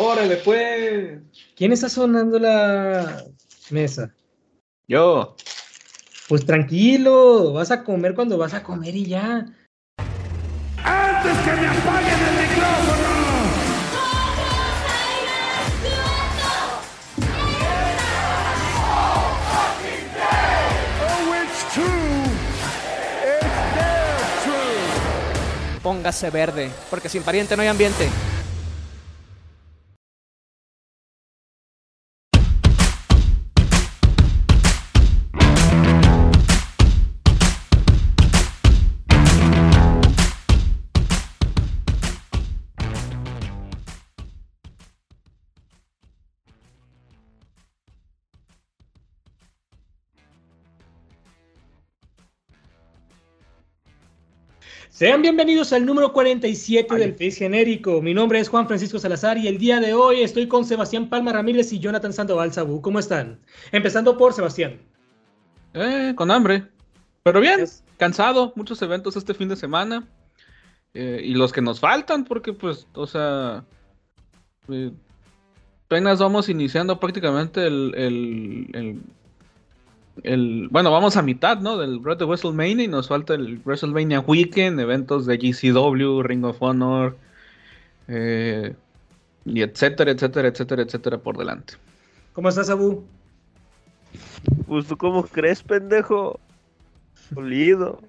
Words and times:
Órale, 0.00 0.36
pues. 0.36 1.18
¿Quién 1.56 1.72
está 1.72 1.88
sonando 1.88 2.38
la 2.38 3.24
mesa? 3.70 4.14
Yo. 4.86 5.34
Pues 6.28 6.46
tranquilo, 6.46 7.52
vas 7.52 7.72
a 7.72 7.82
comer 7.82 8.14
cuando 8.14 8.38
vas 8.38 8.54
a 8.54 8.62
comer 8.62 8.94
y 8.94 9.06
ya. 9.06 9.44
¡Antes 10.84 11.36
que 11.38 11.52
me 11.52 11.66
apaguen 11.66 12.20
el 12.28 12.48
micrófono! 12.48 13.08
Oh. 21.74 22.24
Póngase 25.82 26.30
verde, 26.30 26.70
porque 26.88 27.08
sin 27.08 27.24
pariente 27.24 27.56
no 27.56 27.62
hay 27.62 27.68
ambiente. 27.68 28.08
Sean 54.98 55.22
bienvenidos 55.22 55.72
al 55.72 55.86
número 55.86 56.12
47 56.12 56.92
del 56.96 57.12
Face 57.12 57.30
Genérico. 57.30 58.02
Mi 58.02 58.14
nombre 58.14 58.40
es 58.40 58.48
Juan 58.48 58.66
Francisco 58.66 58.98
Salazar 58.98 59.38
y 59.38 59.46
el 59.46 59.56
día 59.56 59.78
de 59.78 59.94
hoy 59.94 60.22
estoy 60.22 60.48
con 60.48 60.64
Sebastián 60.64 61.08
Palma 61.08 61.32
Ramírez 61.32 61.72
y 61.72 61.78
Jonathan 61.78 62.12
Sandoval 62.12 62.52
Sabú. 62.52 62.82
¿Cómo 62.82 62.98
están? 62.98 63.38
Empezando 63.70 64.16
por 64.18 64.32
Sebastián. 64.32 64.80
Eh, 65.74 66.14
con 66.16 66.32
hambre. 66.32 66.64
Pero 67.22 67.40
bien, 67.40 67.60
Es- 67.60 67.84
cansado. 67.96 68.52
Muchos 68.56 68.82
eventos 68.82 69.14
este 69.16 69.34
fin 69.34 69.48
de 69.48 69.54
semana. 69.54 70.08
Eh, 70.94 71.20
y 71.22 71.34
los 71.34 71.52
que 71.52 71.60
nos 71.62 71.78
faltan, 71.78 72.24
porque 72.24 72.52
pues, 72.52 72.88
o 72.94 73.06
sea. 73.06 73.64
eh, 74.68 74.90
apenas 75.86 76.18
vamos 76.18 76.48
iniciando 76.48 76.98
prácticamente 76.98 77.64
el, 77.68 77.94
el, 77.94 78.66
el- 78.72 79.00
el- 80.24 80.68
Bueno, 80.70 80.90
vamos 80.90 81.16
a 81.16 81.22
mitad, 81.22 81.58
¿no? 81.60 81.78
Del 81.78 82.02
Red 82.02 82.18
de 82.18 82.24
WrestleMania 82.24 82.84
y 82.84 82.88
nos 82.88 83.08
falta 83.08 83.34
el 83.34 83.58
WrestleMania 83.64 84.20
Weekend, 84.20 84.80
eventos 84.80 85.26
de 85.26 85.36
GCW, 85.38 86.22
Ring 86.22 86.44
of 86.44 86.60
Honor. 86.62 87.16
eh, 88.08 88.74
y 89.44 89.60
etcétera, 89.62 90.10
etcétera, 90.12 90.48
etcétera, 90.48 90.82
etcétera 90.82 91.18
por 91.18 91.36
delante. 91.36 91.74
¿Cómo 92.32 92.48
estás, 92.48 92.68
Sabú? 92.68 93.04
Pues 94.66 94.86
tú 94.86 94.96
cómo 94.96 95.22
crees, 95.24 95.62
pendejo. 95.62 96.40
Dolido. 97.30 98.00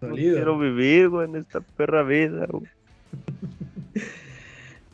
No 0.00 0.14
quiero 0.14 0.58
vivir, 0.58 1.08
güey, 1.10 1.28
en 1.28 1.36
esta 1.36 1.60
perra 1.60 2.02
vida, 2.02 2.46
güey. 2.48 2.64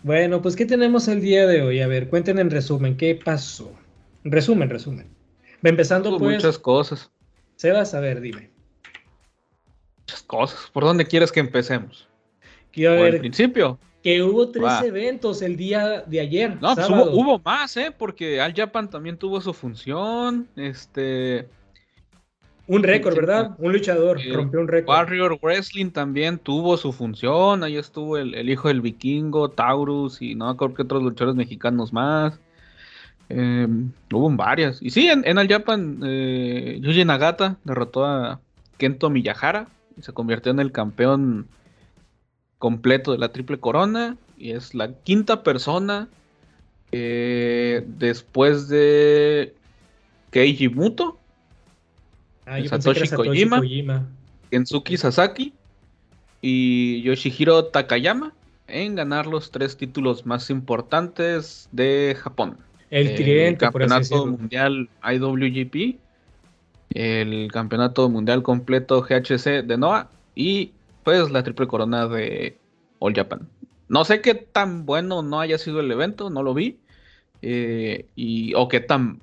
Bueno, 0.03 0.41
pues 0.41 0.55
¿qué 0.57 0.65
tenemos 0.65 1.09
el 1.09 1.21
día 1.21 1.47
de 1.47 1.61
hoy? 1.63 1.81
A 1.81 1.87
ver, 1.89 2.09
cuenten 2.09 2.39
en 2.39 2.51
resumen, 2.51 2.97
¿qué 2.97 3.19
pasó? 3.23 3.73
Resumen, 4.25 4.71
resumen. 4.71 5.07
Empezando 5.63 6.11
Hubo 6.11 6.19
pues, 6.19 6.37
muchas 6.37 6.59
cosas. 6.59 7.11
Sebas, 7.57 7.95
a 7.95 8.01
ver, 8.01 8.21
dime. 8.21 8.51
Muchas 10.01 10.23
cosas. 10.23 10.71
¿Por 10.73 10.85
dónde 10.85 11.07
quieres 11.07 11.33
que 11.33 11.41
empecemos? 11.41 12.09
Quiero 12.71 12.95
¿O 12.95 13.05
al 13.05 13.13
ver 13.13 13.21
principio? 13.21 13.79
que 14.03 14.23
hubo 14.23 14.49
tres 14.49 14.65
Va. 14.65 14.87
eventos 14.87 15.43
el 15.43 15.57
día 15.57 16.03
de 16.07 16.21
ayer. 16.21 16.57
No, 16.61 16.75
pues 16.75 16.89
hubo, 16.89 17.41
más, 17.45 17.77
¿eh? 17.77 17.93
Porque 17.97 18.41
Al 18.41 18.55
Japan 18.55 18.89
también 18.89 19.17
tuvo 19.17 19.41
su 19.41 19.53
función. 19.53 20.49
Este. 20.57 21.49
Un 22.67 22.83
récord, 22.83 23.17
¿verdad? 23.17 23.57
Un 23.59 23.73
luchador 23.73 24.21
El 24.21 24.35
rompió 24.35 24.61
un 24.61 24.69
récord. 24.69 24.95
Warrior 24.95 25.39
Wrestling 25.43 25.91
también 25.91 26.39
tuvo 26.39 26.77
su 26.77 26.93
función. 26.93 27.65
Ahí 27.65 27.77
estuvo 27.77 28.19
el, 28.19 28.35
el 28.35 28.51
hijo 28.51 28.69
del 28.69 28.83
vikingo, 28.83 29.49
Taurus, 29.49 30.21
y 30.21 30.35
no 30.35 30.55
creo 30.57 30.75
que 30.75 30.83
otros 30.83 31.03
luchadores 31.03 31.35
mexicanos 31.35 31.93
más. 31.93 32.39
Eh, 33.31 33.67
hubo 34.13 34.31
varias. 34.31 34.81
Y 34.81 34.91
sí, 34.91 35.09
en, 35.09 35.27
en 35.27 35.39
Al 35.39 35.49
Japan, 35.49 36.01
eh, 36.05 36.79
Yuji 36.81 37.05
Nagata 37.05 37.59
derrotó 37.65 38.05
a 38.07 38.41
Kento 38.79 39.11
Miyahara 39.11 39.69
y 39.97 40.03
se 40.03 40.13
convirtió 40.13 40.53
en 40.53 40.61
el 40.61 40.73
campeón 40.73 41.47
completo 42.59 43.13
de 43.13 43.19
la 43.19 43.31
triple 43.33 43.59
corona. 43.59 44.17
Y 44.37 44.53
es 44.53 44.75
la 44.75 44.93
quinta 44.93 45.43
persona 45.43 46.09
eh, 46.93 47.85
después 47.87 48.69
de 48.69 49.55
Keiji 50.31 50.69
Muto, 50.69 51.19
Ah, 52.49 52.59
Satoshi 52.67 53.09
Kojima. 53.11 53.59
Kojima. 53.59 54.07
Kensuke 54.51 54.97
Sasaki 54.97 55.53
y 56.41 57.03
Yoshihiro 57.03 57.67
Takayama 57.67 58.33
en 58.67 58.95
ganar 58.95 59.27
los 59.27 59.51
tres 59.51 59.77
títulos 59.77 60.25
más 60.25 60.49
importantes 60.49 61.69
de 61.73 62.17
Japón. 62.19 62.57
El 62.91 63.15
tridente, 63.15 63.71
por 63.71 63.83
así 63.83 64.11
campeonato 64.11 64.27
mundial 64.27 64.89
IWGP, 65.03 65.99
el 66.95 67.51
campeonato 67.53 68.09
mundial 68.09 68.43
completo 68.43 69.03
GHC 69.03 69.63
de 69.65 69.77
Noah 69.77 70.09
y 70.35 70.73
pues 71.05 71.31
la 71.31 71.43
triple 71.43 71.67
corona 71.67 72.07
de 72.07 72.57
All 72.99 73.15
Japan. 73.15 73.49
No 73.89 74.05
sé 74.05 74.21
qué 74.21 74.35
tan 74.35 74.87
bueno 74.87 75.23
no 75.23 75.41
haya 75.41 75.59
sido 75.59 75.81
el 75.81 75.91
evento, 75.91 76.31
no 76.31 76.43
lo 76.43 76.55
vi. 76.55 76.79
eh, 77.43 78.07
y, 78.17 78.53
o 78.55 78.69
qué 78.69 78.81
tan 78.81 79.21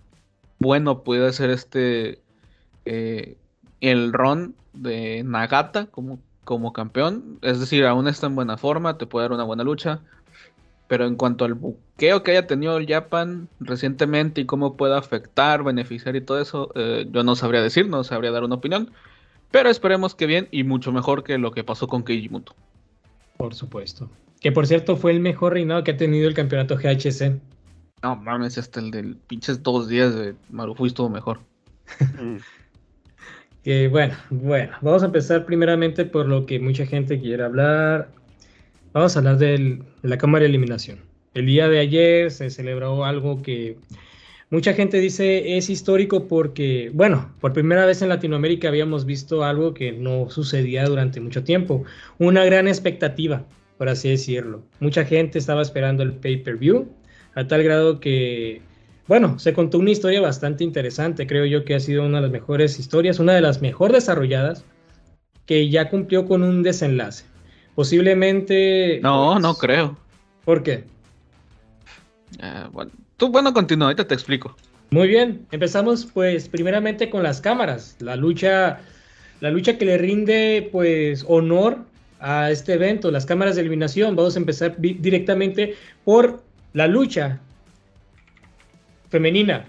bueno 0.60 1.04
puede 1.04 1.34
ser 1.34 1.50
este 1.50 2.20
eh, 2.86 3.36
el 3.82 4.14
run 4.14 4.56
de 4.74 5.24
Nagata 5.24 5.88
como, 5.88 6.20
como 6.44 6.74
campeón. 6.74 7.40
Es 7.42 7.60
decir, 7.60 7.86
aún 7.86 8.08
está 8.08 8.28
en 8.28 8.36
buena 8.36 8.58
forma, 8.58 8.98
te 8.98 9.06
puede 9.06 9.26
dar 9.26 9.34
una 9.34 9.44
buena 9.44 9.64
lucha. 9.64 10.02
Pero 10.88 11.08
en 11.08 11.16
cuanto 11.16 11.46
al 11.46 11.56
buqueo 11.56 12.24
que 12.24 12.32
haya 12.32 12.48
tenido 12.48 12.78
el 12.78 12.88
Japan 12.88 13.48
recientemente 13.60 14.42
y 14.42 14.46
cómo 14.46 14.78
puede 14.78 14.96
afectar, 14.96 15.64
beneficiar 15.64 16.16
y 16.16 16.22
todo 16.22 16.40
eso, 16.40 16.72
eh, 16.76 17.08
yo 17.12 17.24
no 17.24 17.36
sabría 17.36 17.62
decir, 17.62 17.88
no 17.88 18.04
sabría 18.04 18.32
dar 18.32 18.44
una 18.44 18.56
opinión. 18.56 18.92
Pero 19.52 19.70
esperemos 19.70 20.16
que 20.16 20.26
bien 20.26 20.48
y 20.52 20.64
mucho 20.64 20.92
mejor 20.92 21.24
que 21.24 21.38
lo 21.38 21.52
que 21.52 21.64
pasó 21.64 21.88
con 21.88 22.04
Keiji 22.04 22.30
Muto. 22.30 22.56
Por 23.38 23.56
supuesto. 23.56 24.10
Que 24.42 24.52
por 24.52 24.68
cierto 24.68 24.96
fue 24.96 25.12
el 25.12 25.20
mejor 25.20 25.54
reinado 25.54 25.84
que 25.84 25.92
ha 25.92 25.98
tenido 25.98 26.28
el 26.28 26.34
campeonato 26.34 26.76
GHC. 26.76 27.40
No 28.04 28.16
mames, 28.16 28.58
hasta 28.58 28.80
el 28.80 28.92
del 28.92 29.16
pinches 29.16 29.64
dos 29.64 29.88
días 29.88 30.14
de 30.14 30.36
Marufu 30.50 30.86
estuvo 30.86 31.10
mejor. 31.10 31.40
Mm. 32.22 32.38
Que 33.66 33.88
bueno, 33.88 34.14
bueno, 34.30 34.78
vamos 34.82 35.02
a 35.02 35.08
empezar 35.08 35.44
primeramente 35.44 36.06
por 36.06 36.28
lo 36.28 36.46
que 36.46 36.60
mucha 36.60 36.86
gente 36.86 37.20
quiere 37.20 37.44
hablar. 37.44 38.12
Vamos 38.96 39.14
a 39.14 39.20
hablar 39.20 39.38
de 39.40 39.84
la 40.04 40.18
cámara 40.18 40.44
de 40.44 40.48
eliminación. 40.48 41.00
El 41.34 41.48
día 41.48 41.68
de 41.68 41.80
ayer 41.80 42.32
se 42.32 42.50
celebró 42.50 43.04
algo 43.04 43.42
que 43.42 43.76
mucha 44.50 44.74
gente 44.74 45.02
dice 45.02 45.58
es 45.58 45.70
histórico 45.70 46.30
porque, 46.30 46.92
bueno, 46.94 47.36
por 47.42 47.52
primera 47.52 47.86
vez 47.86 48.02
en 48.02 48.08
Latinoamérica 48.08 48.70
habíamos 48.70 49.04
visto 49.04 49.44
algo 49.44 49.74
que 49.74 49.92
no 49.92 50.30
sucedía 50.30 50.86
durante 50.86 51.20
mucho 51.20 51.44
tiempo. 51.44 51.84
Una 52.20 52.46
gran 52.46 52.70
expectativa, 52.70 53.46
por 53.78 53.90
así 53.90 54.08
decirlo. 54.08 54.64
Mucha 54.80 55.04
gente 55.04 55.40
estaba 55.40 55.62
esperando 55.62 56.02
el 56.02 56.14
pay-per-view, 56.14 56.88
a 57.34 57.46
tal 57.48 57.64
grado 57.64 58.00
que 58.00 58.62
bueno, 59.10 59.38
se 59.40 59.52
contó 59.52 59.78
una 59.78 59.92
historia 59.92 60.22
bastante 60.22 60.64
interesante, 60.64 61.28
creo 61.28 61.44
yo 61.46 61.66
que 61.66 61.76
ha 61.76 61.82
sido 61.82 62.06
una 62.06 62.20
de 62.20 62.22
las 62.22 62.32
mejores 62.32 62.80
historias, 62.80 63.20
una 63.20 63.34
de 63.34 63.42
las 63.42 63.62
mejor 63.62 63.92
desarrolladas, 63.92 64.64
que 65.46 65.70
ya 65.70 65.90
cumplió 65.90 66.24
con 66.26 66.44
un 66.44 66.64
desenlace. 66.64 67.35
Posiblemente... 67.76 69.00
No, 69.04 69.32
pues, 69.34 69.42
no 69.42 69.56
creo. 69.56 69.98
¿Por 70.46 70.64
qué? 70.64 70.86
Eh, 72.40 72.64
bueno, 72.72 72.92
tú, 73.18 73.30
bueno, 73.30 73.54
continúa, 73.54 73.88
ahorita 73.88 74.08
te 74.08 74.14
explico. 74.14 74.56
Muy 74.92 75.08
bien, 75.08 75.46
empezamos 75.52 76.06
pues 76.06 76.48
primeramente 76.48 77.10
con 77.10 77.24
las 77.24 77.42
cámaras, 77.42 77.96
la 78.00 78.16
lucha, 78.16 78.80
la 79.42 79.50
lucha 79.50 79.78
que 79.78 79.86
le 79.86 79.98
rinde 79.98 80.70
pues 80.72 81.26
honor 81.28 81.80
a 82.20 82.52
este 82.52 82.74
evento, 82.74 83.12
las 83.12 83.26
cámaras 83.26 83.56
de 83.56 83.62
eliminación. 83.62 84.16
Vamos 84.16 84.36
a 84.36 84.40
empezar 84.40 84.76
directamente 84.80 85.76
por 86.04 86.44
la 86.74 86.88
lucha 86.88 87.40
femenina. 89.10 89.66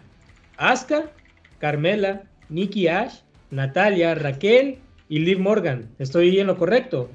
Asuka, 0.58 1.10
Carmela, 1.58 2.22
Nikki 2.48 2.88
Ash, 2.88 3.20
Natalia, 3.50 4.14
Raquel 4.14 4.78
y 5.08 5.18
Liv 5.20 5.38
Morgan. 5.38 5.88
¿Estoy 5.98 6.38
en 6.38 6.46
lo 6.46 6.56
correcto? 6.56 7.10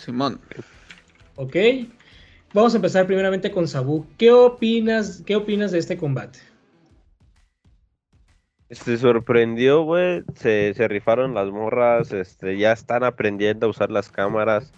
Simón. 0.00 0.40
¿Ok? 1.34 1.56
Vamos 2.52 2.74
a 2.74 2.76
empezar 2.78 3.06
primeramente 3.06 3.50
con 3.50 3.66
Sabu. 3.68 4.06
¿Qué 4.16 4.30
opinas, 4.32 5.22
qué 5.26 5.36
opinas 5.36 5.72
de 5.72 5.78
este 5.78 5.96
combate? 5.96 6.40
Se 8.70 8.96
sorprendió, 8.98 9.82
güey. 9.84 10.22
Se, 10.36 10.74
se 10.74 10.88
rifaron 10.88 11.34
las 11.34 11.50
morras. 11.50 12.12
Este, 12.12 12.56
ya 12.58 12.72
están 12.72 13.04
aprendiendo 13.04 13.66
a 13.66 13.70
usar 13.70 13.90
las 13.90 14.10
cámaras. 14.10 14.74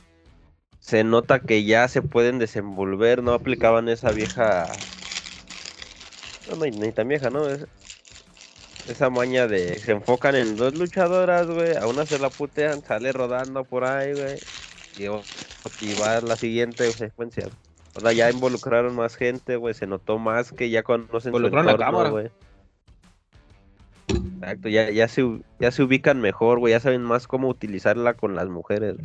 se 0.81 1.05
nota 1.05 1.41
que 1.47 1.65
ya 1.65 1.89
se 1.89 2.03
pueden 2.03 2.39
desenvolver, 2.39 3.23
no 3.23 3.35
aplicaban 3.35 3.89
esa 3.89 4.13
vieja. 4.13 4.91
No, 6.47 6.57
no, 6.57 6.67
ni 6.67 6.93
tan 6.93 7.09
vieja, 7.09 7.31
¿no? 7.31 7.49
Es- 7.53 7.67
esa 8.85 9.11
maña 9.11 9.49
de 9.49 9.81
se 9.81 9.93
enfocan 9.93 10.35
en 10.37 10.57
dos 10.57 10.73
luchadoras, 10.75 11.47
güey. 11.49 11.77
A 11.77 11.87
una 11.89 12.07
se 12.07 12.19
la 12.19 12.31
putean, 12.31 12.83
sale 12.85 13.13
rodando 13.13 13.65
por 13.67 13.85
ahí, 13.85 14.15
güey. 14.15 14.41
Y, 14.97 15.07
o- 15.09 15.25
y 15.81 15.95
va 15.95 16.19
a 16.19 16.21
la 16.21 16.37
siguiente 16.37 16.91
secuencia. 16.93 17.49
Ahora 17.95 18.13
ya 18.13 18.31
involucraron 18.31 18.95
más 18.97 19.17
gente, 19.17 19.57
güey. 19.57 19.75
Se 19.75 19.87
notó 19.87 20.19
más 20.19 20.53
que 20.53 20.71
ya 20.71 20.83
conocen 20.83 21.31
Involucraron 21.31 21.67
la 21.67 21.73
entorno, 21.73 21.93
cámara. 21.93 22.11
güey. 22.11 22.31
Exacto, 24.41 24.69
ya, 24.69 24.91
ya, 24.91 25.09
se, 25.09 25.41
ya 25.61 25.71
se 25.71 25.83
ubican 25.83 26.21
mejor, 26.21 26.59
güey. 26.59 26.73
Ya 26.73 26.81
saben 26.81 27.03
más 27.03 27.27
cómo 27.27 27.49
utilizarla 27.49 28.15
con 28.15 28.35
las 28.35 28.49
mujeres. 28.49 28.97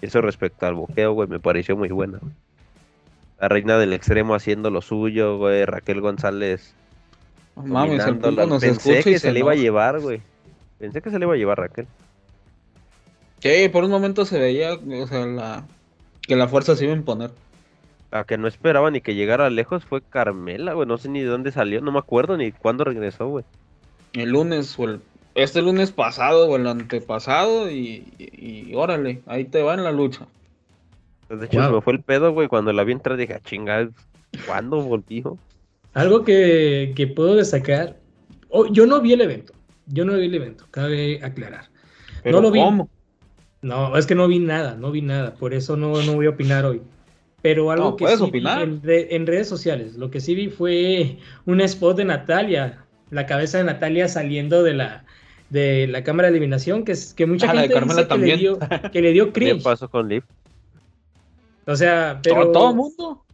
Eso 0.00 0.20
respecto 0.20 0.66
al 0.66 0.74
boxeo, 0.74 1.12
güey, 1.12 1.28
me 1.28 1.40
pareció 1.40 1.76
muy 1.76 1.88
buena. 1.88 2.18
La 3.40 3.48
reina 3.48 3.78
del 3.78 3.92
extremo 3.92 4.34
haciendo 4.34 4.70
lo 4.70 4.82
suyo, 4.82 5.38
güey. 5.38 5.64
Raquel 5.64 6.00
González 6.00 6.74
No 7.56 7.62
Mames, 7.64 8.04
el 8.06 8.18
nos 8.20 8.60
Pensé 8.60 9.02
que 9.02 9.12
y 9.12 9.18
se, 9.18 9.32
le 9.32 9.40
iba 9.40 9.52
a 9.52 9.56
llevar, 9.56 10.00
güey. 10.00 10.20
Pensé 10.78 11.00
que 11.00 11.10
se 11.10 11.18
le 11.18 11.24
iba 11.24 11.34
a 11.34 11.38
llevar 11.38 11.58
Raquel. 11.58 11.86
Sí, 13.42 13.68
por 13.70 13.82
un 13.84 13.90
momento 13.90 14.24
se 14.24 14.38
veía, 14.38 14.74
o 14.74 15.06
sea, 15.08 15.26
la, 15.26 15.64
que 16.22 16.36
la 16.36 16.46
fuerza 16.46 16.76
se 16.76 16.84
iba 16.84 16.94
a 16.94 16.96
imponer. 16.96 17.30
La 18.12 18.24
que 18.24 18.38
no 18.38 18.46
esperaba 18.46 18.90
ni 18.90 19.00
que 19.00 19.14
llegara 19.14 19.50
lejos 19.50 19.84
fue 19.84 20.00
Carmela, 20.02 20.74
güey. 20.74 20.86
No 20.86 20.96
sé 20.98 21.08
ni 21.08 21.20
de 21.20 21.26
dónde 21.26 21.50
salió, 21.50 21.80
no 21.80 21.90
me 21.90 21.98
acuerdo 21.98 22.36
ni 22.36 22.52
cuándo 22.52 22.84
regresó, 22.84 23.26
güey. 23.28 23.44
El 24.12 24.30
lunes 24.30 24.78
o 24.78 24.84
el, 24.84 25.00
este 25.34 25.60
lunes 25.62 25.90
pasado 25.90 26.48
o 26.48 26.56
el 26.56 26.66
antepasado 26.66 27.68
y, 27.70 28.04
y, 28.18 28.70
y 28.70 28.74
órale, 28.76 29.22
ahí 29.26 29.44
te 29.44 29.62
va 29.62 29.74
en 29.74 29.82
la 29.82 29.90
lucha. 29.92 30.26
De 31.28 31.46
hecho, 31.46 31.58
Wow. 31.58 31.66
se 31.68 31.72
me 31.74 31.80
fue 31.80 31.92
el 31.94 32.00
pedo, 32.02 32.32
güey. 32.32 32.46
Cuando 32.48 32.72
la 32.72 32.84
vi 32.84 32.92
entrar 32.92 33.16
dije, 33.16 33.34
"Ah, 33.34 33.40
chinga, 33.42 33.88
¿cuándo 34.46 34.82
volvió? 34.82 35.38
Algo 35.94 36.22
que, 36.24 36.92
que 36.94 37.06
puedo 37.08 37.34
destacar. 37.34 37.96
oh, 38.50 38.66
yo 38.66 38.86
no 38.86 39.00
vi 39.00 39.14
el 39.14 39.22
evento. 39.22 39.54
Yo 39.86 40.04
no 40.04 40.12
vi 40.14 40.26
el 40.26 40.34
evento, 40.34 40.66
cabe 40.70 41.18
aclarar. 41.24 41.64
Pero 42.22 42.40
lo 42.42 42.50
vi. 42.50 42.60
¿cómo? 42.60 42.88
No, 43.62 43.96
es 43.96 44.06
que 44.06 44.14
no 44.14 44.26
vi 44.28 44.38
nada, 44.40 44.74
no 44.76 44.90
vi 44.90 45.02
nada. 45.02 45.34
Por 45.34 45.54
eso 45.54 45.76
no, 45.76 46.02
no 46.02 46.14
voy 46.14 46.26
a 46.26 46.30
opinar 46.30 46.64
hoy. 46.66 46.82
Pero 47.42 47.70
algo 47.70 47.90
No, 47.90 47.96
que 47.96 48.04
puedes 48.04 48.18
sí 48.18 48.24
vi 48.24 48.28
opinar. 48.30 48.62
en, 48.62 48.82
re- 48.82 49.14
en 49.14 49.26
redes 49.26 49.48
sociales, 49.48 49.94
lo 49.96 50.10
que 50.10 50.20
sí 50.20 50.34
vi 50.34 50.48
fue 50.48 51.18
un 51.46 51.60
spot 51.60 51.96
de 51.96 52.04
Natalia, 52.04 52.84
la 53.10 53.26
cabeza 53.26 53.58
de 53.58 53.64
Natalia 53.64 54.08
saliendo 54.08 54.62
de 54.62 54.74
la, 54.74 55.04
de 55.50 55.86
la 55.88 56.02
cámara 56.04 56.28
de 56.30 56.36
eliminación, 56.36 56.84
que, 56.84 56.92
es, 56.92 57.14
que 57.14 57.26
mucha 57.26 57.50
Ah, 57.50 57.54
gente 57.54 57.80
dice 57.80 58.06
que 58.08 58.18
le, 58.18 58.36
dio, 58.36 58.58
que 58.92 59.02
le 59.02 59.12
dio 59.12 59.26
¿Qué 59.26 59.32
cringe. 59.32 59.62
pasó 59.62 59.88
con 59.88 60.08
Liv? 60.08 60.24
O 61.66 61.76
sea, 61.76 62.20
pero... 62.22 62.50
Todo 62.50 62.70
el 62.70 62.76
mundo. 62.76 63.24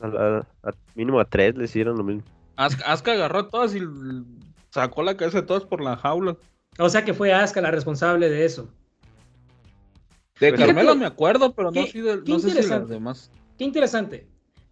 A, 0.00 0.08
la- 0.08 0.46
a- 0.62 0.72
mínimo 0.94 1.20
a 1.20 1.24
tres 1.24 1.54
le 1.56 1.64
hicieron 1.64 1.96
lo 1.96 2.04
mismo. 2.04 2.22
Asuka 2.56 3.12
agarró 3.12 3.38
a 3.40 3.48
todas 3.48 3.74
y 3.74 3.80
sacó 4.70 5.02
la 5.02 5.16
cabeza 5.16 5.40
de 5.40 5.46
todas 5.46 5.64
por 5.64 5.82
la 5.82 5.96
jaula. 5.96 6.36
O 6.78 6.88
sea 6.88 7.04
que 7.04 7.14
fue 7.14 7.32
Asuka 7.32 7.60
la 7.62 7.70
responsable 7.70 8.28
de 8.28 8.44
eso. 8.44 8.68
De 10.40 10.52
Carmela 10.54 10.94
me 10.94 11.06
acuerdo, 11.06 11.52
pero 11.54 11.70
no, 11.70 11.86
sí 11.86 12.00
de- 12.00 12.16
no 12.26 12.38
sé 12.38 12.50
si 12.50 12.68
las 12.68 12.88
demás. 12.88 13.30
Qué 13.58 13.64
interesante. 13.64 14.26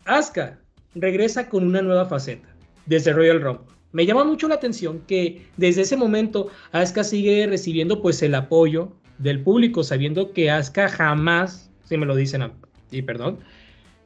Asuka 0.04 0.58
regresa 0.94 1.48
con 1.48 1.64
una 1.66 1.82
nueva 1.82 2.06
faceta 2.06 2.48
desde 2.86 3.12
Royal 3.12 3.40
Rumble. 3.42 3.66
Me 3.92 4.06
llama 4.06 4.24
mucho 4.24 4.48
la 4.48 4.54
atención 4.56 5.00
que 5.06 5.46
desde 5.56 5.82
ese 5.82 5.96
momento 5.96 6.48
Asuka 6.72 7.04
sigue 7.04 7.46
recibiendo 7.46 8.00
pues 8.02 8.22
el 8.22 8.34
apoyo 8.34 8.92
del 9.18 9.42
público, 9.42 9.82
sabiendo 9.84 10.32
que 10.32 10.50
Asuka 10.50 10.88
jamás, 10.88 11.70
si 11.84 11.96
me 11.98 12.06
lo 12.06 12.14
dicen, 12.16 12.42
a- 12.42 12.52
y 12.90 13.02
perdón, 13.02 13.38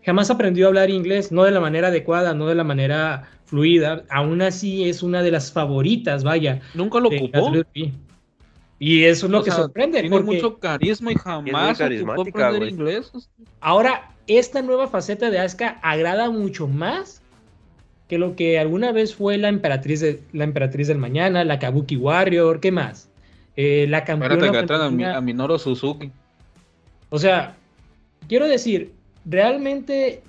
jamás 0.05 0.31
aprendió 0.31 0.67
a 0.67 0.69
hablar 0.69 0.91
inglés, 0.91 1.31
no 1.31 1.45
de 1.45 1.53
la 1.53 1.61
manera 1.61 1.89
adecuada, 1.89 2.35
no 2.35 2.49
de 2.49 2.55
la 2.57 2.65
manera 2.65 3.29
fluida. 3.45 4.05
Aún 4.11 4.43
así 4.43 4.89
es 4.89 5.03
una 5.03 5.23
de 5.23 5.31
las 5.31 5.53
favoritas, 5.53 6.25
vaya. 6.25 6.61
Nunca 6.75 6.99
lo 6.99 7.09
ocupó. 7.09 7.51
WWE. 7.51 7.93
Y 8.85 9.05
eso 9.05 9.27
es 9.27 9.31
lo 9.33 9.39
O 9.39 9.45
que 9.45 9.53
sea, 9.53 9.61
sorprende. 9.61 10.01
Tiene 10.01 10.17
porque- 10.17 10.33
mucho 10.35 10.59
carisma 10.59 11.13
y 11.13 11.15
jamás 11.15 11.71
ocupó 11.71 11.79
carismática, 11.79 12.49
aprender 12.49 12.59
güey. 12.59 12.71
inglés. 12.71 13.13
Ahora, 13.61 14.11
esta 14.27 14.61
nueva 14.61 14.89
faceta 14.89 15.31
de 15.31 15.39
Asuka 15.39 15.79
agrada 15.85 16.31
mucho 16.31 16.67
más 16.67 17.23
que 18.09 18.19
lo 18.19 18.35
que 18.35 18.59
alguna 18.59 18.91
vez 18.91 19.15
fue 19.15 19.39
la 19.39 19.51
emperatriz, 19.51 20.01
de, 20.01 20.21
la 20.33 20.43
emperatriz 20.43 20.89
del 20.89 20.99
mañana, 20.99 21.45
la 21.45 21.61
Kabuki 21.61 21.95
Warrior, 21.95 22.59
¿qué 22.59 22.73
más? 22.73 23.09
Eh, 23.55 23.87
la 23.89 24.03
campeona 24.03 24.35
Espérate 24.35 24.97
que 24.97 25.05
a 25.07 25.21
Minoru 25.21 25.61
Suzuki. 25.61 26.11
O 27.09 27.21
sea, 27.21 27.55
quiero 28.29 28.49
decir, 28.49 28.91
realmente 29.25 30.25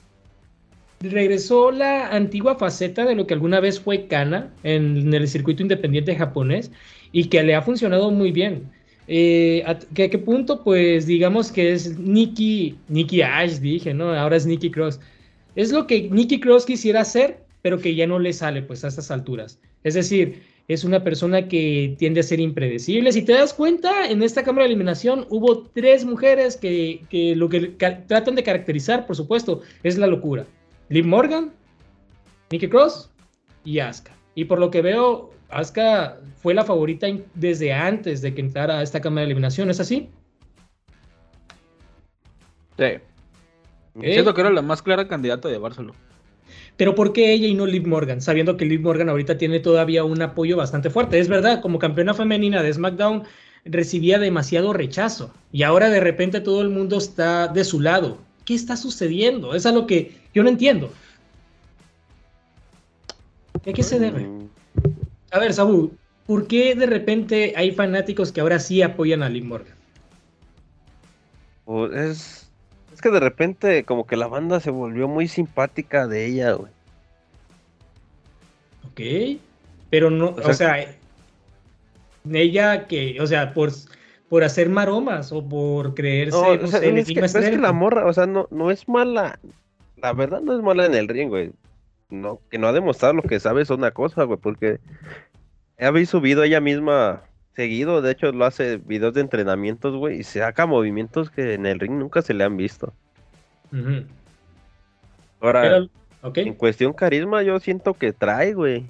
regresó 1.10 1.72
la 1.72 2.08
antigua 2.10 2.56
faceta 2.56 3.06
de 3.06 3.16
lo 3.16 3.28
que 3.28 3.34
alguna 3.34 3.60
vez 3.60 3.80
fue 3.80 4.08
Kana 4.08 4.54
en 4.64 5.14
el 5.14 5.28
circuito 5.28 5.62
independiente 5.62 6.16
japonés 6.16 6.72
y 7.12 7.26
que 7.26 7.44
le 7.44 7.56
ha 7.56 7.62
funcionado 7.62 8.12
muy 8.12 8.32
bien. 8.32 8.70
Eh, 9.08 9.64
¿A 9.66 9.78
qué, 9.80 10.10
qué 10.10 10.18
punto? 10.18 10.64
Pues 10.64 11.06
digamos 11.06 11.52
que 11.52 11.74
es 11.74 11.98
Nikki, 12.00 12.78
Nikki 12.88 13.22
Ash, 13.22 13.60
dije, 13.60 13.94
¿no? 13.94 14.14
Ahora 14.14 14.38
es 14.38 14.46
Nikki 14.46 14.72
Cross. 14.72 15.00
Es 15.56 15.72
lo 15.72 15.88
que 15.88 16.10
Nikki 16.10 16.40
Cross 16.40 16.66
quisiera 16.66 17.02
hacer, 17.02 17.40
pero 17.62 17.80
que 17.80 17.96
ya 17.96 18.08
no 18.08 18.20
le 18.20 18.34
sale 18.34 18.62
pues 18.62 18.84
a 18.84 18.88
estas 18.88 19.12
alturas. 19.12 19.60
Es 19.84 19.94
decir, 19.94 20.42
es 20.68 20.86
una 20.86 21.04
persona 21.04 21.48
que 21.48 21.96
tiende 22.00 22.22
a 22.22 22.24
ser 22.24 22.40
impredecible. 22.40 23.12
Si 23.12 23.24
te 23.24 23.34
das 23.34 23.54
cuenta, 23.54 24.10
en 24.10 24.24
esta 24.24 24.44
cámara 24.44 24.64
de 24.64 24.74
eliminación 24.74 25.28
hubo 25.30 25.64
tres 25.64 26.06
mujeres 26.06 26.56
que, 26.56 27.02
que 27.10 27.36
lo 27.36 27.50
que 27.50 27.60
tratan 28.08 28.36
de 28.36 28.44
caracterizar, 28.44 29.06
por 29.06 29.18
supuesto, 29.18 29.62
es 29.84 29.98
la 29.98 30.08
locura. 30.08 30.46
Liv 30.90 31.06
Morgan, 31.06 31.52
Nikki 32.52 32.68
Cross 32.68 33.10
y 33.64 33.80
Asuka. 33.80 34.12
Y 34.36 34.46
por 34.46 34.60
lo 34.60 34.72
que 34.72 34.82
veo, 34.82 35.32
Asuka 35.50 36.18
fue 36.42 36.54
la 36.54 36.64
favorita 36.64 37.08
desde 37.36 37.74
antes 37.74 38.22
de 38.22 38.34
que 38.34 38.42
entrara 38.42 38.80
a 38.80 38.84
esta 38.84 39.02
cámara 39.02 39.22
de 39.22 39.26
eliminación, 39.28 39.70
¿es 39.70 39.80
así? 39.80 40.10
Sí. 42.78 42.84
¿Eh? 42.84 43.02
Siento 44.02 44.34
que 44.34 44.42
era 44.42 44.50
la 44.50 44.62
más 44.62 44.82
clara 44.82 45.08
candidata 45.08 45.48
a 45.48 45.52
llevárselo. 45.52 45.94
Pero 46.78 46.96
¿por 46.96 47.14
qué 47.14 47.34
ella 47.34 47.48
y 47.48 47.54
no 47.54 47.66
Liv 47.66 47.88
Morgan? 47.88 48.22
Sabiendo 48.22 48.58
que 48.58 48.66
Liv 48.66 48.82
Morgan 48.82 49.10
ahorita 49.10 49.38
tiene 49.38 49.60
todavía 49.60 50.04
un 50.04 50.22
apoyo 50.22 50.58
bastante 50.58 50.90
fuerte. 50.90 51.20
Es 51.20 51.28
verdad, 51.28 51.62
como 51.62 51.80
campeona 51.80 52.14
femenina 52.14 52.64
de 52.64 52.74
SmackDown 52.74 53.24
recibía 53.66 54.20
demasiado 54.20 54.74
rechazo 54.74 55.34
y 55.52 55.64
ahora 55.64 55.90
de 55.90 56.00
repente 56.00 56.42
todo 56.42 56.62
el 56.62 56.70
mundo 56.70 56.98
está 56.98 57.48
de 57.48 57.64
su 57.64 57.80
lado. 57.80 58.18
¿Qué 58.46 58.54
está 58.56 58.76
sucediendo? 58.76 59.56
Es 59.56 59.66
lo 59.66 59.88
que 59.88 60.12
yo 60.34 60.44
no 60.44 60.50
entiendo. 60.50 60.92
¿A 63.66 63.72
qué 63.74 63.84
se 63.84 64.00
debe? 64.00 64.28
A 65.32 65.40
ver, 65.40 65.54
Sabu, 65.54 65.92
¿por 66.28 66.48
qué 66.48 66.76
de 66.76 66.86
repente 66.86 67.54
hay 67.56 67.72
fanáticos 67.72 68.32
que 68.32 68.42
ahora 68.42 68.60
sí 68.60 68.82
apoyan 68.82 69.24
a 69.24 69.30
Morgan? 69.30 69.76
pues, 71.66 71.94
es, 71.94 72.50
es 72.94 73.02
que 73.02 73.10
de 73.10 73.20
repente 73.20 73.86
como 73.86 74.06
que 74.06 74.18
la 74.18 74.28
banda 74.28 74.60
se 74.60 74.70
volvió 74.70 75.08
muy 75.08 75.28
simpática 75.28 76.08
de 76.08 76.26
ella, 76.26 76.52
güey. 76.54 76.72
Ok, 78.92 79.40
pero 79.90 80.10
no, 80.10 80.28
o 80.28 80.36
O 80.36 80.42
sea, 80.44 80.54
sea- 80.54 80.96
ella 82.32 82.88
que, 82.88 83.20
o 83.20 83.28
sea, 83.28 83.54
por, 83.54 83.72
por 84.34 84.44
hacer 84.44 84.68
maromas 84.68 85.32
o 85.32 85.48
por 85.48 85.94
creerse, 85.94 86.36
No, 86.36 86.56
no 86.56 86.64
o 86.64 86.68
sea, 86.68 86.80
sé, 86.80 86.88
es, 86.88 87.06
que, 87.06 87.12
enigma 87.12 87.28
es 87.28 87.34
que 87.52 87.58
la 87.60 87.72
morra, 87.72 88.08
o 88.08 88.14
sea, 88.14 88.26
no, 88.26 88.48
no 88.50 88.72
es 88.72 88.90
mala. 88.90 89.38
La 89.98 90.12
verdad 90.12 90.42
no 90.42 90.58
es 90.58 90.64
mala 90.64 90.88
en 90.88 90.96
el 90.96 91.08
ring, 91.08 91.30
güey. 91.30 91.52
No, 92.10 92.40
que 92.50 92.58
no 92.58 92.68
ha 92.68 92.74
demostrado 92.74 93.14
lo 93.14 93.22
que 93.22 93.40
sabe 93.40 93.62
es 93.62 93.70
una 93.70 93.92
cosa, 93.92 94.24
güey, 94.24 94.40
porque 94.40 94.80
habéis 95.80 96.10
subido 96.10 96.42
ella 96.42 96.60
misma 96.62 97.22
seguido, 97.56 98.02
de 98.02 98.12
hecho 98.12 98.32
lo 98.32 98.46
hace 98.46 98.78
videos 98.78 99.14
de 99.14 99.22
entrenamientos, 99.22 99.96
güey, 99.96 100.22
y 100.22 100.24
saca 100.24 100.66
movimientos 100.66 101.30
que 101.30 101.54
en 101.54 101.68
el 101.68 101.80
ring 101.80 102.00
nunca 102.00 102.24
se 102.24 102.34
le 102.34 102.44
han 102.44 102.58
visto. 102.58 102.92
Ujú. 103.72 104.04
Ahora, 105.42 105.62
Pero, 106.24 106.34
en 106.38 106.56
cuestión 106.56 106.94
carisma, 106.94 107.44
yo 107.44 107.60
siento 107.60 107.94
que 107.94 108.14
trae, 108.14 108.56
güey. 108.56 108.84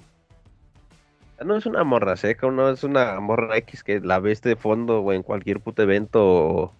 No 1.42 1.56
es 1.56 1.66
una 1.66 1.82
morra 1.82 2.16
seca, 2.16 2.50
no 2.50 2.70
es 2.70 2.84
una 2.84 3.18
morra 3.20 3.56
X 3.58 3.82
que 3.82 4.00
la 4.00 4.20
ves 4.20 4.42
de 4.42 4.56
fondo, 4.56 5.00
güey, 5.00 5.16
en 5.16 5.22
cualquier 5.22 5.60
puto 5.60 5.82
evento 5.82 6.24
o, 6.24 6.72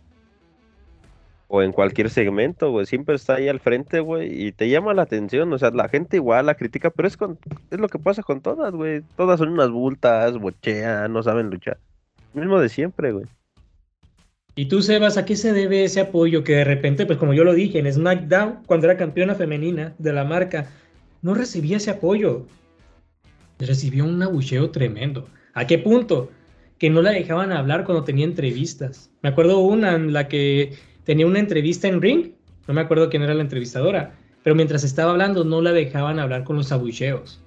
o 1.49 1.63
en 1.63 1.73
cualquier 1.73 2.11
segmento, 2.11 2.71
güey. 2.71 2.87
Siempre 2.87 3.17
está 3.17 3.35
ahí 3.35 3.49
al 3.49 3.61
frente, 3.61 4.01
güey, 4.01 4.47
y 4.47 4.53
te 4.53 4.69
llama 4.69 4.95
la 4.95 5.03
atención. 5.03 5.53
O 5.53 5.59
sea, 5.59 5.71
la 5.71 5.89
gente 5.89 6.19
igual 6.19 6.47
la 6.47 6.55
critica, 6.55 6.91
pero 6.91 7.09
es, 7.09 7.17
con, 7.17 7.39
es 7.71 7.81
lo 7.81 7.89
que 7.89 7.99
pasa 7.99 8.23
con 8.23 8.41
todas, 8.41 8.73
güey. 8.73 9.03
Todas 9.17 9.39
son 9.39 9.49
unas 9.49 9.71
bultas, 9.71 10.39
bochean, 10.39 11.13
no 11.13 11.23
saben 11.23 11.51
luchar. 11.51 11.79
Mismo 12.33 12.61
de 12.61 12.69
siempre, 12.69 13.13
güey. 13.13 13.27
Y 14.57 14.67
tú, 14.67 14.83
Sebas, 14.83 15.17
¿a 15.17 15.25
qué 15.25 15.35
se 15.35 15.53
debe 15.53 15.83
ese 15.83 16.01
apoyo 16.01 16.45
que 16.45 16.55
de 16.55 16.65
repente, 16.65 17.07
pues 17.07 17.19
como 17.19 17.35
yo 17.35 17.43
lo 17.43 17.55
dije, 17.55 17.81
en 17.81 17.93
SmackDown, 17.93 18.61
cuando 18.67 18.87
era 18.87 18.97
campeona 18.97 19.35
femenina 19.35 19.95
de 19.99 20.13
la 20.13 20.25
marca, 20.25 20.71
no 21.23 21.35
recibía 21.35 21.79
ese 21.79 21.91
apoyo? 21.91 22.47
Recibió 23.59 24.05
un 24.05 24.23
abucheo 24.23 24.71
tremendo. 24.71 25.29
¿A 25.53 25.67
qué 25.67 25.79
punto? 25.79 26.31
Que 26.79 26.91
no 26.91 27.03
la 27.03 27.11
dejaban 27.13 27.53
hablar 27.53 27.85
cuando 27.85 28.05
tenía 28.05 28.25
entrevistas. 28.25 29.11
Me 29.23 29.29
acuerdo 29.29 29.59
una 29.61 29.95
en 29.95 30.13
la 30.13 30.29
que 30.29 30.75
tenía 31.05 31.27
una 31.27 31.39
entrevista 31.39 31.87
en 31.89 32.03
Ring, 32.03 32.33
no 32.67 32.75
me 32.75 32.81
acuerdo 32.81 33.09
quién 33.11 33.23
era 33.23 33.35
la 33.35 33.43
entrevistadora, 33.43 34.15
pero 34.43 34.57
mientras 34.57 34.85
estaba 34.85 35.13
hablando 35.13 35.45
no 35.45 35.61
la 35.61 35.73
dejaban 35.73 36.19
hablar 36.19 36.45
con 36.45 36.57
los 36.57 36.73
abucheos. 36.73 37.41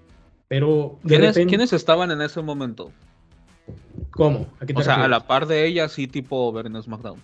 Pero 0.48 0.98
de 1.04 1.10
¿Quiénes, 1.10 1.36
repente- 1.36 1.50
quiénes 1.50 1.74
estaban 1.74 2.10
en 2.12 2.22
ese 2.22 2.42
momento? 2.42 2.92
¿Cómo? 4.12 4.48
¿A 4.62 4.66
qué 4.66 4.74
te 4.74 4.80
O 4.80 4.84
sea, 4.84 5.04
a 5.04 5.08
la 5.08 5.28
par 5.28 5.46
de 5.48 5.66
ella, 5.68 5.90
sí, 5.90 6.08
tipo 6.08 6.58
en 6.62 6.82
SmackDown. 6.82 7.20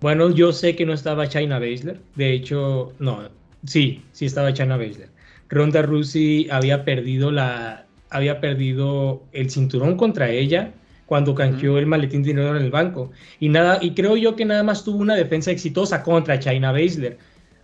Bueno, 0.00 0.30
yo 0.30 0.52
sé 0.52 0.76
que 0.76 0.86
no 0.86 0.92
estaba 0.92 1.28
China 1.28 1.58
Baszler. 1.58 2.00
De 2.14 2.32
hecho, 2.32 2.92
no, 2.98 3.28
sí, 3.66 4.02
sí 4.12 4.26
estaba 4.26 4.52
China 4.52 4.76
Baszler. 4.76 5.08
Ronda 5.48 5.82
Rousey 5.82 6.48
había 6.50 6.84
perdido 6.84 7.30
la, 7.30 7.86
había 8.10 8.40
perdido 8.40 9.22
el 9.32 9.50
cinturón 9.50 9.96
contra 9.96 10.30
ella 10.30 10.72
cuando 11.06 11.34
canjeó 11.34 11.78
el 11.78 11.86
maletín 11.86 12.22
de 12.22 12.28
dinero 12.28 12.56
en 12.56 12.62
el 12.64 12.70
banco. 12.70 13.10
Y 13.40 13.48
nada, 13.50 13.78
y 13.80 13.92
creo 13.92 14.16
yo 14.16 14.36
que 14.36 14.44
nada 14.44 14.62
más 14.62 14.84
tuvo 14.84 14.98
una 14.98 15.14
defensa 15.14 15.50
exitosa 15.50 16.02
contra 16.02 16.38
China 16.38 16.72
Baszler. 16.72 17.18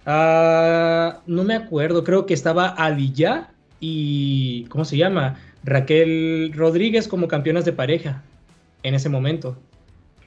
Ah, 0.07 1.21
no 1.26 1.45
me 1.45 1.54
acuerdo, 1.54 2.04
creo 2.04 2.26
que 2.26 2.35
estaba 2.35 2.69
Aliyah 2.69 3.50
y 3.80 4.64
¿cómo 4.64 4.85
se 4.85 4.97
llama? 4.97 5.38
Raquel 5.64 6.52
Rodríguez 6.54 7.09
como 7.09 7.28
campeonas 7.28 7.64
de 7.64 7.73
pareja 7.73 8.23
en 8.83 8.95
ese 8.95 9.09
momento. 9.09 9.57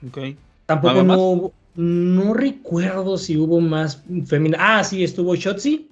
Ok. 0.07 0.19
Tampoco 0.65 0.93
¿Nada 0.93 1.15
no 1.15 1.19
hubo- 1.19 1.53
no 1.75 2.33
recuerdo 2.33 3.17
si 3.17 3.37
hubo 3.37 3.59
más 3.59 4.03
femina. 4.25 4.57
Ah, 4.59 4.83
sí, 4.83 5.03
estuvo 5.03 5.35
Shotzi. 5.35 5.89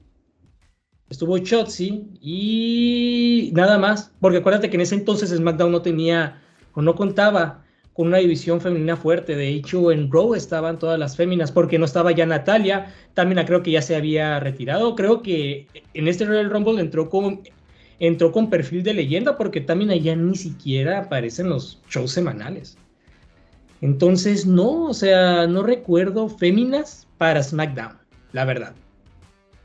Estuvo 1.10 1.38
Shotzi 1.38 2.06
y 2.22 3.52
nada 3.54 3.78
más. 3.78 4.12
Porque 4.20 4.38
acuérdate 4.38 4.70
que 4.70 4.76
en 4.76 4.82
ese 4.82 4.96
entonces 4.96 5.30
SmackDown 5.30 5.72
no 5.72 5.82
tenía 5.82 6.42
o 6.74 6.82
no 6.82 6.96
contaba 6.96 7.64
con 7.94 8.08
una 8.08 8.18
división 8.18 8.62
femenina 8.62 8.96
fuerte. 8.96 9.36
De 9.36 9.50
hecho, 9.50 9.92
en 9.92 10.12
Raw 10.12 10.36
estaban 10.36 10.80
todas 10.80 11.00
las 11.00 11.16
féminas 11.16 11.52
porque 11.52 11.80
no 11.80 11.86
estaba 11.86 12.12
ya 12.12 12.26
Natalia. 12.26 12.94
También 13.14 13.46
creo 13.46 13.64
que 13.64 13.72
ya 13.72 13.82
se 13.82 13.96
había 13.96 14.40
retirado. 14.40 14.96
Creo 14.96 15.22
que 15.22 15.68
en 15.94 16.08
este 16.08 16.26
Royal 16.26 16.50
Rumble 16.50 16.80
entró 16.80 17.10
con, 17.10 17.42
entró 18.00 18.32
con 18.32 18.50
perfil 18.50 18.84
de 18.84 18.94
leyenda 18.94 19.38
porque 19.38 19.62
también 19.62 19.90
allá 19.92 20.16
ni 20.16 20.36
siquiera 20.36 21.00
aparecen 21.00 21.50
los 21.50 21.82
shows 21.90 22.12
semanales. 22.12 22.78
Entonces, 23.82 24.46
no, 24.46 24.86
o 24.86 24.94
sea, 24.94 25.48
no 25.48 25.64
recuerdo 25.64 26.30
féminas 26.30 27.08
para 27.18 27.42
SmackDown, 27.44 27.98
la 28.32 28.46
verdad. 28.46 28.74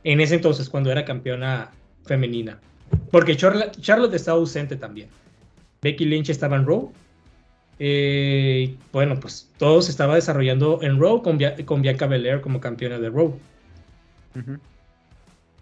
En 0.05 0.21
ese 0.21 0.37
entonces, 0.37 0.69
cuando 0.71 0.91
era 0.91 1.05
campeona 1.05 1.71
femenina. 2.05 2.59
Porque 3.11 3.37
Charlotte, 3.37 3.77
Charlotte 3.81 4.15
estaba 4.15 4.39
ausente 4.39 4.77
también. 4.77 5.09
Becky 5.83 6.05
Lynch 6.05 6.31
estaba 6.31 6.57
en 6.57 6.67
Raw. 6.67 6.93
Eh, 7.79 8.75
bueno, 8.93 9.21
pues 9.21 9.51
todo 9.59 9.83
se 9.83 9.91
estaba 9.91 10.15
desarrollando 10.15 10.79
en 10.83 10.99
Raw 10.99 11.23
con, 11.23 11.37
Bia- 11.39 11.57
con 11.67 11.83
Bianca 11.83 12.07
Belair 12.07 12.41
como 12.41 12.61
campeona 12.61 12.99
de 12.99 13.11
Raw. 13.11 13.37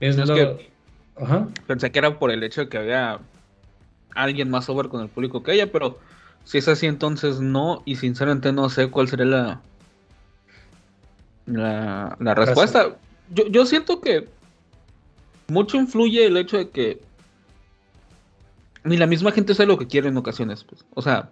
Es 0.01 0.17
Es 0.17 0.29
lo- 0.29 0.35
que- 0.35 0.71
Ajá. 1.17 1.49
Pensé 1.67 1.91
que 1.93 1.99
era 2.01 2.19
por 2.19 2.31
el 2.31 2.43
hecho 2.43 2.63
de 2.63 2.69
que 2.69 2.77
había 2.79 3.19
alguien 4.15 4.51
más 4.51 4.69
over 4.69 4.89
con 4.89 5.01
el 5.01 5.09
público 5.09 5.43
que 5.43 5.53
ella, 5.53 5.71
pero 5.71 5.99
si 6.45 6.59
es 6.59 6.69
así, 6.69 6.87
entonces 6.87 7.41
no. 7.41 7.83
Y 7.85 7.97
sinceramente 7.97 8.53
no 8.53 8.69
sé 8.69 8.91
cuál 8.91 9.09
sería 9.09 9.27
la, 9.27 9.61
la, 11.47 12.17
la 12.21 12.35
respuesta. 12.35 12.97
Yo, 13.31 13.47
yo 13.49 13.67
siento 13.67 14.01
que 14.01 14.29
mucho 15.49 15.77
influye 15.77 16.27
el 16.27 16.37
hecho 16.37 16.59
de 16.59 16.71
que 16.71 17.01
ni 18.85 18.97
la 18.97 19.07
misma 19.07 19.33
gente 19.33 19.55
sabe 19.55 19.67
lo 19.67 19.79
que 19.79 19.87
quiere 19.87 20.09
en 20.09 20.17
ocasiones. 20.17 20.65
Pues. 20.65 20.85
O 20.95 21.03
sea, 21.03 21.31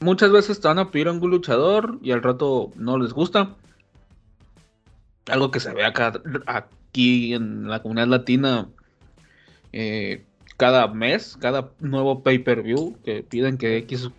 muchas 0.00 0.30
veces 0.32 0.60
te 0.60 0.68
van 0.68 0.78
a 0.78 0.90
pedir 0.90 1.08
a 1.08 1.12
un 1.12 1.20
luchador 1.20 1.98
y 2.02 2.10
al 2.10 2.22
rato 2.22 2.72
no 2.76 2.98
les 2.98 3.12
gusta. 3.12 3.54
Algo 5.26 5.50
que 5.50 5.60
se 5.60 5.72
ve 5.72 5.84
acá, 5.84 6.12
aquí 6.46 7.32
en 7.32 7.68
la 7.68 7.80
comunidad 7.80 8.08
latina 8.08 8.68
eh, 9.72 10.24
cada 10.56 10.86
mes, 10.88 11.36
cada 11.40 11.70
nuevo 11.80 12.22
pay-per-view 12.22 12.96
que 13.04 13.22
piden 13.22 13.58
que 13.58 13.76
X, 13.78 14.10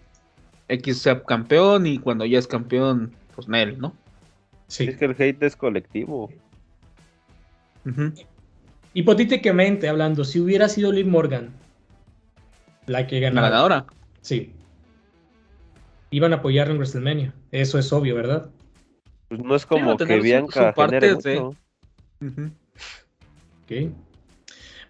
X 0.67 0.97
sea 1.01 1.23
campeón 1.23 1.87
y 1.87 1.99
cuando 1.99 2.25
ya 2.25 2.39
es 2.39 2.47
campeón, 2.47 3.11
pues 3.35 3.47
Nel, 3.47 3.79
¿no? 3.79 3.93
Sí. 4.67 4.85
Es 4.87 4.97
que 4.97 5.05
el 5.05 5.11
hate 5.17 5.43
es 5.43 5.55
colectivo. 5.55 6.29
Hipotéticamente 8.93 9.89
hablando, 9.89 10.23
si 10.23 10.39
hubiera 10.39 10.69
sido 10.69 10.91
Liv 10.91 11.07
Morgan 11.07 11.51
la 12.87 13.07
que 13.07 13.15
La 13.19 13.29
ganara. 13.29 13.49
ganadora. 13.49 13.85
Sí. 14.21 14.53
Iban 16.11 16.33
a 16.33 16.37
apoyarla 16.37 16.71
en 16.73 16.77
WrestleMania. 16.79 17.33
Eso 17.51 17.77
es 17.77 17.91
obvio, 17.91 18.15
¿verdad? 18.15 18.49
Pues 19.27 19.41
no 19.43 19.55
es 19.55 19.65
como 19.65 19.97
que 19.97 20.17
su- 20.17 20.23
Bianca 20.23 20.69
su 20.69 20.75
parte 20.75 20.95
genere 20.99 21.21
de- 21.21 21.39
mucho. 21.41 21.57
Ujú. 22.21 22.51
Ok. 23.63 23.91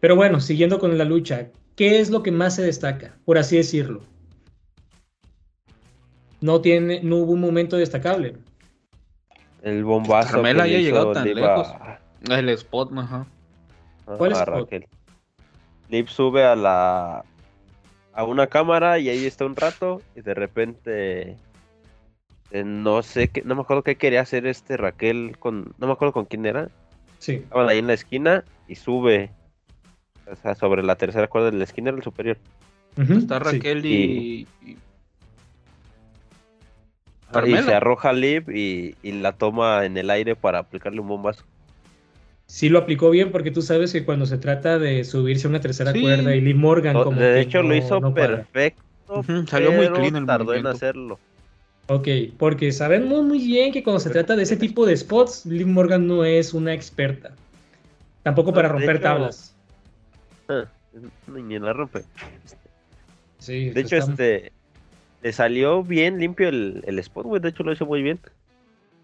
Pero 0.06 0.16
bueno, 0.16 0.40
siguiendo 0.40 0.78
con 0.78 0.96
la 1.00 1.04
lucha, 1.04 1.48
¿qué 1.76 2.00
es 2.00 2.12
lo 2.12 2.22
que 2.22 2.32
más 2.32 2.54
se 2.58 2.62
destaca? 2.62 3.16
Por 3.26 3.40
así 3.40 3.58
decirlo. 3.58 4.04
No 6.42 6.62
tiene, 6.62 7.02
no 7.02 7.16
hubo 7.16 7.32
un 7.32 7.42
momento 7.42 7.76
destacable. 7.76 8.36
El 9.64 9.84
bombazo 9.84 10.34
Carmela 10.34 10.68
le 10.68 10.84
llegado 10.84 11.12
tan 11.12 11.34
lejos. 11.34 11.70
a- 11.70 12.00
El 12.30 12.50
spot, 12.50 12.92
ajá. 12.96 13.26
a- 14.06 14.16
¿Cuál 14.18 14.34
a 14.34 14.44
spot? 14.44 14.54
Raquel. 14.54 14.86
Liv 15.90 16.08
sube 16.08 16.44
a 16.46 16.56
la 16.56 17.26
a 18.14 18.24
una 18.26 18.46
cámara 18.46 19.00
y 19.00 19.10
ahí 19.10 19.26
está 19.26 19.44
un 19.48 19.56
rato 19.56 20.04
y 20.16 20.22
de 20.22 20.36
repente 20.36 21.36
eh, 22.52 22.64
no 22.64 23.02
sé 23.02 23.30
qué, 23.30 23.42
no 23.42 23.56
me 23.56 23.62
acuerdo 23.62 23.82
qué 23.82 23.96
quería 23.96 24.22
hacer 24.22 24.46
este 24.46 24.78
Raquel 24.78 25.36
con, 25.40 25.74
no 25.80 25.88
me 25.88 25.94
acuerdo 25.94 26.14
con 26.14 26.26
quién 26.26 26.46
era. 26.46 26.70
Sí. 27.18 27.38
Estaban 27.38 27.70
ahí 27.70 27.80
en 27.80 27.88
la 27.88 27.94
esquina 27.94 28.44
y 28.68 28.76
sube 28.76 29.32
o 30.32 30.36
sea, 30.36 30.56
sobre 30.56 30.84
la 30.84 30.96
tercera 30.96 31.28
cuerda 31.28 31.52
de 31.52 31.58
la 31.58 31.64
esquina 31.64 31.90
era 31.90 31.98
el 31.98 32.04
superior. 32.04 32.38
Está 32.98 33.40
sí. 33.40 33.44
Raquel 33.44 33.86
y, 33.86 34.48
y- 34.66 34.78
se 37.64 37.74
arroja 37.74 38.14
Liv 38.14 38.50
y, 38.50 38.96
y 39.04 39.12
la 39.12 39.34
toma 39.34 39.86
en 39.86 39.98
el 39.98 40.10
aire 40.10 40.36
para 40.36 40.60
aplicarle 40.60 41.02
un 41.02 41.08
bombazo. 41.08 41.44
Sí 42.48 42.70
lo 42.70 42.80
aplicó 42.80 43.10
bien 43.10 43.32
porque 43.32 43.52
tú 43.52 43.62
sabes 43.62 43.92
que 43.92 44.06
cuando 44.06 44.26
se 44.26 44.38
trata 44.38 44.78
de 44.80 45.04
subirse 45.04 45.48
a 45.48 45.50
una 45.50 45.60
tercera 45.60 45.92
Sí. 45.92 46.02
cuerda 46.02 46.36
y 46.36 46.42
Liv 46.42 46.56
Morgan 46.56 46.94
como 46.94 47.20
de 47.20 47.42
hecho 47.42 47.62
lo 47.64 47.76
hizo 47.76 48.00
no 48.00 48.14
perfecto. 48.14 48.82
Salió 49.48 49.72
muy 49.72 49.90
clean 49.90 50.16
el 50.16 50.26
tardó 50.26 50.54
en 50.54 50.68
hacerlo. 50.68 51.20
Ok, 51.88 52.08
porque 52.38 52.72
sabemos 52.72 53.24
muy 53.24 53.40
bien 53.40 53.72
que 53.72 53.84
cuando 53.84 54.00
se 54.00 54.10
trata 54.10 54.36
de 54.36 54.44
ese 54.44 54.58
tipo 54.58 54.86
de 54.86 54.98
spots, 54.98 55.46
Liv 55.46 55.68
Morgan 55.68 56.08
no 56.08 56.24
es 56.26 56.54
una 56.54 56.74
experta. 56.74 57.32
Tampoco 58.24 58.54
para 58.54 58.70
No, 58.70 58.76
romper 58.76 58.96
hecho, 58.96 59.04
tablas. 59.04 59.55
Ah, 60.48 60.66
Ni 61.28 61.60
la 61.60 61.74
rompe. 61.74 62.04
Sí, 63.40 63.70
De 63.72 63.82
hecho, 63.82 63.98
está- 63.98 64.12
este 64.12 64.52
le 65.22 65.34
salió 65.34 65.84
bien 65.84 66.20
limpio 66.20 66.48
el, 66.50 66.84
el 66.86 67.00
spot, 67.00 67.26
güey. 67.26 67.42
De 67.42 67.50
hecho, 67.50 67.64
lo 67.64 67.72
hizo 67.74 67.86
muy 67.86 68.02
bien. 68.04 68.20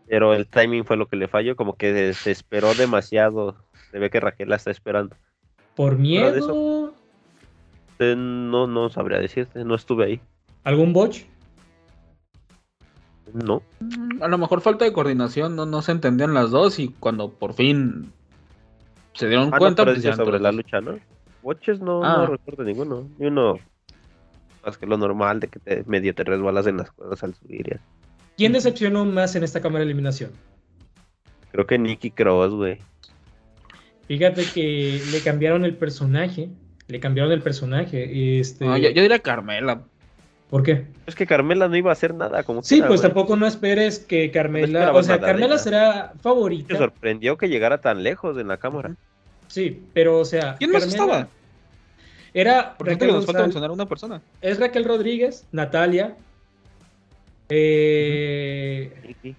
Pero 0.08 0.34
el 0.34 0.46
timing 0.46 0.86
fue 0.86 0.98
lo 0.98 1.08
que 1.08 1.16
le 1.16 1.28
falló, 1.28 1.56
como 1.56 1.76
que 1.76 2.14
se 2.14 2.32
esperó 2.32 2.74
demasiado. 2.76 3.56
Se 3.92 3.98
ve 4.00 4.10
que 4.10 4.20
Raquel 4.20 4.50
la 4.50 4.56
está 4.58 4.72
esperando. 4.72 5.16
por 5.76 5.98
miedo, 5.98 6.94
Eh, 8.00 8.16
No, 8.18 8.68
no 8.68 8.90
sabría 8.90 9.20
decirte, 9.20 9.64
no 9.64 9.76
estuve 9.76 10.06
ahí. 10.06 10.22
algún 10.64 10.92
botch. 10.94 11.24
No. 13.34 13.62
A 14.22 14.28
lo 14.28 14.38
mejor 14.38 14.62
falta 14.62 14.84
de 14.86 14.92
coordinación, 14.94 15.56
no, 15.56 15.66
no 15.66 15.82
se 15.82 15.92
entendían 15.94 16.34
las 16.34 16.52
dos 16.52 16.80
y 16.80 16.90
cuando 16.90 17.32
por 17.32 17.54
fin 17.54 18.12
se 19.14 19.28
dieron 19.28 19.48
Ah, 19.48 19.52
no, 19.52 19.58
cuenta, 19.60 19.84
pero 19.84 19.96
pues 19.96 20.04
ya 20.04 20.16
sobre 20.16 20.40
la 20.40 20.52
lucha, 20.52 20.82
¿no? 20.82 21.00
Watches 21.44 21.80
no, 21.80 22.04
Ah. 22.04 22.18
no 22.18 22.26
recuerdo 22.28 22.64
ninguno. 22.64 23.08
Ni 23.18 23.28
uno 23.28 23.56
más 24.66 24.78
que 24.78 24.86
lo 24.86 24.98
normal 24.98 25.40
de 25.40 25.48
que 25.48 25.60
te, 25.60 25.84
medio 25.88 26.14
te 26.14 26.24
resbalas 26.24 26.68
en 26.68 26.78
las 26.78 26.92
cuerdas 26.92 27.24
al 27.24 27.34
subir. 27.34 27.68
y 27.68 27.74
así. 27.76 27.84
¿Quién 28.38 28.54
decepcionó 28.54 29.06
más 29.06 29.36
en 29.36 29.44
esta 29.44 29.60
cámara 29.62 29.80
de 29.80 29.86
eliminación? 29.86 30.32
Creo 31.52 31.66
que 31.68 31.78
Nicky 31.78 32.12
Cross, 32.12 32.54
güey. 32.54 32.78
Fíjate 34.08 34.44
que 34.54 35.02
le 35.12 35.22
cambiaron 35.22 35.66
el 35.66 35.76
personaje. 35.76 36.50
Le 36.88 37.00
cambiaron 37.00 37.32
el 37.32 37.42
personaje. 37.42 38.40
Este, 38.40 38.66
No, 38.66 38.78
yo, 38.78 38.90
yo 38.90 39.02
diría 39.02 39.20
Carmela. 39.20 39.84
¿Por 40.50 40.64
qué? 40.64 40.86
Es 41.06 41.16
que 41.16 41.26
Carmela 41.26 41.70
no 41.70 41.78
iba 41.78 41.92
a 41.92 41.94
hacer 41.94 42.14
nada, 42.14 42.44
como 42.44 42.62
Sí, 42.62 42.76
quiera, 42.76 42.90
pues 42.90 43.02
tampoco 43.02 43.38
no 43.38 43.48
esperes 43.48 44.00
que 44.00 44.32
Carmela. 44.32 44.92
O 44.94 45.02
sea, 45.02 45.20
Carmela 45.20 45.58
será 45.58 46.12
Me 46.14 46.20
favorita. 46.22 46.78
sorprendió 46.78 47.38
que 47.38 47.48
llegara 47.48 47.80
tan 47.80 48.04
lejos 48.04 48.38
en 48.38 48.50
la 48.50 48.58
cámara. 48.58 48.96
Sí, 49.52 49.84
pero 49.94 50.20
o 50.20 50.26
sea. 50.26 50.56
¿Quién 50.56 50.72
más 50.72 50.84
Carmela 50.86 51.04
estaba? 51.04 51.28
Era 52.34 52.76
Porque 52.78 52.94
Raquel 52.94 53.12
nos 53.12 53.26
falta 53.26 53.42
mencionar 53.42 53.72
una 53.72 53.86
persona. 53.86 54.22
es 54.42 54.58
Raquel 54.60 54.86
Rodríguez, 54.86 55.46
Natalia, 55.52 56.16
eh, 57.50 58.92
Nicky. 59.06 59.36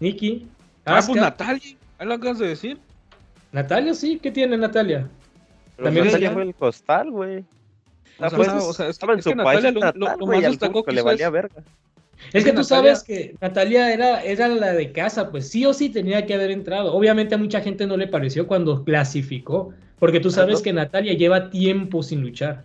Nikki, 0.00 0.48
Ah, 0.84 1.00
pues 1.06 1.20
Natalia. 1.20 1.76
Ahí 1.98 2.06
lo 2.06 2.14
acabas 2.14 2.38
de 2.38 2.48
decir. 2.48 2.78
Natalia, 3.52 3.92
sí, 3.94 4.18
¿qué 4.22 4.30
tiene 4.30 4.56
Natalia? 4.56 5.06
Pero 5.76 5.84
También 5.86 6.06
Natalia 6.06 6.26
ella- 6.28 6.34
fue 6.34 6.42
el 6.44 6.54
costal, 6.54 7.10
güey. 7.10 7.44
O 8.18 8.28
sea, 8.28 8.30
pues, 8.36 8.48
o 8.48 8.72
sea, 8.72 8.86
es 8.86 8.88
que, 8.88 8.90
estaba 8.92 9.12
en 9.12 9.18
es 9.18 9.24
su 9.24 9.30
que 9.30 9.36
país 9.36 9.62
Natalia 9.62 9.70
lo, 9.72 9.80
lo- 9.80 9.86
natal, 10.06 10.16
lo 10.20 10.26
güey, 10.26 10.40
más 10.40 10.50
destacó 10.50 10.82
que 10.84 10.92
le 10.92 11.02
valía 11.02 11.30
verga. 11.30 11.62
Es 12.32 12.44
que 12.44 12.52
tú 12.52 12.60
Natalia- 12.60 12.64
sabes 12.96 13.02
que 13.02 13.34
Natalia 13.40 13.92
era, 13.92 14.22
era 14.22 14.48
la 14.48 14.72
de 14.72 14.92
casa, 14.92 15.30
pues 15.30 15.48
sí 15.48 15.64
o 15.66 15.72
sí 15.72 15.88
tenía 15.88 16.26
que 16.26 16.34
haber 16.34 16.50
entrado. 16.50 16.94
Obviamente 16.94 17.34
a 17.34 17.38
mucha 17.38 17.60
gente 17.60 17.86
no 17.86 17.96
le 17.96 18.06
pareció 18.06 18.46
cuando 18.46 18.84
clasificó, 18.84 19.72
porque 19.98 20.20
tú 20.20 20.30
sabes 20.30 20.62
que 20.62 20.72
Natalia 20.72 21.14
lleva 21.14 21.50
tiempo 21.50 22.02
sin 22.02 22.22
luchar. 22.22 22.64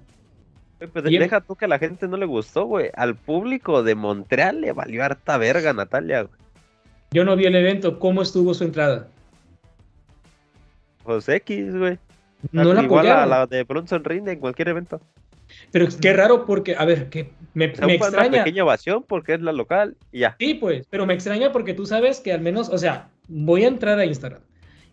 Güey, 0.80 0.90
pues 0.92 1.06
Bien. 1.06 1.22
deja 1.22 1.42
tú 1.42 1.56
que 1.56 1.66
a 1.66 1.68
la 1.70 1.80
gente 1.80 2.08
no 2.08 2.18
le 2.18 2.26
gustó, 2.26 2.66
güey. 2.66 2.90
Al 2.96 3.16
público 3.16 3.82
de 3.82 3.96
Montreal 3.96 4.62
le 4.62 4.74
valió 4.74 5.04
harta 5.04 5.38
verga 5.38 5.74
Natalia, 5.74 6.24
güey. 6.24 6.40
Yo 7.12 7.24
no 7.24 7.36
vi 7.36 7.46
el 7.46 7.56
evento, 7.56 7.98
¿cómo 7.98 8.22
estuvo 8.22 8.54
su 8.54 8.66
entrada? 8.66 9.08
Pues 11.04 11.30
X, 11.30 11.76
güey. 11.78 11.98
No 12.52 12.74
la 12.74 12.84
Igual 12.84 13.08
a 13.08 13.26
la 13.26 13.48
de 13.48 13.64
Bronson 13.64 14.04
Reed 14.04 14.28
en 14.28 14.40
cualquier 14.40 14.70
evento. 14.70 15.00
Pero 15.72 15.88
qué 16.02 16.14
raro 16.14 16.46
porque, 16.46 16.76
a 16.78 16.86
ver, 16.86 17.10
que 17.10 17.32
me, 17.54 17.68
me 17.68 17.74
fue 17.76 17.86
una 17.86 17.94
extraña. 17.96 18.44
pequeña 18.44 18.64
ovación 18.64 19.04
porque 19.08 19.34
es 19.34 19.42
la 19.42 19.52
local 19.52 19.96
y 20.12 20.20
ya. 20.20 20.36
Sí, 20.40 20.54
pues, 20.56 20.86
pero 20.90 21.06
me 21.06 21.14
extraña 21.14 21.52
porque 21.52 21.74
tú 21.74 21.86
sabes 21.86 22.20
que 22.20 22.32
al 22.34 22.42
menos, 22.42 22.70
o 22.70 22.78
sea, 22.78 23.10
voy 23.28 23.64
a 23.64 23.68
entrar 23.68 24.00
a 24.00 24.06
Instagram. 24.06 24.42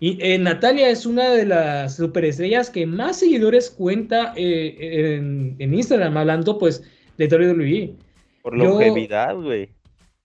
Y 0.01 0.19
eh, 0.21 0.37
Natalia 0.39 0.89
es 0.89 1.07
una 1.07 1.31
de 1.31 1.47
las 1.47 1.97
superestrellas 1.97 2.71
que 2.71 2.87
más 2.87 3.21
seguidores 3.21 3.71
cuenta 3.71 4.33
eh, 4.37 5.17
en, 5.17 5.55
en 5.61 5.75
Instagram, 5.75 6.17
hablando 6.17 6.59
pues 6.59 6.83
de 7.19 7.27
WWE. 7.29 7.95
Por 8.43 8.57
longevidad, 8.59 9.37
güey. 9.37 9.69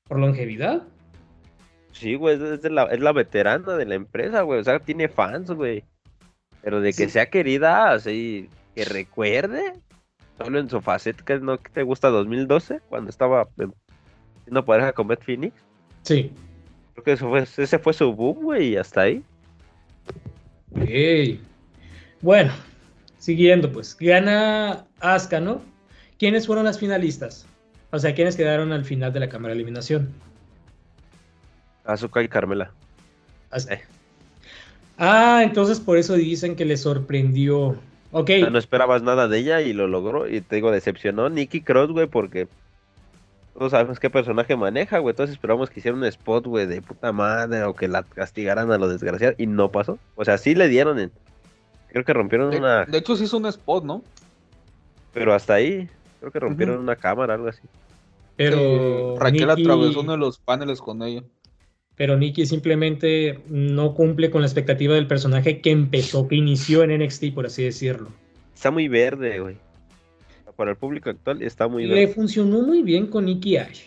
Por 0.08 0.18
longevidad. 0.20 0.82
Sí, 1.92 2.16
güey, 2.16 2.36
es, 2.42 2.64
la, 2.72 2.84
es 2.86 3.00
la 3.00 3.12
veterana 3.12 3.76
de 3.76 3.86
la 3.86 3.96
empresa, 3.96 4.42
güey. 4.42 4.60
O 4.60 4.64
sea, 4.64 4.80
tiene 4.80 5.08
fans, 5.10 5.52
güey. 5.52 5.84
Pero 6.64 6.82
de 6.82 6.90
que 6.94 7.06
Sí. 7.06 7.10
sea 7.12 7.30
querida, 7.30 7.92
así, 7.92 8.50
que 8.76 8.86
recuerde, 8.86 9.74
solo 10.38 10.60
en 10.60 10.70
su 10.70 10.82
faceta, 10.82 11.24
que 11.26 11.40
no 11.40 11.58
te 11.58 11.84
gusta 11.84 12.10
2012, 12.10 12.82
cuando 12.90 13.10
estaba 13.10 13.48
en- 13.58 13.74
siendo 14.44 14.64
pareja 14.66 14.94
con 14.94 15.08
Beth 15.08 15.24
Phoenix. 15.24 15.54
Sí. 16.04 16.32
Creo 16.94 17.04
que 17.04 17.12
eso 17.14 17.30
fue, 17.30 17.42
ese 17.42 17.80
fue 17.80 17.94
su 17.94 18.14
boom, 18.14 18.44
güey, 18.44 18.70
y 18.70 18.78
hasta 18.78 19.02
ahí. 19.02 19.24
Ok. 20.76 21.40
Bueno, 22.22 22.52
siguiendo 23.18 23.72
pues. 23.72 23.96
Gana 24.00 24.86
Asuka, 25.00 25.40
¿no? 25.40 25.62
¿Quiénes 26.18 26.48
fueron 26.48 26.66
las 26.66 26.80
finalistas? 26.80 27.46
O 27.92 28.00
sea, 28.00 28.14
¿quiénes 28.16 28.36
quedaron 28.36 28.72
al 28.72 28.84
final 28.86 29.14
de 29.14 29.20
la 29.20 29.30
cámara 29.30 29.54
de 29.54 29.60
eliminación? 29.62 30.10
Azuka 31.86 32.22
y 32.22 32.28
Carmela. 32.28 32.72
Asuka. 33.52 33.76
Eh. 33.76 33.82
Ah, 34.98 35.42
entonces 35.44 35.80
por 35.80 35.98
eso 35.98 36.16
dicen 36.16 36.56
que 36.56 36.66
le 36.66 36.76
sorprendió. 36.76 37.78
Ok. 38.12 38.30
O 38.30 38.40
sea, 38.40 38.50
no 38.50 38.58
esperabas 38.58 39.02
nada 39.04 39.28
de 39.28 39.40
ella 39.40 39.62
y 39.62 39.74
lo 39.74 39.88
logró. 39.88 40.28
Y 40.28 40.42
te 40.42 40.56
digo, 40.56 40.72
decepcionó 40.72 41.30
Nikki 41.30 41.62
Cross, 41.62 41.92
güey, 41.92 42.08
porque 42.08 42.48
todos 43.54 43.72
sabemos 43.72 44.00
qué 44.00 44.10
personaje 44.10 44.56
maneja, 44.56 45.00
güey. 45.00 45.12
Entonces 45.14 45.34
esperamos 45.36 45.70
que 45.70 45.80
hiciera 45.80 45.98
un 45.98 46.04
spot, 46.06 46.46
güey, 46.46 46.66
de 46.68 46.82
puta 46.82 47.12
madre 47.12 47.64
o 47.64 47.74
que 47.74 47.88
la 47.88 48.04
castigaran 48.04 48.72
a 48.72 48.78
lo 48.78 48.88
desgraciado. 48.88 49.34
Y 49.38 49.48
no 49.48 49.72
pasó. 49.72 49.98
O 50.16 50.24
sea, 50.26 50.38
sí 50.38 50.56
le 50.56 50.68
dieron 50.70 51.00
en. 51.00 51.12
Creo 51.90 52.04
que 52.06 52.14
rompieron 52.14 52.52
De, 52.52 52.58
una. 52.58 52.86
de 52.86 52.98
hecho, 52.98 53.16
sí 53.16 53.24
hizo 53.26 53.38
un 53.38 53.46
spot, 53.48 53.84
¿no? 53.84 54.04
Pero 55.14 55.34
hasta 55.34 55.56
ahí. 55.56 55.90
Creo 56.20 56.32
que 56.32 56.40
rompieron 56.40 56.80
una 56.80 56.96
cámara, 56.96 57.34
algo 57.36 57.48
así. 57.48 57.62
Pero 58.36 58.58
Sí, 58.58 59.20
Raquel 59.20 59.48
Nikki- 59.48 59.62
atravesó 59.64 60.00
uno 60.02 60.12
de 60.12 60.18
los 60.18 60.38
paneles 60.38 60.80
con 60.82 61.02
ella. 61.02 61.24
Pero 61.98 62.16
Nikki 62.16 62.46
simplemente 62.46 63.40
no 63.50 63.94
cumple 63.96 64.30
con 64.30 64.42
la 64.42 64.48
expectativa 64.48 64.96
del 64.96 65.08
personaje 65.08 65.60
que 65.62 65.72
empezó, 65.72 66.28
que 66.28 66.36
inició 66.36 66.84
en 66.84 66.98
NXT, 67.04 67.34
por 67.34 67.48
así 67.48 67.64
decirlo. 67.64 68.10
Está 68.56 68.72
muy 68.72 68.88
verde, 68.88 69.40
güey. 69.40 69.58
Para 70.56 70.72
el 70.72 70.78
público 70.78 71.10
actual 71.10 71.42
está 71.42 71.68
muy 71.68 71.86
Le 71.86 71.94
verde. 71.94 72.14
funcionó 72.14 72.62
muy 72.62 72.82
bien 72.84 73.08
con 73.08 73.26
Nikki 73.26 73.58
Ash. 73.58 73.82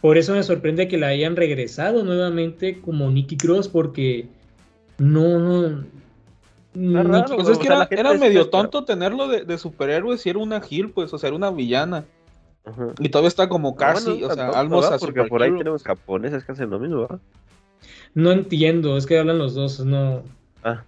Por 0.00 0.18
eso 0.18 0.34
me 0.34 0.42
sorprende 0.42 0.88
que 0.88 0.98
la 0.98 1.08
hayan 1.08 1.36
regresado 1.36 2.02
nuevamente 2.04 2.80
como 2.80 3.08
Nikki 3.10 3.36
Cross, 3.36 3.68
porque 3.68 4.26
no, 4.98 5.38
no. 5.38 5.84
raro, 6.74 7.08
Nikki- 7.08 7.34
Pues 7.36 7.48
es 7.48 7.58
que 7.58 7.64
o 7.68 7.70
sea, 7.70 7.78
la 7.78 7.88
era, 7.90 8.14
medio 8.14 8.48
tonto 8.50 8.84
tenerlo 8.84 9.28
de, 9.28 9.44
de 9.44 9.58
superhéroe 9.58 10.18
si 10.18 10.30
era 10.30 10.38
una 10.40 10.60
heel, 10.68 10.90
pues, 10.90 11.12
o 11.12 11.18
sea, 11.18 11.28
era 11.28 11.36
una 11.36 11.50
villana. 11.52 12.04
Ajá. 12.64 12.88
Y 12.98 13.08
todavía 13.08 13.28
está 13.28 13.48
como 13.48 13.70
Ah, 13.70 13.76
casi, 13.76 14.10
bueno, 14.10 14.26
o 14.26 14.28
sea, 14.28 14.36
tampoco, 14.36 14.58
almost 14.58 15.00
Porque 15.00 15.24
por 15.24 15.42
ahí 15.42 15.50
tenemos 15.56 15.82
japoneses 15.82 16.44
que 16.44 16.52
hacen 16.52 16.70
lo 16.70 16.78
mismo, 16.78 17.00
¿verdad? 17.02 17.18
no 18.14 18.30
entiendo, 18.30 18.96
es 18.96 19.06
que 19.06 19.18
hablan 19.18 19.38
los 19.38 19.54
dos, 19.54 19.80
no. 19.80 20.22
Ah, 20.62 20.82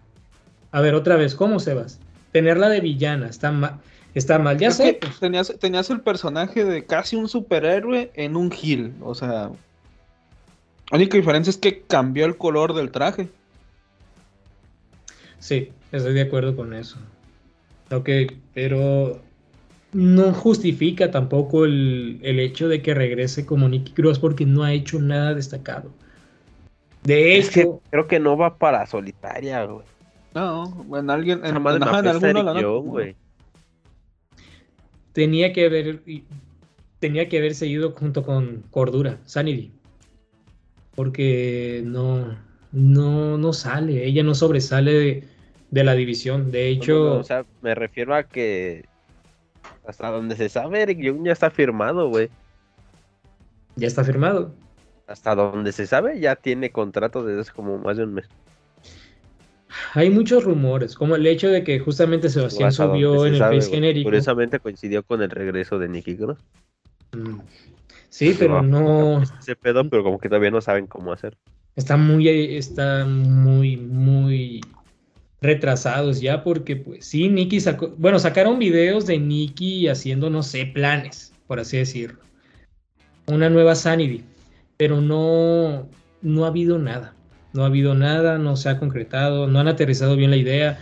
A 0.71 0.81
ver, 0.81 0.95
otra 0.95 1.17
vez, 1.17 1.35
¿cómo 1.35 1.59
Sebas? 1.59 1.99
Tenerla 2.33 2.69
de 2.69 2.81
villana, 2.81 3.29
está 3.29 3.51
mal. 3.51 3.81
Está 4.15 4.39
mal, 4.39 4.59
ya 4.59 4.69
Es 4.69 4.77
sé. 4.77 4.99
que 4.99 5.09
tenías, 5.19 5.53
tenías 5.59 5.91
el 5.91 6.01
personaje 6.01 6.65
de 6.65 6.85
casi 6.85 7.17
un 7.17 7.29
superhéroe 7.29 8.13
en 8.15 8.37
un 8.37 8.53
heel, 8.53 8.93
o 9.01 9.15
sea... 9.15 9.51
La 10.91 10.99
única 10.99 11.17
diferencia 11.17 11.51
es 11.51 11.57
que 11.57 11.81
cambió 11.83 12.27
el 12.27 12.37
color 12.37 12.75
del 12.75 12.91
traje. 12.93 13.29
Sí, 15.39 15.73
estoy 15.93 16.15
de 16.15 16.23
acuerdo 16.23 16.55
con 16.55 16.75
eso. 16.75 16.97
Ok, 17.91 18.09
pero 18.53 19.21
no 19.95 20.33
justifica 20.35 21.11
tampoco 21.11 21.65
el, 21.65 22.19
el 22.23 22.41
hecho 22.41 22.69
de 22.69 22.83
que 22.83 22.95
regrese 22.95 23.47
como 23.47 23.69
Nikki 23.69 23.93
Cross 23.93 24.19
porque 24.19 24.45
no 24.45 24.65
ha 24.65 24.73
hecho 24.73 24.99
nada 25.01 25.35
destacado. 25.35 25.91
De 27.05 27.39
es 27.39 27.51
que 27.51 27.61
hecho, 27.61 27.81
creo 27.91 28.07
que 28.09 28.19
no 28.19 28.37
va 28.37 28.59
para 28.59 28.87
solitaria, 28.87 29.65
güey. 29.65 29.87
No, 30.35 30.85
en 30.99 31.11
alguien, 31.11 31.45
en, 31.45 31.63
madre 31.63 32.11
en- 32.11 32.17
alguno 32.17 32.43
la 32.43 32.55
güey. 32.81 33.17
tenía 35.13 35.53
que 35.53 35.67
haber 35.67 36.03
tenía 36.99 37.29
que 37.29 37.39
haber 37.39 37.55
seguido 37.55 37.93
junto 37.93 38.25
con 38.25 38.63
Cordura, 38.71 39.19
Sanity. 39.27 39.71
Porque 40.97 41.83
no, 41.85 42.37
no, 42.73 43.39
no 43.39 43.53
sale, 43.53 44.07
ella 44.07 44.23
no 44.23 44.35
sobresale 44.35 44.93
de, 44.93 45.25
de 45.71 45.85
la 45.85 45.95
división. 45.95 46.51
De 46.51 46.65
No, 46.75 46.83
hecho, 46.83 46.93
no, 46.95 47.05
no, 47.15 47.21
o 47.21 47.25
sea, 47.25 47.45
me 47.63 47.75
refiero 47.75 48.15
a 48.15 48.25
que 48.25 48.87
hasta 49.87 50.11
donde 50.11 50.37
se 50.37 50.49
sabe, 50.49 50.83
Eric 50.83 50.99
Young 51.01 51.25
ya 51.25 51.33
está 51.33 51.51
firmado, 51.51 52.09
güey. 52.09 52.31
ya 53.77 53.87
está 53.87 54.05
firmado. 54.05 54.55
Hasta 55.07 55.35
donde 55.35 55.73
se 55.73 55.87
sabe, 55.87 56.19
ya 56.19 56.37
tiene 56.37 56.71
contrato 56.71 57.25
desde 57.25 57.43
hace 57.43 57.53
como 57.53 57.79
más 57.79 57.97
de 57.97 58.05
un 58.05 58.15
mes. 58.15 58.29
Hay 59.95 60.09
muchos 60.09 60.45
rumores, 60.45 60.95
como 60.95 61.17
el 61.17 61.27
hecho 61.27 61.49
de 61.49 61.65
que 61.65 61.79
justamente 61.81 62.29
Sebastián 62.31 62.69
Hasta 62.69 62.87
subió 62.87 63.27
en 63.27 63.35
el 63.35 63.41
face 63.41 63.71
genérico. 63.71 64.07
Curiosamente 64.07 64.61
coincidió 64.61 65.03
con 65.03 65.21
el 65.21 65.31
regreso 65.31 65.79
de 65.79 65.89
Nicky 65.89 66.17
Cross. 66.17 66.39
Mm. 67.13 67.41
Sí, 68.09 68.37
pero 68.39 68.63
no 68.63 69.23
Ese 69.23 69.57
pedo, 69.57 69.89
pero 69.91 70.05
como 70.05 70.19
que 70.19 70.29
todavía 70.29 70.53
no 70.53 70.61
saben 70.61 70.87
cómo 70.87 71.13
hacer. 71.13 71.37
está 71.75 71.97
muy, 71.97 72.29
está 72.57 73.05
muy, 73.05 73.77
muy 73.77 74.61
retrasados 75.45 76.21
ya 76.21 76.43
porque 76.43 76.75
pues 76.75 77.05
sí, 77.07 77.29
Nicky 77.29 77.61
sacó, 77.61 77.95
bueno, 77.99 78.19
sacaron 78.19 78.59
videos 78.59 79.07
de 79.07 79.19
Nicky 79.19 79.89
haciendo, 79.89 80.31
no 80.31 80.43
sé, 80.43 80.67
planes, 80.67 81.33
por 81.47 81.61
así 81.61 81.77
decirlo. 81.77 82.19
Una 83.27 83.51
nueva 83.51 83.75
Sanity, 83.75 84.25
pero 84.77 85.01
no, 85.01 85.89
no 86.23 86.45
ha 86.45 86.49
habido 86.49 86.79
nada. 86.79 87.15
No 87.53 87.63
ha 87.63 87.67
habido 87.67 87.95
nada, 87.95 88.39
no 88.39 88.57
se 88.57 88.69
ha 88.69 88.79
concretado, 88.81 89.47
no 89.47 89.61
han 89.61 89.69
aterrizado 89.69 90.17
bien 90.17 90.31
la 90.31 90.37
idea. 90.37 90.81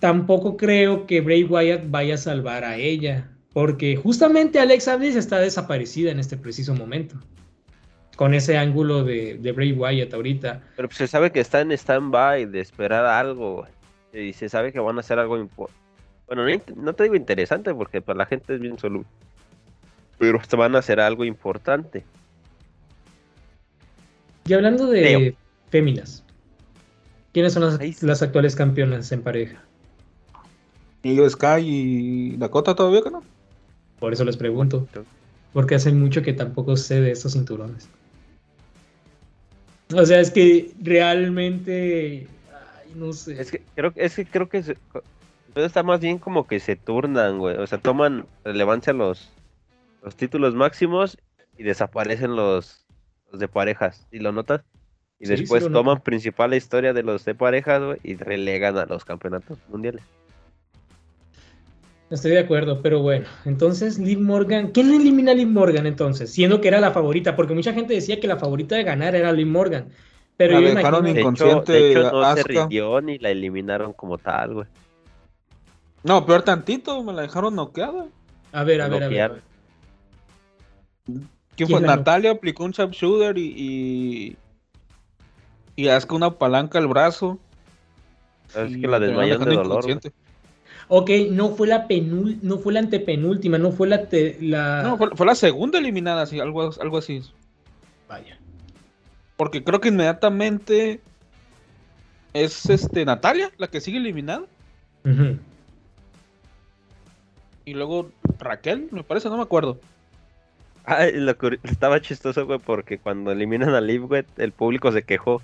Tampoco 0.00 0.56
creo 0.56 1.06
que 1.06 1.20
Bray 1.20 1.44
Wyatt 1.44 1.84
vaya 1.88 2.14
a 2.14 2.18
salvar 2.18 2.64
a 2.64 2.76
ella, 2.76 3.30
porque 3.52 3.96
justamente 3.96 4.58
Alexa 4.58 4.96
Bliss 4.96 5.14
está 5.14 5.38
desaparecida 5.38 6.10
en 6.10 6.18
este 6.18 6.36
preciso 6.36 6.74
momento. 6.74 7.16
Con 8.16 8.34
ese 8.34 8.56
ángulo 8.56 9.04
de, 9.04 9.38
de 9.38 9.52
Bray 9.52 9.72
Wyatt 9.72 10.14
ahorita. 10.14 10.62
Pero 10.76 10.88
pues 10.88 10.98
se 10.98 11.08
sabe 11.08 11.32
que 11.32 11.40
está 11.40 11.60
en 11.60 11.72
stand-by 11.72 12.46
de 12.46 12.60
esperar 12.60 13.04
algo. 13.04 13.66
Y 14.12 14.32
se 14.32 14.48
sabe 14.48 14.72
que 14.72 14.78
van 14.78 14.96
a 14.96 15.00
hacer 15.00 15.18
algo 15.18 15.36
importante. 15.38 15.84
Bueno, 16.26 16.44
no, 16.76 16.92
te 16.94 17.04
digo 17.04 17.16
interesante 17.16 17.74
porque 17.74 18.00
para 18.00 18.18
la 18.18 18.26
gente 18.26 18.54
es 18.54 18.60
bien 18.60 18.78
solo. 18.78 19.04
Pero 20.18 20.38
hasta 20.38 20.56
van 20.56 20.74
a 20.74 20.78
hacer 20.78 21.00
algo 21.00 21.24
importante. 21.24 22.04
Y 24.46 24.52
hablando 24.52 24.86
de 24.86 25.34
féminas, 25.70 26.22
¿quiénes 27.32 27.52
son 27.54 27.78
las, 28.02 28.22
actuales 28.22 28.54
campeonas 28.54 29.10
en 29.12 29.22
pareja? 29.22 29.62
Y 31.02 31.18
Sky 31.28 31.60
y 31.60 32.36
Dakota 32.36 32.74
todavía 32.74 33.02
que 33.02 33.10
no. 33.10 33.22
Por 33.98 34.12
eso 34.12 34.24
les 34.24 34.36
pregunto, 34.36 34.86
porque 35.52 35.74
hace 35.74 35.92
mucho 35.92 36.22
que 36.22 36.32
tampoco 36.32 36.76
sé 36.76 37.00
de 37.00 37.10
estos 37.10 37.32
cinturones. 37.32 37.88
O 39.92 40.06
sea, 40.06 40.20
es 40.20 40.30
que 40.30 40.70
realmente, 40.82 42.26
ay, 42.52 42.92
no 42.94 43.12
sé. 43.12 43.40
Es 43.40 43.50
que 43.50 43.62
creo, 43.74 43.92
es 43.96 44.16
que 44.16 44.24
creo 44.24 44.48
que 44.48 44.62
se- 44.62 44.78
está 45.54 45.82
más 45.82 46.00
bien 46.00 46.18
como 46.18 46.46
que 46.46 46.58
se 46.60 46.76
turnan, 46.76 47.38
güey. 47.38 47.56
O 47.56 47.66
sea, 47.66 47.78
toman 47.78 48.26
relevancia 48.44 48.92
los, 48.92 49.30
los 50.02 50.16
títulos 50.16 50.54
máximos 50.54 51.18
y 51.58 51.62
desaparecen 51.64 52.34
los, 52.34 52.86
los 53.30 53.40
de 53.40 53.48
parejas. 53.48 54.06
¿Y 54.10 54.18
lo 54.20 54.32
notas? 54.32 54.62
Y 55.20 55.26
Sí, 55.26 55.34
sí 55.36 55.40
después 55.42 55.62
noto. 55.64 55.74
toman 55.74 56.00
principal 56.02 56.50
la 56.50 56.56
historia 56.56 56.92
de 56.92 57.02
los 57.02 57.24
de 57.24 57.34
parejas, 57.34 57.82
güey, 57.82 57.98
y 58.02 58.16
relegan 58.16 58.76
a 58.78 58.86
los 58.86 59.04
campeonatos 59.04 59.58
mundiales. 59.68 60.02
Estoy 62.10 62.32
de 62.32 62.40
acuerdo, 62.40 62.80
pero 62.82 63.00
bueno, 63.00 63.26
entonces 63.44 63.98
Liv 63.98 64.20
Morgan, 64.20 64.68
¿quién 64.72 64.92
elimina 64.92 65.32
a 65.32 65.34
Liv 65.34 65.48
Morgan 65.48 65.86
entonces? 65.86 66.30
Siendo 66.30 66.60
que 66.60 66.68
era 66.68 66.78
la 66.80 66.92
favorita, 66.92 67.34
porque 67.34 67.54
mucha 67.54 67.72
gente 67.72 67.94
decía 67.94 68.20
que 68.20 68.26
la 68.28 68.36
favorita 68.36 68.76
de 68.76 68.84
ganar 68.84 69.14
era 69.14 69.32
Liv 69.32 69.46
Morgan. 69.46 69.88
Pero 70.36 70.60
La 70.60 70.68
yo 70.68 70.74
dejaron 70.74 71.06
imagino- 71.08 71.14
De 71.14 71.20
hecho, 71.20 71.20
Inconsciente, 71.46 71.72
de 71.72 71.90
hecho, 71.92 72.12
no 72.12 72.34
se 72.36 72.42
rindió 72.42 73.00
ni 73.00 73.18
la 73.18 73.30
eliminaron 73.30 73.92
como 73.92 74.18
tal, 74.18 74.54
güey. 74.54 74.66
No, 76.02 76.26
peor 76.26 76.42
tantito, 76.42 77.02
me 77.02 77.12
la 77.12 77.22
dejaron 77.22 77.54
noqueada. 77.56 78.06
A 78.52 78.64
ver, 78.64 78.82
a 78.82 78.88
ver, 78.88 79.02
a 79.04 79.08
ver. 79.08 79.10
noquearon. 79.10 79.40
¿Quién 81.06 81.28
¿Quién 81.56 81.68
fue? 81.68 81.80
Natalia 81.80 82.32
aplicó 82.32 82.64
un 82.64 82.72
sharpshooter 82.72 83.38
y. 83.38 83.54
y... 83.56 84.36
Y 85.76 85.88
Asuka 85.88 86.14
una 86.14 86.30
palanca 86.32 86.78
al 86.78 86.86
brazo. 86.86 87.38
Es 88.54 88.76
que 88.76 88.86
la 88.86 89.00
desmayaron 89.00 89.48
de 89.48 89.54
dolor. 89.56 89.82
güey. 89.84 89.98
Ok, 90.88 91.10
no 91.30 91.50
fue 91.54 91.66
la 91.66 91.86
penul, 91.86 92.38
no 92.42 92.58
fue 92.58 92.72
la 92.74 92.80
antepenúltima, 92.80 93.58
no 93.58 93.72
fue 93.72 93.88
la, 93.88 94.06
te- 94.06 94.36
la... 94.40 94.82
No, 94.82 94.96
fue, 94.98 95.10
fue 95.14 95.26
la 95.26 95.34
segunda 95.34 95.78
eliminada, 95.78 96.26
sí, 96.26 96.40
algo, 96.40 96.70
algo 96.80 96.98
así. 96.98 97.22
Vaya. 98.08 98.38
Porque 99.36 99.64
creo 99.64 99.80
que 99.80 99.88
inmediatamente 99.88 101.00
es 102.34 102.68
este 102.68 103.04
Natalia 103.04 103.50
la 103.56 103.68
que 103.68 103.80
sigue 103.80 103.98
eliminada. 103.98 104.42
Y 107.64 107.74
luego 107.74 108.10
Raquel, 108.38 108.88
me 108.90 109.02
parece, 109.02 109.28
no 109.28 109.36
me 109.36 109.42
acuerdo. 109.42 109.78
Ah, 110.84 111.06
y 111.06 111.12
lo 111.18 111.36
curi- 111.38 111.60
estaba 111.62 112.00
chistoso, 112.00 112.44
güey, 112.46 112.58
porque 112.58 112.98
cuando 112.98 113.32
eliminan 113.32 113.74
a 113.74 113.80
Liv, 113.80 114.02
güey, 114.06 114.24
el 114.36 114.52
público 114.52 114.92
se 114.92 115.02
quejó. 115.02 115.40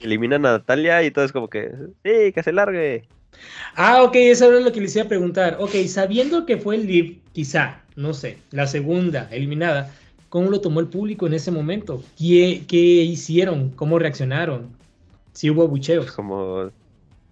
Eliminan 0.00 0.44
a 0.46 0.52
Natalia 0.52 1.02
y 1.04 1.10
todo 1.12 1.24
es 1.24 1.32
como 1.32 1.48
que, 1.48 1.70
sí, 2.04 2.32
que 2.32 2.42
se 2.42 2.52
largue. 2.52 3.04
Ah, 3.74 4.02
ok, 4.02 4.14
eso 4.16 4.46
era 4.46 4.60
lo 4.60 4.72
que 4.72 4.80
les 4.80 4.94
iba 4.96 5.04
a 5.04 5.08
preguntar. 5.08 5.56
Ok, 5.60 5.74
sabiendo 5.86 6.46
que 6.46 6.56
fue 6.56 6.76
el 6.76 6.86
Liv, 6.86 7.20
quizá, 7.32 7.80
no 7.96 8.12
sé, 8.14 8.38
la 8.50 8.66
segunda 8.66 9.28
eliminada, 9.30 9.92
¿cómo 10.28 10.50
lo 10.50 10.60
tomó 10.60 10.80
el 10.80 10.88
público 10.88 11.26
en 11.26 11.34
ese 11.34 11.50
momento? 11.50 12.02
¿Qué, 12.18 12.64
qué 12.66 12.76
hicieron? 12.76 13.70
¿Cómo 13.70 13.98
reaccionaron? 13.98 14.70
Si 15.32 15.50
hubo 15.50 15.68
bucheos. 15.68 16.10
Como, 16.12 16.70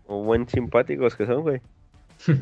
como 0.07 0.25
buen 0.25 0.49
simpáticos 0.49 1.17
que 1.17 1.27
son, 1.27 1.43
güey. 1.43 1.61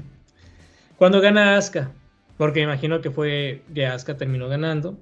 Cuando 0.98 1.20
gana 1.20 1.56
Asuka, 1.56 1.90
porque 2.36 2.60
me 2.60 2.64
imagino 2.64 3.00
que 3.00 3.10
fue 3.10 3.62
que 3.74 3.86
Asuka 3.86 4.16
terminó 4.16 4.48
ganando 4.48 4.96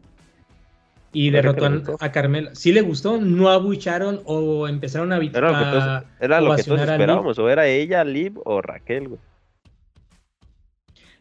y 1.12 1.30
derrotó 1.30 1.66
a, 1.66 2.04
a 2.06 2.12
Carmela. 2.12 2.54
¿Sí 2.54 2.72
le 2.72 2.80
gustó? 2.80 3.18
¿No 3.20 3.48
abucharon 3.50 4.20
o 4.24 4.66
empezaron 4.68 5.12
a, 5.12 5.18
vi- 5.18 5.30
Era 5.34 5.50
lo 5.52 5.58
que 5.58 5.64
a- 5.64 5.70
todos, 5.70 6.04
era 6.20 6.40
lo 6.40 6.56
que 6.56 6.62
todos 6.64 6.80
esperábamos, 6.80 7.38
o 7.38 7.48
era 7.50 7.66
ella, 7.66 8.02
Liv 8.04 8.40
o 8.44 8.62
Raquel, 8.62 9.08
güey. 9.08 9.20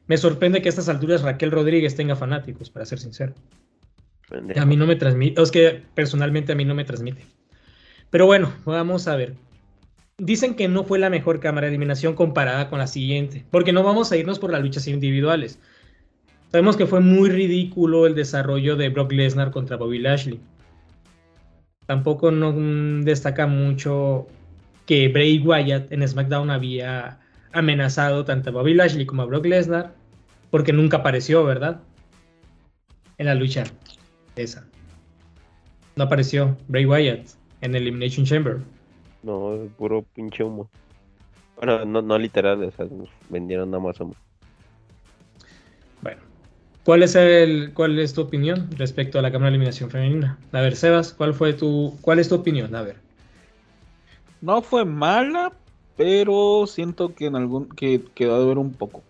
Me 0.08 0.18
sorprende 0.18 0.62
que 0.62 0.68
a 0.68 0.72
estas 0.72 0.90
alturas 0.90 1.22
Raquel 1.22 1.52
Rodríguez 1.52 1.96
tenga 1.96 2.16
fanáticos, 2.16 2.70
para 2.70 2.86
ser 2.86 3.00
sincero. 3.00 3.34
Pendejo. 4.30 4.60
A 4.62 4.66
mí 4.66 4.76
no 4.76 4.86
me 4.86 4.96
transmite, 4.96 5.42
es 5.42 5.52
que 5.52 5.84
personalmente 5.94 6.52
a 6.52 6.56
mí 6.56 6.66
no 6.66 6.76
me 6.76 6.86
transmite. 6.86 7.26
Pero 8.10 8.26
bueno, 8.26 8.54
vamos 8.66 9.08
a 9.08 9.16
ver. 9.16 9.36
Dicen 10.18 10.56
que 10.56 10.68
no 10.68 10.84
fue 10.84 11.00
la 11.00 11.10
mejor 11.10 11.40
cámara 11.40 11.68
de 11.68 11.72
eliminación 11.74 12.14
comparada 12.14 12.70
con 12.70 12.80
la 12.80 12.88
siguiente, 12.88 13.46
porque 13.52 13.72
no 13.74 13.84
vamos 13.84 14.12
a 14.12 14.18
irnos 14.18 14.40
por 14.40 14.52
las 14.52 14.62
luchas 14.62 14.88
individuales. 14.88 15.60
Sabemos 16.52 16.76
que 16.76 16.86
fue 16.86 17.00
muy 17.00 17.30
ridículo 17.30 18.06
el 18.06 18.14
desarrollo 18.14 18.76
de 18.76 18.90
Brock 18.90 19.14
Lesnar 19.14 19.52
contra 19.52 19.78
Bobby 19.78 20.00
Lashley. 20.00 20.42
Tampoco 21.86 22.30
no 22.30 22.52
mm, 22.52 23.04
destaca 23.04 23.48
mucho 23.48 24.28
que 24.86 25.08
Bray 25.08 25.40
Wyatt 25.40 25.90
en 25.94 26.06
SmackDown 26.06 26.50
había 26.50 27.20
amenazado 27.54 28.26
tanto 28.26 28.50
a 28.50 28.54
Bobby 28.54 28.74
Lashley 28.74 29.06
como 29.06 29.22
a 29.22 29.26
Brock 29.26 29.46
Lesnar, 29.46 29.94
porque 30.50 30.74
nunca 30.74 30.98
apareció, 30.98 31.46
¿verdad? 31.46 31.80
En 33.18 33.28
la 33.28 33.36
lucha 33.36 33.64
esa. 34.36 34.68
No 35.96 36.04
apareció 36.04 36.58
Bray 36.68 36.86
Wyatt 36.86 37.30
en 37.62 37.76
Elimination 37.76 38.26
Chamber. 38.26 38.60
No, 39.24 39.70
puro 39.78 40.04
pinche 40.14 40.44
humo. 40.44 40.70
Bueno, 41.56 41.86
no, 41.86 42.02
no 42.02 42.18
literal, 42.18 42.62
o 42.62 42.72
sea, 42.72 42.88
vendieron 43.30 43.72
nada 43.72 43.84
más 43.84 44.00
humo. 44.02 44.16
¿Cuál 46.84 47.04
es 47.04 47.16
el, 47.16 47.72
cuál 47.74 48.00
es 48.00 48.14
tu 48.14 48.22
opinión 48.22 48.70
respecto 48.78 49.20
a 49.20 49.22
la 49.22 49.32
cámara 49.32 49.52
de 49.52 49.58
eliminación 49.58 49.90
femenina? 49.90 50.38
A 50.52 50.62
ver, 50.62 50.76
Sebas, 50.76 51.14
¿cuál 51.14 51.34
fue 51.34 51.54
tu, 51.54 51.98
cuál 52.02 52.20
es 52.20 52.30
tu 52.30 52.36
opinión? 52.36 52.74
A 52.76 52.82
ver. 52.82 52.96
No 54.42 54.62
fue 54.62 54.86
mala, 54.86 55.54
pero 55.98 56.66
siento 56.68 57.14
que 57.14 57.28
en 57.28 57.36
algún 57.36 57.70
que 57.70 58.04
quedó 58.16 58.40
de 58.40 58.48
ver 58.48 58.58
un 58.58 58.74
poco. 58.74 59.04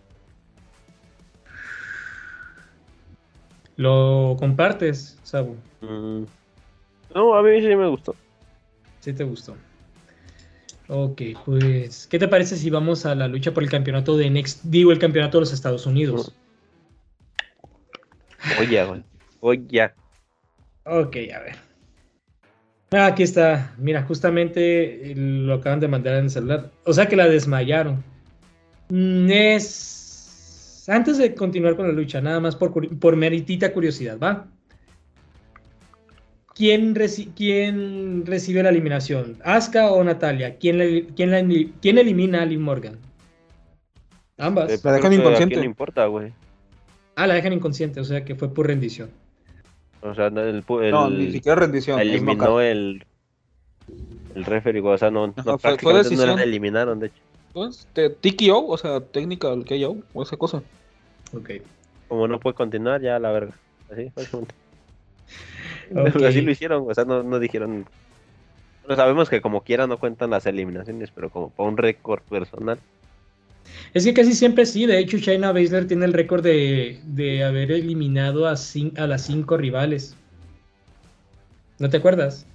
¿Lo 3.76 4.36
compartes, 4.38 5.18
Sabu? 5.22 5.56
Mm. 5.80 6.24
No, 7.14 7.34
a 7.34 7.42
mí 7.42 7.60
sí 7.60 7.74
me 7.74 7.88
gustó. 7.88 8.14
¿Sí 9.00 9.12
te 9.12 9.24
gustó? 9.24 9.56
Ok, 10.88 11.22
pues, 11.46 12.06
¿qué 12.06 12.18
te 12.18 12.28
parece 12.28 12.56
si 12.56 12.68
vamos 12.68 13.06
a 13.06 13.14
la 13.14 13.28
lucha 13.28 13.52
por 13.52 13.62
el 13.62 13.70
campeonato 13.70 14.16
de 14.16 14.28
Next, 14.28 14.64
digo, 14.64 14.92
el 14.92 14.98
campeonato 14.98 15.38
de 15.38 15.42
los 15.42 15.52
Estados 15.52 15.86
Unidos? 15.86 16.34
Oye, 18.60 18.84
güey. 18.84 19.02
Oye. 19.40 19.90
Ok, 20.84 21.16
a 21.34 21.38
ver. 21.40 21.56
Ah, 22.92 23.06
aquí 23.06 23.22
está. 23.22 23.74
Mira, 23.78 24.02
justamente 24.02 25.12
eh, 25.12 25.14
lo 25.16 25.54
acaban 25.54 25.80
de 25.80 25.88
mandar 25.88 26.14
en 26.16 26.24
el 26.24 26.30
celular. 26.30 26.70
O 26.84 26.92
sea 26.92 27.06
que 27.08 27.16
la 27.16 27.28
desmayaron. 27.28 28.02
Mm, 28.90 29.28
Es. 29.30 30.84
Antes 30.88 31.16
de 31.18 31.34
continuar 31.34 31.76
con 31.76 31.86
la 31.86 31.92
lucha, 31.92 32.20
nada 32.20 32.40
más 32.40 32.56
por, 32.56 32.72
curi- 32.72 32.98
por 32.98 33.14
meritita 33.16 33.72
curiosidad, 33.72 34.18
¿va? 34.18 34.46
¿Quién, 36.54 36.94
reci- 36.94 37.32
quién 37.34 38.26
recibe 38.26 38.62
la 38.62 38.68
eliminación? 38.68 39.38
¿Asuka 39.44 39.90
o 39.90 40.04
Natalia? 40.04 40.56
¿Quién, 40.58 41.06
quién, 41.16 41.30
la- 41.30 41.66
quién 41.80 41.98
elimina 41.98 42.42
a 42.42 42.46
Liv 42.46 42.60
Morgan? 42.60 42.98
Ambas. 44.38 44.70
Eh, 44.72 44.80
La 44.82 44.92
dejan 44.92 45.10
creo 45.10 45.10
que 45.10 45.16
inconsciente. 45.28 45.44
A 45.44 45.56
quién 45.56 45.60
le 45.60 45.66
importa, 45.66 46.06
güey. 46.06 46.32
Ah, 47.16 47.26
la 47.26 47.34
dejan 47.34 47.52
inconsciente, 47.52 48.00
o 48.00 48.04
sea 48.04 48.24
que 48.24 48.34
fue 48.34 48.52
por 48.52 48.66
rendición. 48.66 49.10
O 50.00 50.14
sea, 50.14 50.30
no, 50.30 50.40
el, 50.42 50.64
pu- 50.64 50.90
no, 50.90 51.06
el- 51.06 51.18
ni 51.26 51.32
siquiera 51.32 51.60
rendición. 51.60 52.00
eliminó 52.00 52.60
el 52.60 53.04
el 54.34 54.44
referee, 54.44 54.80
o 54.80 54.98
sea, 54.98 55.10
no, 55.10 55.26
no 55.26 55.58
fue- 55.58 55.76
fue 55.78 55.92
no 56.02 56.26
la 56.36 56.42
eliminaron, 56.42 56.98
de 56.98 57.08
hecho. 57.08 57.22
Pues, 57.52 57.86
te- 57.92 58.10
TKO, 58.10 58.66
o 58.66 58.78
sea, 58.78 59.00
técnica 59.00 59.50
del 59.50 59.64
KO, 59.64 59.96
o 60.14 60.22
esa 60.22 60.36
cosa. 60.36 60.62
Ok. 61.34 61.50
Como 62.08 62.26
no 62.28 62.40
puede 62.40 62.54
continuar, 62.54 63.00
ya 63.02 63.18
la 63.18 63.30
verga. 63.30 63.58
Así, 63.90 64.10
básicamente. 64.14 64.54
Ok. 65.94 66.22
Así 66.22 66.40
lo 66.40 66.50
hicieron, 66.50 66.84
o 66.88 66.94
sea, 66.94 67.04
no, 67.04 67.22
no 67.22 67.38
dijeron. 67.38 67.84
Bueno, 68.82 68.96
sabemos 68.96 69.28
que 69.30 69.40
como 69.40 69.62
quiera 69.62 69.86
no 69.86 69.98
cuentan 69.98 70.30
las 70.30 70.46
eliminaciones, 70.46 71.10
pero 71.14 71.30
como 71.30 71.50
para 71.50 71.68
un 71.68 71.76
récord 71.76 72.22
personal. 72.22 72.80
Es 73.94 74.04
que 74.04 74.14
casi 74.14 74.32
siempre 74.32 74.64
sí, 74.66 74.86
de 74.86 74.98
hecho 74.98 75.18
Shayna 75.18 75.52
Baszler 75.52 75.86
tiene 75.86 76.06
el 76.06 76.12
récord 76.12 76.42
de, 76.42 77.00
de 77.04 77.44
haber 77.44 77.72
eliminado 77.72 78.46
a, 78.46 78.52
cin- 78.52 78.98
a 78.98 79.06
las 79.06 79.22
cinco 79.26 79.56
rivales. 79.56 80.16
¿No 81.78 81.90
te 81.90 81.96
acuerdas? 81.98 82.46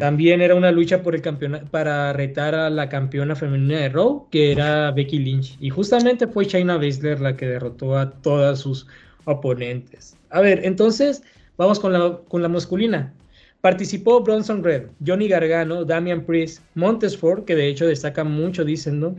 También 0.00 0.40
era 0.40 0.56
una 0.56 0.72
lucha 0.72 1.02
por 1.02 1.14
el 1.14 1.22
campeonato 1.22 1.66
para 1.66 2.12
retar 2.12 2.54
a 2.54 2.68
la 2.68 2.88
campeona 2.88 3.36
femenina 3.36 3.78
de 3.78 3.88
Raw, 3.90 4.28
que 4.28 4.50
era 4.50 4.90
Becky 4.90 5.20
Lynch. 5.20 5.56
Y 5.60 5.70
justamente 5.70 6.26
fue 6.26 6.46
Shayna 6.46 6.78
Baszler 6.78 7.20
la 7.20 7.36
que 7.36 7.46
derrotó 7.46 7.96
a 7.96 8.10
todas 8.10 8.58
sus 8.58 8.88
oponentes. 9.24 10.16
A 10.30 10.40
ver, 10.40 10.64
entonces 10.64 11.22
vamos 11.56 11.78
con 11.78 11.92
la, 11.92 12.18
con 12.28 12.42
la 12.42 12.48
masculina. 12.48 13.12
Participó 13.60 14.20
Bronson 14.20 14.64
Red, 14.64 14.86
Johnny 15.04 15.28
Gargano, 15.28 15.84
Damian 15.84 16.24
Priest, 16.24 16.62
Montesford, 16.74 17.44
que 17.44 17.54
de 17.54 17.68
hecho 17.68 17.86
destaca 17.86 18.24
mucho, 18.24 18.64
dicen, 18.64 18.98
¿no? 18.98 19.14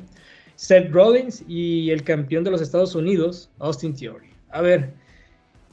Seth 0.60 0.92
Rollins 0.92 1.42
y 1.48 1.90
el 1.90 2.04
campeón 2.04 2.44
de 2.44 2.52
los 2.52 2.62
Estados 2.62 2.94
Unidos, 2.94 3.50
Austin 3.60 3.96
Theory. 3.96 4.28
A 4.50 4.60
ver, 4.62 4.94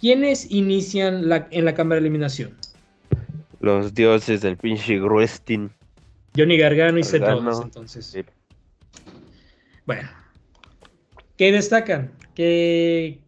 ¿quiénes 0.01 0.49
inician 0.49 1.29
la- 1.29 1.49
en 1.51 1.65
la 1.65 1.75
cámara 1.75 1.97
de 1.97 2.07
eliminación? 2.07 2.57
Los 3.59 3.93
dioses 3.95 4.43
del 4.43 4.57
pinche 4.57 5.01
wrestling. 5.01 5.71
Johnny 6.37 6.57
Gargano 6.57 7.01
y 7.01 7.03
Seth. 7.03 7.21
Rollins, 7.23 7.63
entonces. 7.65 8.07
Sí. 8.07 8.23
Bueno. 9.87 10.09
¿Qué 11.37 11.51
destacan? 11.51 12.13
¿Qué... 12.37 13.19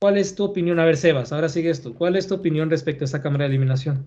¿Cuál 0.00 0.18
es 0.18 0.34
tu 0.34 0.44
opinión? 0.44 0.78
A 0.78 0.84
ver, 0.84 0.98
Sebas, 0.98 1.32
ahora 1.32 1.48
sigues 1.48 1.80
tú. 1.80 1.94
¿Cuál 1.94 2.16
es 2.16 2.26
tu 2.28 2.34
opinión 2.34 2.68
respecto 2.68 3.04
a 3.04 3.06
esta 3.06 3.22
cámara 3.22 3.44
de 3.44 3.48
eliminación? 3.48 4.04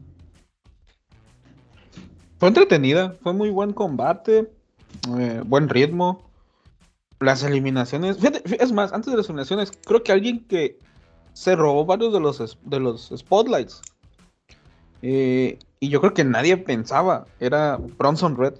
Fue 2.38 2.48
entretenida, 2.48 3.16
fue 3.24 3.34
muy 3.34 3.50
buen 3.50 3.74
combate, 3.74 4.52
eh, 5.18 5.42
buen 5.44 5.68
ritmo. 5.68 6.30
Las 7.22 7.44
eliminaciones, 7.44 8.18
es 8.60 8.72
más, 8.72 8.92
antes 8.92 9.12
de 9.12 9.18
las 9.18 9.28
eliminaciones, 9.28 9.72
creo 9.86 10.04
que 10.04 10.12
alguien 10.12 10.44
que 10.46 10.80
se 11.34 11.56
robó 11.56 11.86
varios 11.86 12.12
de 12.12 12.20
los, 12.20 12.58
de 12.64 12.80
los 12.80 13.14
spotlights. 13.16 13.82
Eh, 15.04 15.58
y 15.80 15.90
yo 15.90 16.00
creo 16.02 16.14
que 16.14 16.24
nadie 16.24 16.58
pensaba, 16.58 17.26
era 17.40 17.78
Bronson 17.98 18.36
Red. 18.36 18.56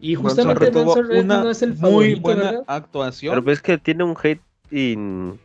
Y 0.00 0.16
Bronson 0.16 0.46
justamente 0.46 0.70
Bronson 0.70 1.08
Reed 1.08 1.24
una 1.24 1.42
no 1.42 1.50
es 1.50 1.62
el 1.62 1.70
muy 1.70 1.78
favorito, 1.80 2.20
buena 2.20 2.42
¿verdad? 2.44 2.64
actuación. 2.66 3.32
Pero 3.32 3.42
ves 3.42 3.60
que 3.60 3.78
tiene 3.78 4.04
un 4.04 4.16
hate 4.22 4.42
in... 4.70 5.38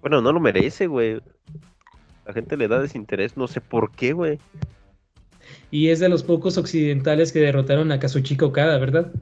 Bueno, 0.00 0.20
no 0.20 0.32
lo 0.32 0.38
merece, 0.38 0.86
güey. 0.86 1.20
La 2.26 2.32
gente 2.34 2.56
le 2.56 2.68
da 2.68 2.78
desinterés, 2.78 3.36
no 3.36 3.48
sé 3.48 3.60
por 3.62 3.90
qué, 3.92 4.12
güey. 4.12 4.38
Y 5.70 5.88
es 5.88 5.98
de 5.98 6.10
los 6.10 6.22
pocos 6.22 6.58
occidentales 6.58 7.32
que 7.32 7.40
derrotaron 7.40 7.90
a 7.90 7.98
Kazuchika 7.98 8.44
Okada, 8.46 8.78
¿verdad? 8.78 9.12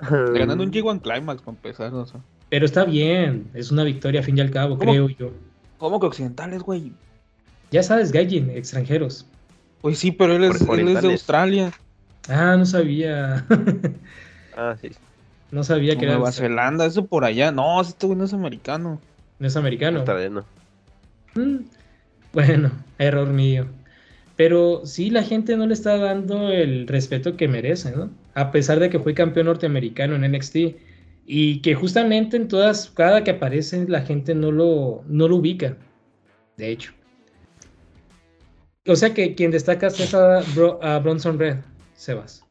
Ganando 0.34 0.64
un 0.64 0.70
G1 0.72 1.00
Climax 1.02 1.42
para 1.42 1.56
empezar, 1.56 1.94
o 1.94 2.06
sea. 2.06 2.20
Pero 2.50 2.64
está 2.64 2.84
bien, 2.84 3.48
es 3.54 3.70
una 3.70 3.84
victoria 3.84 4.20
a 4.20 4.24
fin 4.24 4.38
y 4.38 4.40
al 4.40 4.50
cabo, 4.50 4.78
¿Cómo? 4.78 4.90
creo 4.90 5.08
yo. 5.08 5.30
¿Cómo 5.78 6.00
que 6.00 6.06
occidentales, 6.06 6.62
güey? 6.62 6.92
Ya 7.70 7.82
sabes, 7.82 8.10
Gaijin, 8.12 8.50
extranjeros. 8.50 9.26
Pues 9.80 9.98
sí, 9.98 10.10
pero 10.10 10.34
él 10.34 10.44
es, 10.44 10.60
él 10.62 10.88
es 10.88 11.02
de. 11.02 11.12
Australia. 11.12 11.72
Ah, 12.28 12.56
no 12.58 12.66
sabía. 12.66 13.44
Ah, 14.60 14.74
sí. 14.80 14.90
no 15.52 15.62
sabía 15.62 15.96
que 15.96 16.04
era 16.04 16.14
Nueva 16.14 16.32
Zelanda, 16.32 16.84
eso 16.84 17.06
por 17.06 17.24
allá. 17.24 17.52
No, 17.52 17.80
este 17.80 18.06
güey 18.06 18.18
no 18.18 18.24
es 18.24 18.32
americano. 18.32 19.00
no 19.38 19.46
es 19.46 19.56
americano. 19.56 19.98
Australiano. 19.98 20.44
Mm, 21.36 21.58
Bueno, 22.32 22.72
error 22.98 23.28
mío. 23.28 23.66
Pero 24.34 24.82
sí, 24.84 25.10
la 25.10 25.22
gente 25.22 25.56
no 25.56 25.66
le 25.66 25.74
está 25.74 25.96
dando 25.96 26.50
el 26.50 26.88
respeto 26.88 27.36
que 27.36 27.46
merece, 27.46 27.92
¿no? 27.92 28.10
A 28.38 28.50
pesar 28.52 28.78
de 28.80 28.88
que 28.90 28.98
fue 29.00 29.14
campeón 29.14 29.46
norteamericano 29.46 30.14
en 30.14 30.30
NXT 30.32 30.56
y 31.26 31.60
que 31.60 31.74
justamente 31.74 32.36
en 32.36 32.48
todas, 32.48 32.88
cada 32.90 33.24
que 33.24 33.32
aparece, 33.32 33.84
la 33.88 34.02
gente 34.02 34.34
no 34.34 34.50
lo, 34.52 35.02
no 35.08 35.28
lo 35.28 35.36
ubica. 35.36 35.76
De 36.56 36.70
hecho. 36.70 36.92
O 38.86 38.96
sea 38.96 39.12
que 39.12 39.34
quien 39.34 39.50
destaca 39.50 39.88
es 39.88 40.14
a, 40.14 40.40
Bro- 40.54 40.78
a 40.82 40.98
Bronson 41.00 41.38
Red, 41.38 41.58
Sebas. 41.94 42.44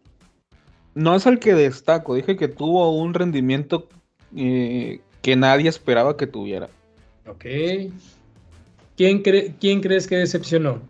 No 0.94 1.16
es 1.16 1.26
el 1.26 1.40
que 1.40 1.54
destaco, 1.54 2.16
dije 2.16 2.36
que 2.38 2.48
tuvo 2.48 2.96
un 2.96 3.14
rendimiento 3.14 3.88
eh, 4.36 5.00
que 5.22 5.36
nadie 5.36 5.70
esperaba 5.70 6.18
que 6.18 6.28
tuviera. 6.28 6.70
Ok. 7.28 7.46
¿Quién, 8.96 9.24
cre- 9.24 9.54
¿Quién 9.60 9.82
crees 9.82 10.08
que 10.08 10.18
decepcionó? 10.18 10.82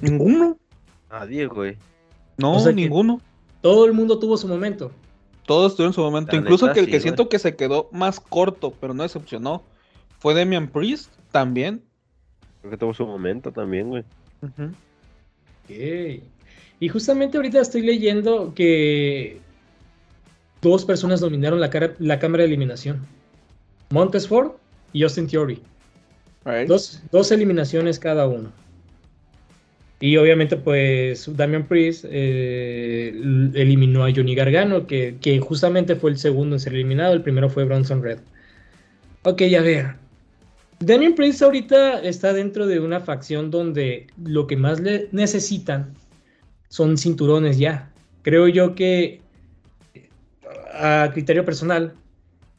¿Ninguno? 0.00 0.58
Nadie, 1.10 1.46
güey. 1.46 1.76
No, 2.38 2.56
O 2.56 2.60
sea 2.60 2.70
que- 2.72 2.76
ninguno. 2.76 3.20
Todo 3.62 3.86
el 3.86 3.92
mundo 3.94 4.18
tuvo 4.18 4.36
su 4.36 4.46
momento. 4.46 4.92
Todos 5.46 5.74
tuvieron 5.74 5.94
su 5.94 6.00
momento. 6.02 6.32
La 6.36 6.42
Incluso 6.42 6.66
neta, 6.66 6.74
que 6.74 6.80
el 6.80 6.86
sí, 6.86 6.90
que 6.90 6.96
güey. 6.98 7.02
siento 7.02 7.28
que 7.30 7.38
se 7.38 7.56
quedó 7.56 7.88
más 7.92 8.20
corto, 8.20 8.72
pero 8.80 8.92
no 8.94 9.02
decepcionó, 9.02 9.62
fue 10.18 10.34
Demian 10.34 10.68
Priest 10.68 11.10
también. 11.30 11.82
Creo 12.60 12.70
que 12.70 12.76
tuvo 12.76 12.92
su 12.94 13.06
momento 13.06 13.50
también, 13.50 13.88
güey. 13.88 14.04
Ok. 14.42 16.22
Y 16.80 16.88
justamente 16.88 17.36
ahorita 17.38 17.60
estoy 17.60 17.82
leyendo 17.82 18.52
que 18.54 19.40
dos 20.60 20.84
personas 20.84 21.20
dominaron 21.20 21.60
la, 21.60 21.70
cara- 21.70 21.94
la 21.98 22.18
cámara 22.18 22.42
de 22.42 22.48
eliminación. 22.48 23.04
Montesford 23.90 24.52
y 24.92 25.02
Austin 25.02 25.26
Theory. 25.28 25.60
Right. 26.44 26.66
Dos, 26.68 27.00
dos 27.12 27.30
eliminaciones 27.30 27.98
cada 27.98 28.26
uno. 28.26 28.50
Y 30.02 30.16
obviamente 30.16 30.56
pues 30.56 31.30
Damian 31.36 31.68
Priest 31.68 32.04
eh, 32.08 33.10
eliminó 33.54 34.04
a 34.04 34.12
Johnny 34.12 34.34
Gargano, 34.34 34.84
que, 34.88 35.14
que 35.20 35.38
justamente 35.38 35.94
fue 35.94 36.10
el 36.10 36.18
segundo 36.18 36.56
en 36.56 36.60
ser 36.60 36.74
eliminado. 36.74 37.14
El 37.14 37.22
primero 37.22 37.48
fue 37.48 37.62
Bronson 37.62 38.02
Red. 38.02 38.18
Ok, 39.22 39.42
a 39.56 39.62
ver. 39.62 39.94
Damian 40.80 41.14
Priest 41.14 41.40
ahorita 41.42 42.00
está 42.02 42.32
dentro 42.32 42.66
de 42.66 42.80
una 42.80 42.98
facción 42.98 43.52
donde 43.52 44.08
lo 44.20 44.48
que 44.48 44.56
más 44.56 44.80
le 44.80 45.06
necesitan 45.12 45.94
son 46.68 46.98
cinturones 46.98 47.58
ya. 47.58 47.88
Creo 48.22 48.48
yo 48.48 48.74
que 48.74 49.20
a 50.72 51.10
criterio 51.12 51.44
personal, 51.44 51.94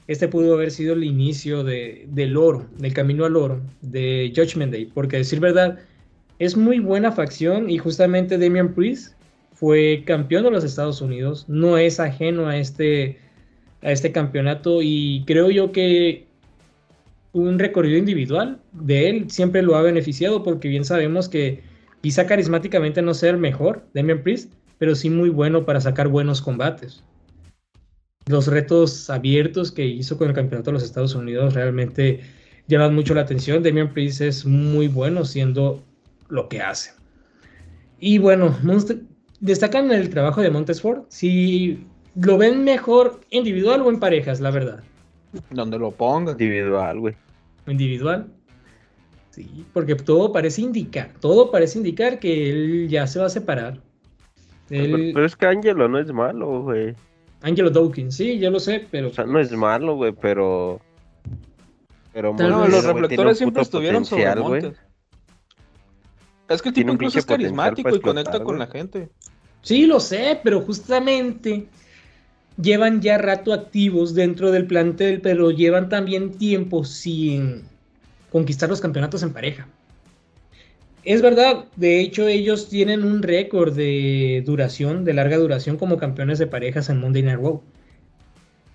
este 0.07 0.29
pudo 0.29 0.53
haber 0.53 0.71
sido 0.71 0.93
el 0.93 1.03
inicio 1.03 1.65
de, 1.65 2.05
del 2.07 2.37
oro, 2.37 2.69
del 2.77 2.93
camino 2.93 3.25
al 3.25 3.35
oro, 3.35 3.59
de 3.81 4.31
Judgment 4.33 4.71
Day, 4.71 4.85
porque 4.85 5.17
decir 5.17 5.41
verdad, 5.41 5.79
es 6.43 6.57
muy 6.57 6.79
buena 6.79 7.11
facción 7.11 7.69
y 7.69 7.77
justamente 7.77 8.37
Damian 8.37 8.73
Priest 8.73 9.15
fue 9.53 10.03
campeón 10.05 10.43
de 10.43 10.51
los 10.51 10.63
Estados 10.63 11.01
Unidos, 11.01 11.45
no 11.47 11.77
es 11.77 11.99
ajeno 11.99 12.47
a 12.47 12.57
este, 12.57 13.19
a 13.81 13.91
este 13.91 14.11
campeonato 14.11 14.81
y 14.81 15.23
creo 15.25 15.49
yo 15.49 15.71
que 15.71 16.27
un 17.31 17.57
recorrido 17.59 17.97
individual 17.97 18.59
de 18.71 19.09
él 19.09 19.31
siempre 19.31 19.61
lo 19.61 19.75
ha 19.75 19.81
beneficiado 19.81 20.43
porque 20.43 20.67
bien 20.67 20.85
sabemos 20.85 21.29
que 21.29 21.61
quizá 22.01 22.25
carismáticamente 22.25 23.01
no 23.01 23.13
sea 23.13 23.31
el 23.31 23.37
mejor, 23.37 23.85
Damian 23.93 24.21
Priest, 24.21 24.53
pero 24.77 24.95
sí 24.95 25.09
muy 25.09 25.29
bueno 25.29 25.65
para 25.65 25.81
sacar 25.81 26.07
buenos 26.07 26.41
combates 26.41 27.03
los 28.25 28.47
retos 28.47 29.09
abiertos 29.09 29.71
que 29.71 29.85
hizo 29.85 30.17
con 30.17 30.29
el 30.29 30.33
campeonato 30.33 30.71
de 30.71 30.75
los 30.75 30.83
Estados 30.83 31.15
Unidos 31.15 31.53
realmente 31.53 32.21
llaman 32.67 32.95
mucho 32.95 33.13
la 33.13 33.21
atención. 33.21 33.63
Damian 33.63 33.93
Priest 33.93 34.21
es 34.21 34.45
muy 34.45 34.87
bueno 34.87 35.25
siendo 35.25 35.83
lo 36.33 36.49
que 36.49 36.61
hace. 36.61 36.91
Y 37.99 38.17
bueno, 38.17 38.57
Monster- 38.63 39.01
destacan 39.39 39.91
el 39.91 40.09
trabajo 40.09 40.41
de 40.41 40.49
Montesford. 40.49 41.03
Si 41.09 41.85
lo 42.15 42.37
ven 42.37 42.63
mejor 42.63 43.21
individual 43.29 43.81
o 43.81 43.89
en 43.91 43.99
parejas, 43.99 44.41
la 44.41 44.51
verdad. 44.51 44.83
Donde 45.51 45.77
lo 45.79 45.91
pongan. 45.91 46.33
Individual, 46.33 46.99
güey. 46.99 47.15
Individual. 47.67 48.27
Sí, 49.29 49.65
porque 49.73 49.95
todo 49.95 50.31
parece 50.31 50.61
indicar, 50.61 51.11
todo 51.19 51.49
parece 51.49 51.79
indicar 51.79 52.19
que 52.19 52.49
él 52.51 52.87
ya 52.89 53.07
se 53.07 53.19
va 53.19 53.25
a 53.25 53.29
separar. 53.29 53.79
Pero, 54.69 54.95
Él- 54.95 55.11
pero 55.13 55.25
es 55.25 55.35
que 55.35 55.45
Angelo 55.47 55.87
no 55.87 55.99
es 55.99 56.11
malo, 56.11 56.61
güey. 56.63 56.95
Angelo 57.41 57.69
Dawkins, 57.69 58.15
sí, 58.15 58.39
yo 58.39 58.49
lo 58.51 58.59
sé, 58.59 58.87
pero 58.91 59.09
O 59.09 59.13
sea, 59.13 59.25
no 59.25 59.39
es 59.39 59.51
malo, 59.51 59.95
güey, 59.95 60.13
pero. 60.13 60.79
Pero 62.13 62.33
No, 62.37 62.67
los 62.67 62.83
reflectores 62.85 63.37
siempre 63.37 63.63
estuvieron 63.63 64.05
sobre 64.05 64.39
güey. 64.41 64.71
Es 66.53 66.61
que 66.61 66.69
el 66.69 66.75
tipo 66.75 66.91
incluso 66.91 67.19
es 67.19 67.25
carismático 67.25 67.95
y 67.95 67.99
conecta 67.99 68.43
con 68.43 68.59
la 68.59 68.67
gente. 68.67 69.09
Sí, 69.61 69.85
lo 69.85 69.99
sé, 69.99 70.39
pero 70.43 70.61
justamente 70.61 71.67
llevan 72.61 73.01
ya 73.01 73.17
rato 73.17 73.53
activos 73.53 74.13
dentro 74.13 74.51
del 74.51 74.67
plantel, 74.67 75.21
pero 75.21 75.51
llevan 75.51 75.89
también 75.89 76.31
tiempo 76.31 76.83
sin 76.83 77.63
conquistar 78.31 78.69
los 78.69 78.81
campeonatos 78.81 79.23
en 79.23 79.33
pareja. 79.33 79.67
Es 81.03 81.21
verdad, 81.21 81.65
de 81.75 81.99
hecho 81.99 82.27
ellos 82.27 82.69
tienen 82.69 83.03
un 83.03 83.23
récord 83.23 83.75
de 83.75 84.41
duración, 84.45 85.03
de 85.03 85.13
larga 85.13 85.37
duración 85.37 85.77
como 85.77 85.97
campeones 85.97 86.39
de 86.39 86.47
parejas 86.47 86.89
en 86.89 86.99
Monday 86.99 87.23
Night 87.23 87.39
Raw. 87.39 87.61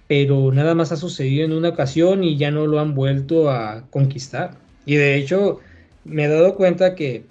Pero 0.09 0.53
nada 0.53 0.75
más 0.75 0.93
ha 0.93 0.97
sucedido 0.97 1.45
en 1.45 1.53
una 1.53 1.71
ocasión 1.71 2.25
y 2.25 2.37
ya 2.37 2.51
no 2.51 2.67
lo 2.67 2.81
han 2.81 2.95
vuelto 2.95 3.51
a 3.51 3.85
conquistar. 3.91 4.57
Y 4.85 4.97
de 4.97 5.17
hecho 5.17 5.61
me 6.05 6.25
he 6.25 6.29
dado 6.29 6.55
cuenta 6.55 6.95
que 6.95 7.25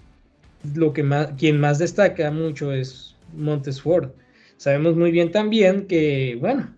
lo 0.76 0.94
que 0.94 1.04
más, 1.04 1.32
quien 1.38 1.60
más 1.60 1.80
destaca 1.80 2.32
mucho 2.32 2.72
es 2.72 3.16
Montesford. 3.36 4.10
Sabemos 4.58 4.96
muy 4.96 5.12
bien 5.12 5.32
también 5.32 5.86
que, 5.88 6.38
bueno, 6.40 6.76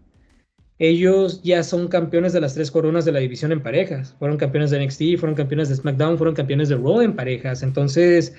ellos 0.79 1.41
ya 1.43 1.63
son 1.63 1.87
campeones 1.87 2.33
de 2.33 2.41
las 2.41 2.53
tres 2.53 2.71
coronas 2.71 3.05
de 3.05 3.11
la 3.11 3.19
división 3.19 3.51
en 3.51 3.61
parejas. 3.61 4.15
Fueron 4.19 4.37
campeones 4.37 4.71
de 4.71 4.85
NXT, 4.85 5.19
fueron 5.19 5.35
campeones 5.35 5.69
de 5.69 5.75
SmackDown, 5.75 6.17
fueron 6.17 6.35
campeones 6.35 6.69
de 6.69 6.75
Raw 6.75 7.01
en 7.01 7.15
parejas. 7.15 7.63
Entonces, 7.63 8.33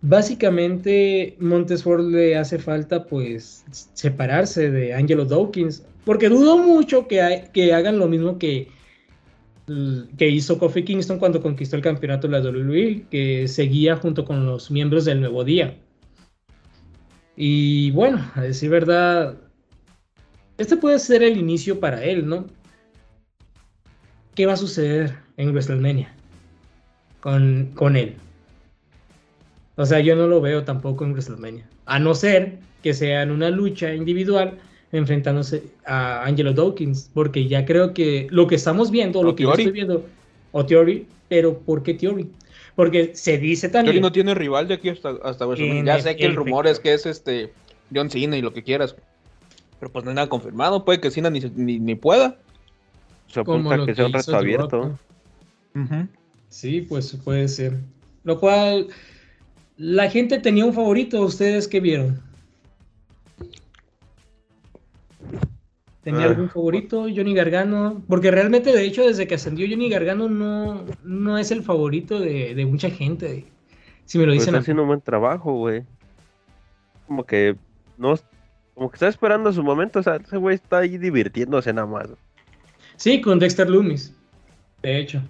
básicamente, 0.00 1.36
Montesford 1.38 2.06
le 2.10 2.36
hace 2.36 2.58
falta, 2.58 3.04
pues, 3.04 3.64
separarse 3.92 4.70
de 4.70 4.94
Angelo 4.94 5.24
Dawkins. 5.24 5.84
Porque 6.04 6.28
dudo 6.28 6.58
mucho 6.58 7.08
que, 7.08 7.44
que 7.52 7.72
hagan 7.74 7.98
lo 7.98 8.08
mismo 8.08 8.38
que, 8.38 8.68
que 10.16 10.28
hizo 10.28 10.58
Kofi 10.58 10.84
Kingston 10.84 11.18
cuando 11.18 11.42
conquistó 11.42 11.76
el 11.76 11.82
campeonato 11.82 12.28
de 12.28 12.38
la 12.38 12.48
WWE, 12.48 13.06
que 13.10 13.48
seguía 13.48 13.96
junto 13.96 14.24
con 14.24 14.46
los 14.46 14.70
miembros 14.70 15.04
del 15.04 15.20
Nuevo 15.20 15.44
Día. 15.44 15.76
Y 17.36 17.90
bueno, 17.90 18.24
a 18.34 18.42
decir 18.42 18.70
verdad, 18.70 19.36
este 20.56 20.76
puede 20.76 20.98
ser 20.98 21.22
el 21.22 21.36
inicio 21.36 21.80
para 21.80 22.02
él, 22.04 22.26
¿no? 22.26 22.46
¿Qué 24.34 24.46
va 24.46 24.52
a 24.52 24.56
suceder 24.56 25.16
en 25.36 25.50
WrestleMania 25.50 26.14
con, 27.20 27.72
con 27.74 27.96
él? 27.96 28.14
O 29.76 29.84
sea, 29.84 30.00
yo 30.00 30.16
no 30.16 30.26
lo 30.26 30.40
veo 30.40 30.64
tampoco 30.64 31.04
en 31.04 31.12
WrestleMania. 31.12 31.68
A 31.86 31.98
no 31.98 32.14
ser 32.14 32.58
que 32.82 32.94
sea 32.94 33.22
en 33.22 33.30
una 33.30 33.50
lucha 33.50 33.94
individual 33.94 34.58
enfrentándose 34.92 35.64
a 35.84 36.24
Angelo 36.24 36.52
Dawkins, 36.52 37.10
porque 37.12 37.48
ya 37.48 37.64
creo 37.64 37.92
que 37.92 38.26
lo 38.30 38.46
que 38.46 38.54
estamos 38.54 38.90
viendo, 38.90 39.20
O 39.20 39.24
lo 39.24 39.34
que 39.34 39.42
yo 39.44 39.50
estoy 39.50 39.72
viendo, 39.72 40.04
o 40.52 40.64
Theory, 40.64 41.06
pero 41.28 41.58
¿por 41.58 41.82
qué 41.82 41.94
Theory? 41.94 42.28
Porque 42.74 43.12
se 43.14 43.38
dice 43.38 43.68
también... 43.68 43.94
Theory 43.94 44.00
no 44.00 44.12
tiene 44.12 44.34
rival 44.34 44.68
de 44.68 44.74
aquí 44.74 44.90
hasta, 44.90 45.10
hasta 45.24 45.46
Ya 45.84 46.00
sé 46.00 46.16
que 46.16 46.26
el 46.26 46.36
rumor 46.36 46.66
es 46.66 46.78
que 46.78 46.94
es 46.94 47.06
este 47.06 47.52
John 47.94 48.10
Cena 48.10 48.36
y 48.36 48.42
lo 48.42 48.52
que 48.52 48.62
quieras. 48.62 48.96
Pero 49.78 49.92
pues 49.92 50.04
no 50.04 50.10
hay 50.10 50.16
nada 50.16 50.28
confirmado. 50.28 50.84
Puede 50.84 51.00
que 51.00 51.10
Cena 51.10 51.30
ni, 51.30 51.40
ni, 51.40 51.78
ni 51.78 51.94
pueda. 51.94 52.36
Se 53.28 53.40
apunta 53.40 53.76
lo 53.76 53.86
que 53.86 53.94
sea 53.94 54.06
un 54.06 54.12
The 54.12 54.36
abierto. 54.36 54.98
Sí, 56.48 56.80
pues 56.82 57.16
puede 57.24 57.48
ser. 57.48 57.78
Lo 58.24 58.38
cual, 58.40 58.88
la 59.76 60.08
gente 60.10 60.38
tenía 60.38 60.64
un 60.64 60.72
favorito. 60.72 61.20
¿Ustedes 61.22 61.68
qué 61.68 61.80
vieron? 61.80 62.20
¿Tenía 66.02 66.26
Ah. 66.26 66.28
algún 66.30 66.48
favorito? 66.48 67.02
Johnny 67.14 67.34
Gargano. 67.34 68.02
Porque 68.08 68.30
realmente, 68.30 68.72
de 68.72 68.84
hecho, 68.84 69.04
desde 69.06 69.26
que 69.26 69.34
ascendió 69.34 69.66
Johnny 69.68 69.88
Gargano 69.88 70.28
no, 70.28 70.84
no 71.02 71.38
es 71.38 71.50
el 71.50 71.62
favorito 71.62 72.20
de, 72.20 72.54
de 72.54 72.66
mucha 72.66 72.90
gente. 72.90 73.46
Si 74.04 74.18
me 74.18 74.26
lo 74.26 74.32
dicen 74.32 74.48
está 74.50 74.60
haciendo 74.60 74.82
un 74.82 74.88
buen 74.88 75.00
trabajo, 75.00 75.52
güey. 75.54 75.82
Como 77.08 77.24
que 77.24 77.56
no, 77.98 78.14
como 78.74 78.90
que 78.90 78.96
está 78.96 79.08
esperando 79.08 79.52
su 79.52 79.62
momento, 79.64 79.98
o 79.98 80.02
sea, 80.02 80.16
ese 80.16 80.36
güey 80.36 80.54
está 80.56 80.78
ahí 80.78 80.96
divirtiéndose 80.98 81.72
nada 81.72 81.86
más. 81.86 82.08
Sí, 82.96 83.20
con 83.20 83.38
Dexter 83.38 83.68
Loomis. 83.68 84.14
De 84.82 84.98
hecho. 84.98 85.22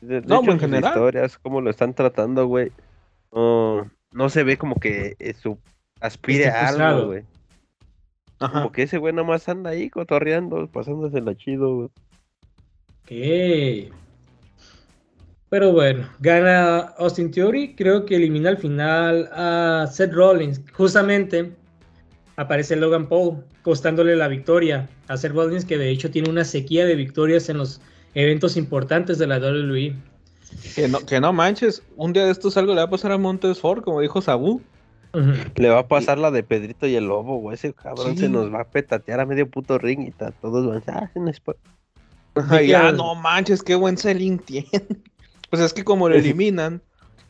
De, 0.00 0.20
de 0.20 0.26
No, 0.26 0.40
hecho, 0.42 0.52
en 0.52 0.60
general. 0.60 0.92
historias, 0.92 1.38
cómo 1.38 1.60
lo 1.60 1.70
están 1.70 1.92
tratando, 1.92 2.46
güey. 2.46 2.72
No, 3.32 3.90
no 4.12 4.28
se 4.30 4.42
ve 4.42 4.56
como 4.56 4.76
que 4.76 5.16
eh, 5.18 5.34
su 5.34 5.58
aspire 6.00 6.48
a 6.48 6.68
algo, 6.68 7.06
güey. 7.08 7.24
Ajá. 8.40 8.62
Como 8.62 8.72
que 8.72 8.82
ese 8.82 8.98
güey 8.98 9.12
nada 9.12 9.26
más 9.26 9.48
anda 9.48 9.70
ahí 9.70 9.90
cotorreando, 9.90 10.68
pasándosela 10.68 11.36
chido, 11.36 11.74
güey. 11.74 11.88
Ok. 13.02 13.92
Pero 15.50 15.72
bueno, 15.72 16.06
gana 16.20 16.78
Austin 16.98 17.30
Theory. 17.30 17.74
Creo 17.74 18.04
que 18.04 18.16
elimina 18.16 18.50
al 18.50 18.58
final 18.58 19.28
a 19.32 19.88
Seth 19.90 20.12
Rollins. 20.12 20.60
Justamente 20.72 21.52
aparece 22.36 22.76
Logan 22.76 23.08
Paul, 23.08 23.44
costándole 23.62 24.14
la 24.14 24.28
victoria 24.28 24.88
a 25.08 25.16
Seth 25.16 25.32
Rollins, 25.32 25.64
que 25.64 25.78
de 25.78 25.88
hecho 25.88 26.10
tiene 26.10 26.28
una 26.28 26.44
sequía 26.44 26.84
de 26.84 26.94
victorias 26.94 27.48
en 27.48 27.58
los 27.58 27.80
eventos 28.14 28.56
importantes 28.56 29.18
de 29.18 29.26
la. 29.26 29.38
WWE. 29.38 29.96
Que 30.74 30.88
no, 30.88 31.00
que 31.00 31.20
no 31.20 31.32
manches, 31.32 31.82
un 31.96 32.12
día 32.12 32.24
de 32.24 32.30
estos 32.30 32.56
algo 32.56 32.74
le 32.74 32.80
va 32.80 32.86
a 32.86 32.90
pasar 32.90 33.12
a 33.12 33.18
Montes 33.18 33.58
Ford, 33.58 33.82
como 33.82 34.00
dijo 34.00 34.20
Sabu. 34.20 34.60
Le 35.56 35.68
va 35.68 35.80
a 35.80 35.88
pasar 35.88 36.18
la 36.18 36.30
de 36.30 36.42
Pedrito 36.42 36.86
y 36.86 36.94
el 36.96 37.06
Lobo, 37.06 37.38
güey. 37.38 37.54
Ese 37.54 37.72
cabrón 37.72 38.14
Sí. 38.14 38.22
se 38.24 38.28
nos 38.28 38.52
va 38.52 38.60
a 38.62 38.64
petatear 38.64 39.20
a 39.20 39.26
medio 39.26 39.48
puto 39.48 39.78
ring 39.78 40.06
y 40.06 40.10
ta- 40.10 40.32
todos 40.32 40.66
van 40.66 40.82
a 40.94 40.98
ah, 41.00 41.04
es 41.10 41.16
un 41.16 41.28
spo-". 41.28 41.56
Ajá, 42.34 42.58
Sí, 42.58 42.64
y, 42.66 42.72
ah, 42.72 42.92
no 42.92 43.14
manches, 43.14 43.62
qué 43.62 43.74
buen 43.74 43.96
selling 43.96 44.38
tiene. 44.44 44.68
Pues 45.50 45.62
es 45.62 45.72
que 45.72 45.84
como 45.84 46.08
lo 46.08 46.14
eliminan, 46.14 46.80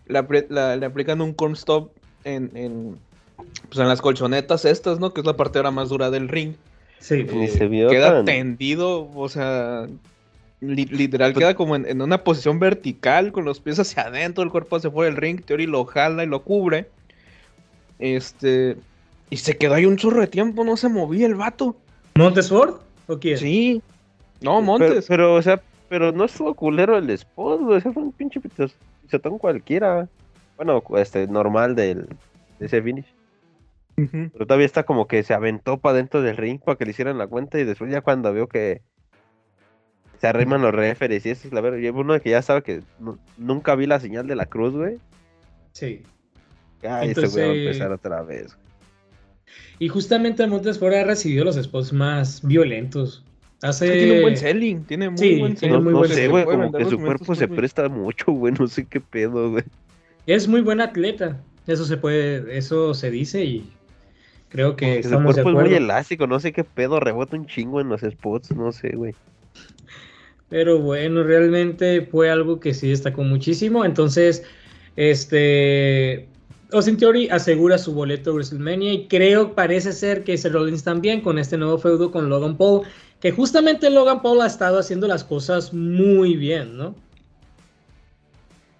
le, 0.06 0.18
apre- 0.18 0.46
la- 0.48 0.76
le 0.76 0.86
aplican 0.86 1.20
un 1.20 1.32
corn 1.32 1.52
stop 1.54 1.90
en, 2.24 2.50
en, 2.54 2.96
pues 3.68 3.78
en 3.78 3.88
las 3.88 4.00
colchonetas 4.00 4.64
estas, 4.64 4.98
¿no? 5.00 5.14
Que 5.14 5.20
es 5.20 5.26
la 5.26 5.36
parte 5.36 5.58
ahora 5.58 5.70
más 5.70 5.88
dura 5.88 6.10
del 6.10 6.28
ring. 6.28 6.54
Sí. 6.98 7.24
Ni 7.32 7.44
Eh, 7.44 7.48
se 7.48 7.68
vio 7.68 7.88
queda 7.88 8.12
tan- 8.12 8.24
tendido, 8.24 9.08
o 9.14 9.28
sea, 9.28 9.86
li- 10.60 10.86
literal 10.86 11.32
queda 11.32 11.54
como 11.54 11.76
en, 11.76 11.86
en 11.86 12.02
una 12.02 12.24
posición 12.24 12.58
vertical, 12.58 13.30
con 13.30 13.44
los 13.44 13.60
pies 13.60 13.78
hacia 13.78 14.02
adentro, 14.08 14.42
el 14.42 14.50
cuerpo 14.50 14.76
hacia 14.76 14.90
fuera 14.90 15.08
del 15.10 15.16
ring, 15.20 15.40
Theory 15.44 15.66
lo 15.66 15.84
jala 15.84 16.24
y 16.24 16.26
lo 16.26 16.42
cubre. 16.42 16.90
Este, 17.98 18.76
y 19.30 19.36
se 19.38 19.56
quedó 19.56 19.74
ahí 19.74 19.86
un 19.86 19.96
chorro 19.96 20.20
de 20.20 20.26
tiempo, 20.26 20.64
no 20.64 20.76
se 20.76 20.88
movía 20.88 21.26
el 21.26 21.34
vato. 21.34 21.76
¿Montes 22.16 22.48
Ford? 22.48 22.76
¿O 23.06 23.18
quién? 23.18 23.38
Sí. 23.38 23.82
No, 24.40 24.60
Montes. 24.62 25.06
pero, 25.08 25.34
o 25.34 25.42
sea, 25.42 25.60
pero 25.88 26.12
no 26.12 26.24
estuvo 26.24 26.54
culero 26.54 26.96
el 26.96 27.08
spot, 27.10 27.60
güey. 27.60 27.78
Ese 27.78 27.92
fue 27.92 28.02
un 28.02 28.12
pinche 28.12 28.40
pisotón 28.40 29.38
cualquiera. 29.38 30.08
Bueno, 30.56 30.82
este, 30.96 31.26
normal 31.26 31.74
del, 31.74 32.06
de 32.58 32.66
ese 32.66 32.82
finish. 32.82 33.06
Pero 33.96 34.46
todavía 34.46 34.66
está 34.66 34.84
como 34.84 35.08
que 35.08 35.24
se 35.24 35.34
aventó 35.34 35.78
para 35.78 35.96
dentro 35.96 36.22
del 36.22 36.36
ring 36.36 36.60
para 36.60 36.78
que 36.78 36.84
le 36.84 36.92
hicieran 36.92 37.18
la 37.18 37.26
cuenta 37.26 37.58
y 37.58 37.64
después 37.64 37.90
ya 37.90 38.00
cuando 38.00 38.32
veo 38.32 38.46
que 38.48 38.80
se 40.20 40.26
arriman 40.28 40.62
los 40.62 40.72
referees 40.72 41.26
y 41.26 41.30
eso 41.30 41.48
es 41.48 41.52
la 41.54 41.60
verdad. 41.60 41.78
Y 41.78 41.88
uno 41.88 42.20
que 42.20 42.30
ya 42.30 42.42
sabe 42.42 42.62
que 42.62 42.82
nu- 43.00 43.18
nunca 43.36 43.74
vi 43.74 43.86
la 43.86 43.98
señal 43.98 44.28
de 44.28 44.36
la 44.36 44.46
cruz, 44.46 44.72
güey. 44.74 44.98
Sí. 45.72 46.02
Ay, 46.82 47.10
ese 47.10 47.26
güey 47.26 47.32
va 47.36 47.52
a 47.52 47.54
Entonces- 47.54 47.66
empezar 47.66 47.92
otra 47.92 48.22
vez. 48.22 48.56
Y 49.80 49.88
justamente 49.88 50.46
Montes 50.46 50.78
Ford 50.78 50.94
ha 50.94 51.04
recibido 51.04 51.44
los 51.44 51.56
spots 51.56 51.92
más 51.92 52.42
violentos. 52.46 53.24
Hace... 53.62 53.86
Es 53.86 53.92
que 53.92 53.98
tiene 53.98 54.16
un 54.16 54.22
buen 54.22 54.36
selling, 54.36 54.84
tiene 54.84 55.08
muy 55.10 55.18
Sí, 55.18 55.38
buen 55.38 55.56
selling. 55.56 55.82
muy 55.82 55.92
no 55.92 55.98
buen 55.98 56.10
sé, 56.10 56.28
güey, 56.28 56.44
como 56.44 56.72
que 56.72 56.84
su 56.84 56.98
cuerpo 56.98 57.34
se 57.34 57.46
muy- 57.46 57.56
presta 57.56 57.88
mucho, 57.88 58.32
güey. 58.32 58.52
No 58.58 58.66
sé 58.66 58.84
qué 58.86 59.00
pedo, 59.00 59.50
güey. 59.52 59.64
Es 60.26 60.46
muy 60.48 60.60
buen 60.60 60.80
atleta. 60.80 61.40
Eso 61.66 61.84
se 61.84 61.96
puede, 61.96 62.56
eso 62.58 62.94
se 62.94 63.10
dice 63.10 63.44
y 63.44 63.70
creo 64.48 64.74
que 64.76 65.02
su 65.02 65.10
de 65.10 65.16
cuerpo 65.22 65.48
es 65.50 65.54
muy 65.54 65.74
elástico, 65.74 66.26
no 66.26 66.40
sé 66.40 66.52
qué 66.52 66.64
pedo, 66.64 66.98
rebota 67.00 67.36
un 67.36 67.46
chingo 67.46 67.80
en 67.80 67.88
los 67.88 68.00
spots, 68.00 68.52
no 68.56 68.72
sé, 68.72 68.90
güey. 68.96 69.14
Pero 70.48 70.78
bueno, 70.80 71.22
realmente 71.24 72.02
fue 72.02 72.30
algo 72.30 72.58
que 72.58 72.72
sí 72.74 72.88
destacó 72.88 73.22
muchísimo. 73.22 73.84
Entonces, 73.84 74.44
este 74.96 76.26
Austin 76.72 76.96
Theory 76.96 77.28
asegura 77.30 77.78
su 77.78 77.94
boleto 77.94 78.30
a 78.30 78.34
WrestleMania 78.34 78.92
y 78.92 79.06
creo, 79.08 79.54
parece 79.54 79.92
ser 79.92 80.24
que 80.24 80.36
Seth 80.36 80.52
Rollins 80.52 80.84
también 80.84 81.20
con 81.22 81.38
este 81.38 81.56
nuevo 81.56 81.78
feudo 81.78 82.10
con 82.10 82.28
Logan 82.28 82.56
Paul, 82.56 82.82
que 83.20 83.32
justamente 83.32 83.90
Logan 83.90 84.20
Paul 84.22 84.42
ha 84.42 84.46
estado 84.46 84.78
haciendo 84.78 85.08
las 85.08 85.24
cosas 85.24 85.72
muy 85.72 86.36
bien, 86.36 86.76
¿no? 86.76 86.94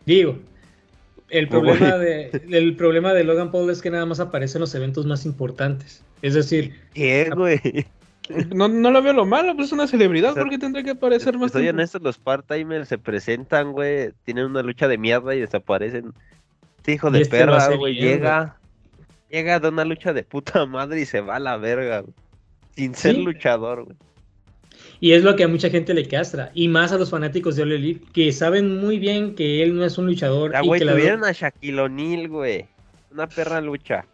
Digo, 0.05 0.38
el 1.31 1.48
problema, 1.48 1.98
de, 1.98 2.31
el 2.51 2.77
problema 2.77 3.12
de 3.14 3.24
Logan 3.24 3.51
Paul 3.51 3.70
es 3.70 3.83
que 3.83 3.90
nada 3.90 4.07
más 4.07 4.20
aparece 4.20 4.59
en 4.59 4.61
los 4.61 4.74
eventos 4.74 5.07
más 5.07 5.24
importantes. 5.27 6.03
Es 6.22 6.35
decir, 6.35 6.74
¿Qué, 6.94 7.31
güey? 7.35 7.87
No, 8.55 8.68
no 8.68 8.90
lo 8.90 9.03
veo 9.03 9.14
lo 9.14 9.24
malo, 9.24 9.55
pues 9.55 9.68
es 9.68 9.72
una 9.72 9.87
celebridad, 9.87 10.33
O 10.33 10.35
sea, 10.35 10.42
¿por 10.42 10.51
qué 10.51 10.59
tendría 10.59 10.85
que 10.85 10.90
aparecer 10.90 11.38
más 11.38 11.53
Soy 11.53 11.62
tiempo? 11.62 11.79
honesto, 11.79 11.98
los 11.98 12.18
part-timers 12.18 12.87
se 12.87 12.98
presentan, 12.98 13.72
güey, 13.72 14.12
tienen 14.24 14.44
una 14.44 14.62
lucha 14.62 14.87
de 14.88 14.98
mierda 14.98 15.35
y 15.35 15.40
desaparecen. 15.40 16.12
Este 16.88 16.94
hijo 16.94 17.11
de 17.11 17.20
este 17.20 17.37
perra, 17.38 17.68
güey, 17.77 17.96
llega, 17.96 18.57
llega 19.29 19.61
de 19.61 19.68
una 19.68 19.85
lucha 19.85 20.14
de 20.14 20.22
puta 20.22 20.64
madre 20.64 21.03
y 21.03 21.05
se 21.05 21.20
va 21.20 21.37
a 21.37 21.38
la 21.38 21.59
verga, 21.59 22.01
güey, 22.01 22.14
sin 22.77 22.94
ser 22.94 23.14
Sí. 23.16 23.22
luchador, 23.24 23.85
güey. 23.85 23.96
Y 25.01 25.12
es 25.12 25.22
lo 25.22 25.37
que 25.37 25.44
a 25.44 25.48
mucha 25.48 25.68
gente 25.68 25.92
le 25.92 26.09
castra, 26.09 26.51
y 26.55 26.66
más 26.68 26.90
a 26.92 26.96
los 26.96 27.11
fanáticos 27.11 27.57
de 27.57 27.62
All 27.64 27.72
Elite, 27.72 28.07
que 28.14 28.33
saben 28.33 28.79
muy 28.81 28.98
bien 28.98 29.35
que 29.35 29.62
él 29.62 29.77
no 29.77 29.85
es 29.85 29.98
un 29.98 30.07
luchador. 30.07 30.53
Ya, 30.53 30.62
güey, 30.62 30.79
que 30.81 30.87
la- 30.87 30.92
tuvieron 30.92 31.24
a 31.27 31.33
Shaquille 31.33 31.79
O'Neal, 31.79 32.29
güey. 32.29 32.66
Una 33.12 33.27
perra 33.29 33.61
lucha. 33.61 34.07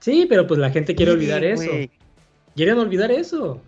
Sí, 0.00 0.26
pero 0.28 0.46
pues 0.48 0.58
la 0.58 0.70
gente 0.70 0.96
quiere 0.96 1.12
Sí, 1.12 1.18
olvidar 1.18 1.44
eso. 1.44 1.70
Quieren 2.56 2.78
olvidar 2.78 3.12
eso. 3.12 3.62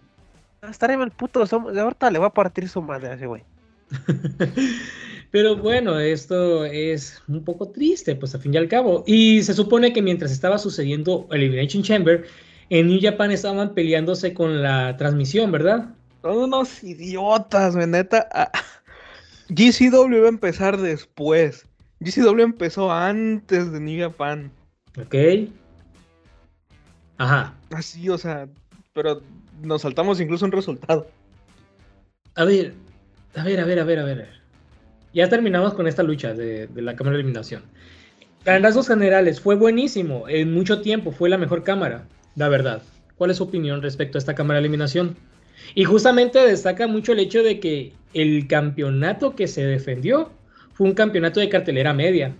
Estaré 0.68 0.94
el 0.94 1.11
puto, 1.12 1.46
som- 1.46 1.70
de 1.70 1.81
ahorita 1.81 2.11
le 2.11 2.18
va 2.18 2.26
a 2.26 2.35
partir 2.35 2.68
su 2.68 2.83
madre 2.83 3.09
a 3.11 3.14
ese 3.14 3.26
güey. 3.26 3.44
Pero 5.31 5.57
bueno, 5.57 5.99
esto 6.01 6.64
es 6.64 7.23
un 7.29 7.45
poco 7.45 7.69
triste, 7.69 8.16
pues 8.16 8.35
al 8.35 8.40
fin 8.40 8.55
y 8.55 8.57
al 8.57 8.69
cabo. 8.69 9.05
Y 9.07 9.43
se 9.43 9.55
supone 9.55 9.93
que 9.93 10.03
mientras 10.03 10.33
estaba 10.33 10.59
sucediendo 10.59 11.29
Elimination 11.31 11.83
Chamber, 11.83 12.27
en 12.69 12.88
New 12.88 12.99
Japan 13.01 13.31
estaban 13.31 13.75
peleándose 13.75 14.35
con 14.35 14.62
la 14.62 14.97
transmisión, 14.97 15.53
¿verdad? 15.53 15.95
Son 16.23 16.37
unos 16.37 16.83
idiotas, 16.83 17.77
güey, 17.77 17.87
neta. 17.87 18.29
Ah, 18.33 18.51
GCW 19.51 20.16
iba 20.16 20.27
a 20.27 20.31
empezar 20.31 20.77
después. 20.81 21.66
GCW 22.01 22.40
empezó 22.40 22.90
antes 22.90 23.71
de 23.73 23.81
New 23.81 24.01
Japan. 24.01 24.51
Ok. 25.01 25.14
Ajá. 27.19 27.55
Así, 27.71 28.09
o 28.09 28.19
sea, 28.19 28.49
pero 28.95 29.23
nos 29.62 29.83
saltamos 29.83 30.21
incluso 30.21 30.45
un 30.45 30.53
resultado. 30.53 31.07
A 32.35 32.45
ver, 32.45 32.75
a 33.37 33.45
ver, 33.45 33.61
a 33.61 33.64
ver, 33.64 33.79
a 33.79 33.85
ver, 33.85 33.99
a 33.99 34.05
ver. 34.05 34.39
Ya 35.12 35.29
terminamos 35.29 35.75
con 35.75 35.87
esta 35.87 36.03
lucha 36.03 36.35
de, 36.35 36.66
de 36.66 36.83
la 36.83 36.96
cámara 36.96 37.16
de 37.16 37.23
eliminación. 37.23 37.62
En 38.44 38.62
rasgos 38.62 38.88
generales, 38.88 39.40
fue 39.40 39.57
buenísimo. 39.57 40.29
En 40.29 40.53
mucho 40.53 40.81
tiempo 40.81 41.12
fue 41.12 41.29
la 41.29 41.38
mejor 41.38 41.62
cámara, 41.62 42.07
la 42.37 42.49
verdad. 42.49 42.83
¿Cuál 43.16 43.31
es 43.31 43.37
su 43.37 43.44
opinión 43.44 43.83
respecto 43.83 44.16
a 44.16 44.20
esta 44.20 44.35
cámara 44.35 44.61
de 44.61 44.66
eliminación? 44.66 45.16
Y 45.75 45.85
justamente 45.85 46.38
destaca 46.38 46.87
mucho 46.87 47.12
el 47.12 47.18
hecho 47.18 47.42
de 47.42 47.61
que 47.61 47.92
el 48.14 48.46
campeonato 48.46 49.35
que 49.35 49.46
se 49.46 49.64
defendió 49.64 50.31
fue 50.73 50.88
un 50.88 50.94
campeonato 50.94 51.40
de 51.40 51.49
cartelera 51.49 51.92
media. 51.92 52.35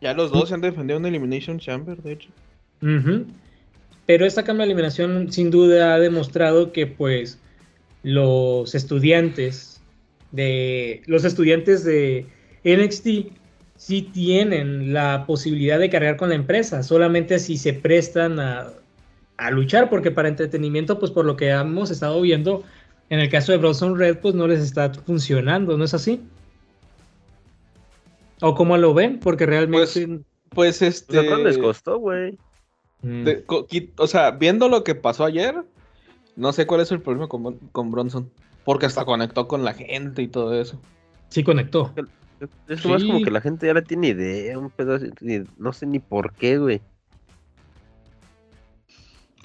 Ya 0.00 0.14
los 0.14 0.30
dos 0.30 0.48
se 0.48 0.54
han 0.54 0.60
defendido 0.60 0.98
en 0.98 1.06
Elimination 1.06 1.58
Chamber, 1.58 1.96
de 2.02 2.12
hecho. 2.12 2.28
Pero 4.06 4.26
esta 4.26 4.42
cámara 4.42 4.64
de 4.64 4.72
eliminación 4.72 5.32
sin 5.32 5.50
duda 5.50 5.94
ha 5.94 5.98
demostrado 5.98 6.72
que 6.72 6.86
pues 6.86 7.38
los 8.02 8.74
estudiantes 8.74 9.77
de 10.32 11.02
los 11.06 11.24
estudiantes 11.24 11.84
de 11.84 12.26
NXT 12.64 13.32
sí 13.76 14.02
tienen 14.02 14.92
la 14.92 15.24
posibilidad 15.26 15.78
de 15.78 15.88
cargar 15.88 16.16
con 16.16 16.30
la 16.30 16.34
empresa, 16.34 16.82
solamente 16.82 17.38
si 17.38 17.56
se 17.56 17.72
prestan 17.72 18.40
a, 18.40 18.68
a 19.36 19.50
luchar, 19.50 19.88
porque 19.88 20.10
para 20.10 20.28
entretenimiento, 20.28 20.98
pues 20.98 21.12
por 21.12 21.24
lo 21.24 21.36
que 21.36 21.50
hemos 21.50 21.90
estado 21.90 22.20
viendo, 22.20 22.64
en 23.08 23.20
el 23.20 23.30
caso 23.30 23.52
de 23.52 23.58
Bronson 23.58 23.96
Red, 23.96 24.18
pues 24.18 24.34
no 24.34 24.46
les 24.46 24.60
está 24.60 24.92
funcionando, 24.92 25.78
¿no 25.78 25.84
es 25.84 25.94
así? 25.94 26.20
¿O 28.40 28.54
cómo 28.54 28.76
lo 28.76 28.94
ven? 28.94 29.18
Porque 29.20 29.46
realmente... 29.46 29.86
Pues 30.50 30.82
O 30.82 30.86
este. 30.86 31.12
sea, 31.12 31.26
¿cuánto 31.26 31.48
les 31.48 31.58
costó, 31.58 31.98
güey? 31.98 32.38
Mm. 33.02 33.28
o 33.96 34.06
sea, 34.08 34.32
viendo 34.32 34.68
lo 34.68 34.82
que 34.82 34.94
pasó 34.96 35.24
ayer, 35.24 35.54
no 36.36 36.52
sé 36.52 36.66
cuál 36.66 36.80
es 36.80 36.90
el 36.90 37.00
problema 37.00 37.28
con, 37.28 37.58
con 37.70 37.90
Bronson. 37.92 38.30
Porque 38.68 38.84
hasta 38.84 39.06
conectó 39.06 39.48
con 39.48 39.64
la 39.64 39.72
gente 39.72 40.20
y 40.20 40.28
todo 40.28 40.60
eso. 40.60 40.78
Sí 41.30 41.42
conectó. 41.42 41.90
Es 42.68 42.84
más 42.84 43.02
como 43.02 43.22
que 43.22 43.30
la 43.30 43.40
gente 43.40 43.66
ya 43.66 43.72
le 43.72 43.80
tiene 43.80 44.08
idea, 44.08 44.58
un 44.58 44.68
pedazo, 44.68 45.06
no 45.56 45.72
sé 45.72 45.86
ni 45.86 46.00
por 46.00 46.34
qué, 46.34 46.58
güey. 46.58 46.82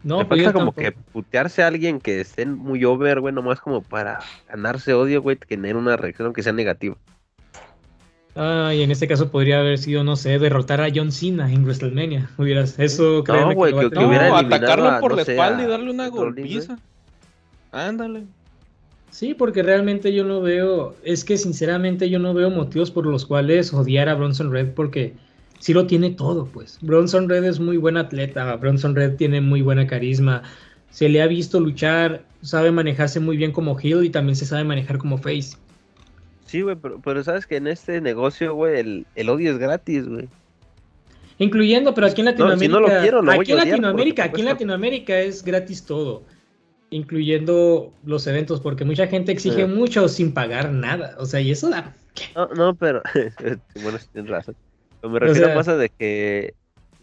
No, 0.03 0.23
yo 0.23 0.25
falta 0.27 0.51
como 0.51 0.65
tampoco. 0.73 0.81
que 0.81 0.91
putearse 0.91 1.63
a 1.63 1.67
alguien 1.67 2.01
que 2.01 2.19
esté 2.19 2.45
muy 2.45 2.83
over, 2.83 3.21
güey, 3.21 3.33
nomás 3.33 3.61
como 3.61 3.81
para 3.81 4.19
ganarse 4.49 4.93
odio, 4.93 5.21
güey, 5.21 5.37
tener 5.37 5.77
una 5.77 5.95
reacción 5.95 6.25
aunque 6.25 6.43
sea 6.43 6.51
negativa. 6.51 6.97
Ah, 8.35 8.73
y 8.75 8.81
en 8.83 8.91
este 8.91 9.07
caso 9.07 9.31
podría 9.31 9.61
haber 9.61 9.77
sido, 9.77 10.03
no 10.03 10.17
sé, 10.17 10.37
derrotar 10.37 10.81
a 10.81 10.89
John 10.93 11.13
Cena 11.13 11.49
en 11.49 11.63
WrestleMania. 11.63 12.29
Hubieras, 12.37 12.77
eso 12.77 13.23
créeme 13.23 13.55
güey, 13.55 13.71
que- 13.71 13.85
hubiera 13.85 14.27
No, 14.27 14.37
eliminado 14.39 14.55
atacarlo 14.55 14.89
a, 14.89 14.99
por 14.99 15.11
no 15.11 15.17
la 15.19 15.23
sé, 15.23 15.31
espalda 15.31 15.63
y 15.63 15.67
darle 15.67 15.91
una 15.91 16.09
golpiza. 16.09 16.77
Ándale. 17.71 18.25
Sí, 19.13 19.35
porque 19.35 19.61
realmente 19.61 20.11
yo 20.11 20.23
no 20.23 20.41
veo, 20.41 20.95
es 21.03 21.23
que 21.23 21.37
sinceramente 21.37 22.09
yo 22.09 22.17
no 22.17 22.33
veo 22.33 22.49
motivos 22.49 22.89
por 22.89 23.05
los 23.05 23.27
cuales 23.27 23.71
odiar 23.71 24.09
a 24.09 24.15
Bronson 24.15 24.51
Red 24.51 24.71
porque 24.73 25.13
sí 25.59 25.71
lo 25.71 25.85
tiene 25.85 26.09
todo, 26.09 26.47
pues. 26.47 26.79
Bronson 26.81 27.29
Red 27.29 27.43
es 27.43 27.59
muy 27.59 27.77
buen 27.77 27.95
atleta, 27.95 28.55
Bronson 28.55 28.95
Red 28.95 29.17
tiene 29.17 29.39
muy 29.39 29.61
buena 29.61 29.85
carisma, 29.85 30.41
se 30.89 31.09
le 31.09 31.21
ha 31.21 31.27
visto 31.27 31.59
luchar, 31.59 32.25
sabe 32.41 32.71
manejarse 32.71 33.19
muy 33.19 33.37
bien 33.37 33.51
como 33.51 33.77
heel 33.79 34.03
y 34.03 34.09
también 34.09 34.35
se 34.35 34.47
sabe 34.47 34.63
manejar 34.63 34.97
como 34.97 35.19
face. 35.19 35.57
Sí, 36.47 36.61
güey, 36.63 36.75
pero, 36.75 36.99
pero 36.99 37.23
sabes 37.23 37.45
que 37.45 37.57
en 37.57 37.67
este 37.67 38.01
negocio, 38.01 38.55
güey, 38.55 38.79
el, 38.79 39.05
el 39.13 39.29
odio 39.29 39.51
es 39.51 39.59
gratis, 39.59 40.07
güey. 40.09 40.27
Incluyendo, 41.37 41.93
pero 41.93 42.07
aquí 42.07 42.21
en 42.21 42.25
No, 42.25 42.31
Latinoamérica, 42.31 42.65
si 42.65 42.67
no 42.67 42.79
lo 42.79 43.01
quiero, 43.01 43.21
lo 43.21 43.31
voy 43.35 43.43
aquí 43.43 43.51
a 43.51 43.61
en 43.61 43.69
Latinoamérica, 43.69 44.23
aquí 44.23 44.41
en 44.41 44.47
Latinoamérica 44.47 45.19
es 45.19 45.43
gratis 45.43 45.85
todo, 45.85 46.23
incluyendo 46.93 47.93
los 48.05 48.25
eventos, 48.27 48.61
porque 48.61 48.85
mucha 48.85 49.07
gente 49.07 49.31
exige 49.31 49.61
Eh. 49.63 49.67
mucho 49.67 50.07
sin 50.07 50.33
pagar 50.33 50.71
nada, 50.71 51.15
o 51.19 51.25
sea, 51.25 51.41
y 51.41 51.51
eso 51.51 51.69
da 51.69 51.95
No, 52.35 52.47
no, 52.49 52.75
pero. 52.75 53.01
bueno, 53.83 53.97
sí 53.97 54.07
tienes 54.13 54.29
razón. 54.31 54.55
Pero 55.01 55.11
me 55.13 55.19
refiero 55.19 55.47
sea- 55.47 55.55
más 55.55 55.67
a 55.67 55.75
de 55.77 55.89
que. 55.89 56.53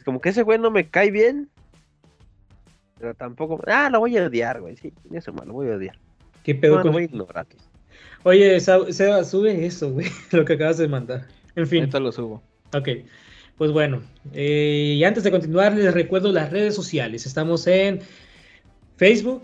Como 0.05 0.21
que 0.21 0.31
ese 0.31 0.43
güey 0.43 0.59
no 0.59 0.71
me 0.71 0.89
cae 0.89 1.11
bien. 1.11 1.49
Pero 2.99 3.15
tampoco. 3.15 3.61
Ah, 3.67 3.89
lo 3.91 4.01
voy 4.01 4.17
a 4.17 4.27
odiar, 4.27 4.61
güey. 4.61 4.77
Sí, 4.77 4.93
eso 5.13 5.33
malo, 5.33 5.47
lo 5.49 5.53
voy 5.55 5.69
a 5.71 5.77
odiar. 5.77 5.99
¿Qué 6.43 6.55
pedo 6.55 6.77
No, 6.77 6.83
con 6.83 6.87
lo 6.89 6.93
voy 6.93 7.03
a 7.03 7.07
ignorar. 7.07 7.47
Oye, 8.23 8.61
Seba, 8.61 9.25
sube 9.25 9.65
eso, 9.67 9.91
güey, 9.93 10.07
lo 10.33 10.45
que 10.45 10.55
acabas 10.55 10.79
de 10.79 10.89
mandar. 10.89 11.27
En 11.57 11.67
fin, 11.67 11.81
Ahorita 11.81 12.01
lo 12.01 12.13
subo. 12.13 12.43
ok. 12.75 12.89
Pues 13.57 13.73
bueno, 13.73 14.01
eh, 14.33 14.95
y 14.97 15.05
antes 15.05 15.23
de 15.23 15.31
continuar, 15.31 15.75
les 15.75 15.93
recuerdo 15.93 16.33
las 16.33 16.51
redes 16.51 16.75
sociales. 16.75 17.27
Estamos 17.27 17.67
en 17.67 18.01
Facebook, 18.97 19.43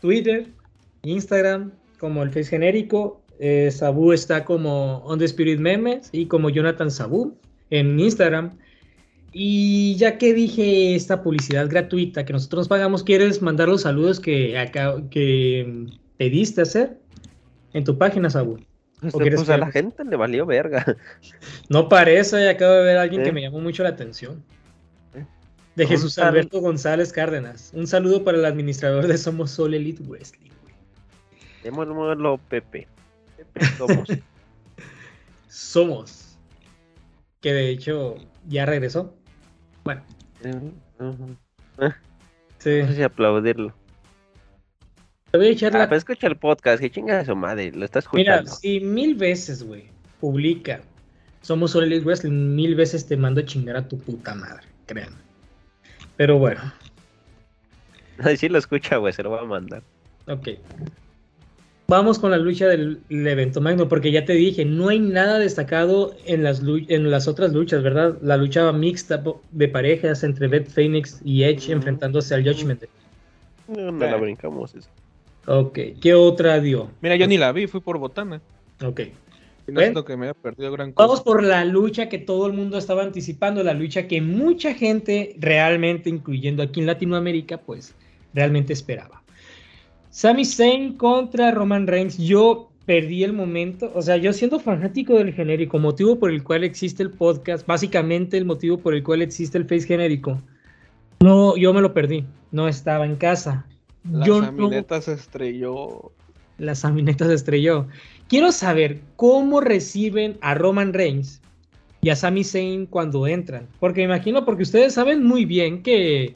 Twitter, 0.00 0.46
Instagram, 1.02 1.72
como 1.98 2.22
el 2.22 2.30
Face 2.30 2.50
genérico. 2.50 3.22
Eh, 3.40 3.70
Sabu 3.70 4.12
está 4.12 4.44
como 4.44 4.98
On 5.04 5.18
the 5.18 5.24
Spirit 5.24 5.60
Memes 5.60 6.08
y 6.12 6.26
como 6.26 6.50
Jonathan 6.50 6.90
Sabu 6.90 7.36
en 7.70 7.98
Instagram. 7.98 8.58
Y 9.32 9.94
ya 9.96 10.18
que 10.18 10.32
dije 10.32 10.94
esta 10.94 11.22
publicidad 11.22 11.68
gratuita 11.68 12.24
que 12.24 12.32
nosotros 12.32 12.60
nos 12.60 12.68
pagamos, 12.68 13.04
¿quieres 13.04 13.42
mandar 13.42 13.68
los 13.68 13.82
saludos 13.82 14.20
que, 14.20 14.58
acá, 14.58 14.96
que 15.10 15.86
pediste 16.16 16.62
hacer 16.62 16.98
en 17.74 17.84
tu 17.84 17.98
página, 17.98 18.30
Sabu? 18.30 18.58
Pues, 19.00 19.14
¿O 19.14 19.18
quieres 19.18 19.40
pues, 19.40 19.50
a 19.50 19.58
la 19.58 19.70
gente 19.70 20.04
le 20.04 20.16
valió 20.16 20.46
verga. 20.46 20.96
No 21.68 21.88
parece, 21.88 22.48
acabo 22.48 22.72
de 22.72 22.84
ver 22.84 22.96
a 22.96 23.02
alguien 23.02 23.22
que 23.22 23.32
me 23.32 23.42
llamó 23.42 23.60
mucho 23.60 23.82
la 23.82 23.90
atención. 23.90 24.42
De 25.78 25.86
Jesús 25.86 26.18
Alberto 26.18 26.60
González 26.60 27.12
Cárdenas. 27.12 27.70
Un 27.72 27.86
saludo 27.86 28.24
para 28.24 28.36
el 28.36 28.44
administrador 28.44 29.06
de 29.06 29.16
Somos 29.16 29.52
Sol 29.52 29.74
Elite 29.74 30.02
Wrestling. 30.02 30.50
Llamémoslo 31.62 32.38
Pepe. 32.48 32.88
Pepe 33.36 33.64
somos. 33.78 34.08
Somos. 35.46 36.38
Que 37.40 37.52
de 37.52 37.68
hecho 37.70 38.16
ya 38.48 38.66
regresó. 38.66 39.14
Bueno, 39.84 40.02
sí. 40.42 40.48
No 41.78 41.92
sé 42.58 42.94
si 42.94 43.02
aplaudirlo. 43.02 43.72
Te 45.30 45.38
voy 45.38 45.46
a 45.46 45.50
echar 45.50 45.76
Ah, 45.76 45.78
la 45.80 45.88
pero 45.88 45.98
escucha 45.98 46.26
el 46.26 46.36
podcast, 46.36 46.80
que 46.80 46.90
chinga 46.90 47.24
su 47.24 47.36
madre, 47.36 47.70
lo 47.70 47.84
está 47.84 48.00
Mira, 48.14 48.40
escuchando. 48.40 48.60
si 48.60 48.80
mil 48.80 49.14
veces, 49.14 49.62
güey, 49.62 49.84
publica 50.20 50.80
Somos 51.42 51.76
All 51.76 51.84
Elite 51.84 52.04
Wrestling, 52.04 52.56
mil 52.56 52.74
veces 52.74 53.06
te 53.06 53.16
mando 53.16 53.40
a 53.40 53.44
chingar 53.44 53.76
a 53.76 53.86
tu 53.86 53.96
puta 53.98 54.34
madre, 54.34 54.66
créanme. 54.86 55.27
Pero 56.18 56.36
bueno, 56.38 56.60
Ay, 58.18 58.36
sí 58.36 58.48
lo 58.48 58.58
escucha, 58.58 58.96
güey, 58.96 59.12
se 59.12 59.22
lo 59.22 59.30
va 59.30 59.40
a 59.40 59.44
mandar. 59.44 59.82
ok. 60.26 60.48
Vamos 61.90 62.18
con 62.18 62.30
la 62.32 62.36
lucha 62.36 62.66
del, 62.66 63.00
evento 63.08 63.62
magno, 63.62 63.88
porque 63.88 64.12
ya 64.12 64.26
te 64.26 64.34
dije, 64.34 64.66
no 64.66 64.88
hay 64.88 64.98
nada 64.98 65.38
destacado 65.38 66.14
en 66.26 66.42
las, 66.42 66.60
en 66.88 67.10
las 67.10 67.26
otras 67.26 67.54
luchas, 67.54 67.82
¿verdad? 67.82 68.18
La 68.20 68.36
lucha 68.36 68.70
mixta 68.72 69.22
de 69.52 69.68
parejas 69.68 70.22
entre 70.22 70.48
Beth 70.48 70.68
Phoenix 70.68 71.18
y 71.24 71.44
Edge 71.44 71.72
enfrentándose 71.72 72.34
al 72.34 72.44
Judgment 72.44 72.80
Day. 72.80 72.90
No, 73.68 73.90
no 73.90 74.04
la 74.04 74.16
brincamos 74.16 74.74
eso. 74.74 74.90
Ok, 75.46 75.78
¿qué 75.98 76.12
otra 76.12 76.60
dio? 76.60 76.90
Mira, 77.00 77.16
yo 77.16 77.26
ni 77.26 77.38
la 77.38 77.52
vi, 77.52 77.66
fui 77.66 77.80
por 77.80 77.96
botana. 77.96 78.42
Ok. 78.84 79.00
No 79.72 80.04
que 80.04 80.16
me 80.16 80.32
perdido 80.34 80.72
gran 80.72 80.92
cosa. 80.92 81.06
Vamos 81.06 81.22
por 81.22 81.42
la 81.42 81.64
lucha 81.64 82.08
que 82.08 82.18
todo 82.18 82.46
el 82.46 82.52
mundo 82.52 82.78
estaba 82.78 83.02
anticipando, 83.02 83.62
la 83.62 83.74
lucha 83.74 84.08
que 84.08 84.20
mucha 84.20 84.74
gente 84.74 85.36
realmente, 85.38 86.08
incluyendo 86.10 86.62
aquí 86.62 86.80
en 86.80 86.86
Latinoamérica, 86.86 87.58
pues 87.58 87.94
realmente 88.34 88.72
esperaba. 88.72 89.22
Sami 90.10 90.44
Zayn 90.44 90.96
contra 90.96 91.50
Roman 91.50 91.86
Reigns. 91.86 92.18
Yo 92.18 92.70
perdí 92.86 93.22
el 93.22 93.34
momento, 93.34 93.92
o 93.94 94.00
sea, 94.00 94.16
yo 94.16 94.32
siendo 94.32 94.58
fanático 94.58 95.14
del 95.14 95.34
genérico, 95.34 95.78
motivo 95.78 96.18
por 96.18 96.30
el 96.30 96.42
cual 96.42 96.64
existe 96.64 97.02
el 97.02 97.10
podcast, 97.10 97.66
básicamente 97.66 98.38
el 98.38 98.46
motivo 98.46 98.78
por 98.78 98.94
el 98.94 99.02
cual 99.02 99.20
existe 99.20 99.58
el 99.58 99.64
face 99.64 99.86
genérico. 99.86 100.40
No, 101.20 101.56
yo 101.56 101.74
me 101.74 101.82
lo 101.82 101.92
perdí, 101.92 102.24
no 102.50 102.66
estaba 102.66 103.04
en 103.04 103.16
casa. 103.16 103.66
La 104.10 104.24
yo 104.24 104.40
no- 104.40 104.46
camioneta 104.46 105.02
se 105.02 105.12
estrelló. 105.12 106.12
la 106.56 106.74
Samineta 106.74 107.26
se 107.26 107.34
estrelló. 107.34 107.86
Quiero 108.28 108.52
saber 108.52 109.00
cómo 109.16 109.60
reciben 109.60 110.36
a 110.42 110.54
Roman 110.54 110.92
Reigns 110.92 111.40
y 112.02 112.10
a 112.10 112.16
Sami 112.16 112.44
Zayn 112.44 112.84
cuando 112.84 113.26
entran. 113.26 113.66
Porque 113.80 114.00
me 114.00 114.14
imagino, 114.14 114.44
porque 114.44 114.64
ustedes 114.64 114.92
saben 114.94 115.24
muy 115.24 115.46
bien 115.46 115.82
que, 115.82 116.34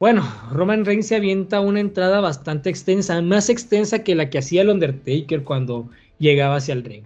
bueno, 0.00 0.28
Roman 0.50 0.84
Reigns 0.84 1.06
se 1.06 1.16
avienta 1.16 1.60
una 1.60 1.78
entrada 1.78 2.20
bastante 2.20 2.70
extensa, 2.70 3.22
más 3.22 3.48
extensa 3.48 4.02
que 4.02 4.16
la 4.16 4.30
que 4.30 4.38
hacía 4.38 4.62
el 4.62 4.70
Undertaker 4.70 5.44
cuando 5.44 5.88
llegaba 6.18 6.56
hacia 6.56 6.74
el 6.74 6.82
ring. 6.82 7.04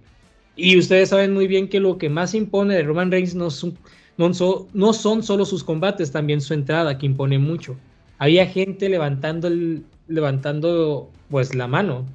Y 0.56 0.78
ustedes 0.78 1.10
saben 1.10 1.34
muy 1.34 1.46
bien 1.46 1.68
que 1.68 1.80
lo 1.80 1.98
que 1.98 2.08
más 2.08 2.34
impone 2.34 2.74
de 2.74 2.82
Roman 2.84 3.10
Reigns 3.10 3.34
no 3.34 3.50
son, 3.50 5.22
solo 5.22 5.44
sus 5.44 5.62
combates, 5.62 6.10
también 6.10 6.40
su 6.40 6.54
entrada, 6.54 6.96
que 6.96 7.04
impone 7.04 7.38
mucho. 7.38 7.76
Había 8.16 8.46
gente 8.46 8.88
levantando, 8.88 9.48
el, 9.48 9.84
levantando 10.08 11.10
pues 11.28 11.54
la 11.54 11.66
mano. 11.66 12.06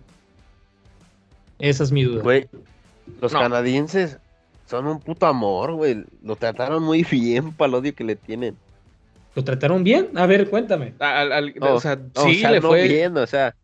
Esa 1.61 1.83
es 1.83 1.91
mi 1.91 2.03
duda. 2.03 2.21
Güey, 2.23 2.47
los 3.21 3.33
No. 3.33 3.39
canadienses 3.39 4.17
son 4.67 4.87
un 4.87 4.99
puto 4.99 5.25
amor, 5.27 5.73
güey. 5.73 6.03
Lo 6.23 6.35
trataron 6.35 6.83
muy 6.83 7.03
bien 7.09 7.51
para 7.53 7.69
el 7.69 7.75
odio 7.75 7.93
que 7.95 8.03
le 8.03 8.15
tienen. 8.15 8.55
¿Lo 9.35 9.43
trataron 9.43 9.83
bien? 9.83 10.09
A 10.15 10.25
ver, 10.25 10.49
cuéntame. 10.49 10.93
Al- 10.99 11.31
al- 11.31 11.53
No, 11.59 11.75
o 11.75 11.79
sea, 11.79 11.95
no, 11.95 12.23
sí, 12.23 12.37
o 12.37 12.39
sea, 12.39 12.51
le 12.51 12.59
no 12.59 12.67
fue. 12.69 12.87
bien, 12.87 13.17
o 13.17 13.25
sea, 13.27 13.55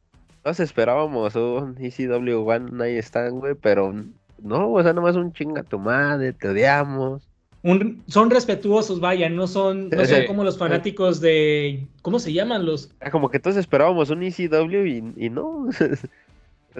todos 0.43 0.59
esperábamos 0.61 1.35
un 1.35 1.75
ECW 1.79 2.47
One 2.47 2.71
Night 2.71 3.03
Stand, 3.03 3.39
güey, 3.39 3.55
pero 3.55 3.93
no, 4.41 4.71
o 4.71 4.81
sea, 4.83 4.93
nomás 4.93 5.15
un 5.17 5.33
chinga 5.33 5.63
tu 5.63 5.77
madre, 5.79 6.31
te 6.33 6.47
odiamos. 6.49 7.27
Un- 7.63 8.01
son 8.07 8.29
respetuosos, 8.29 9.01
vaya, 9.01 9.27
no 9.29 9.45
son, 9.47 9.89
no 9.89 10.05
son 10.05 10.21
Sí. 10.21 10.25
como 10.27 10.43
los 10.45 10.57
fanáticos 10.57 11.19
de. 11.19 11.85
¿Cómo 12.01 12.19
se 12.19 12.31
llaman 12.31 12.65
los? 12.65 12.91
Ah, 13.01 13.11
Como 13.11 13.29
que 13.29 13.39
todos 13.39 13.57
esperábamos 13.57 14.09
un 14.09 14.23
ECW 14.23 14.85
y, 14.85 15.13
y 15.17 15.29
no. 15.29 15.67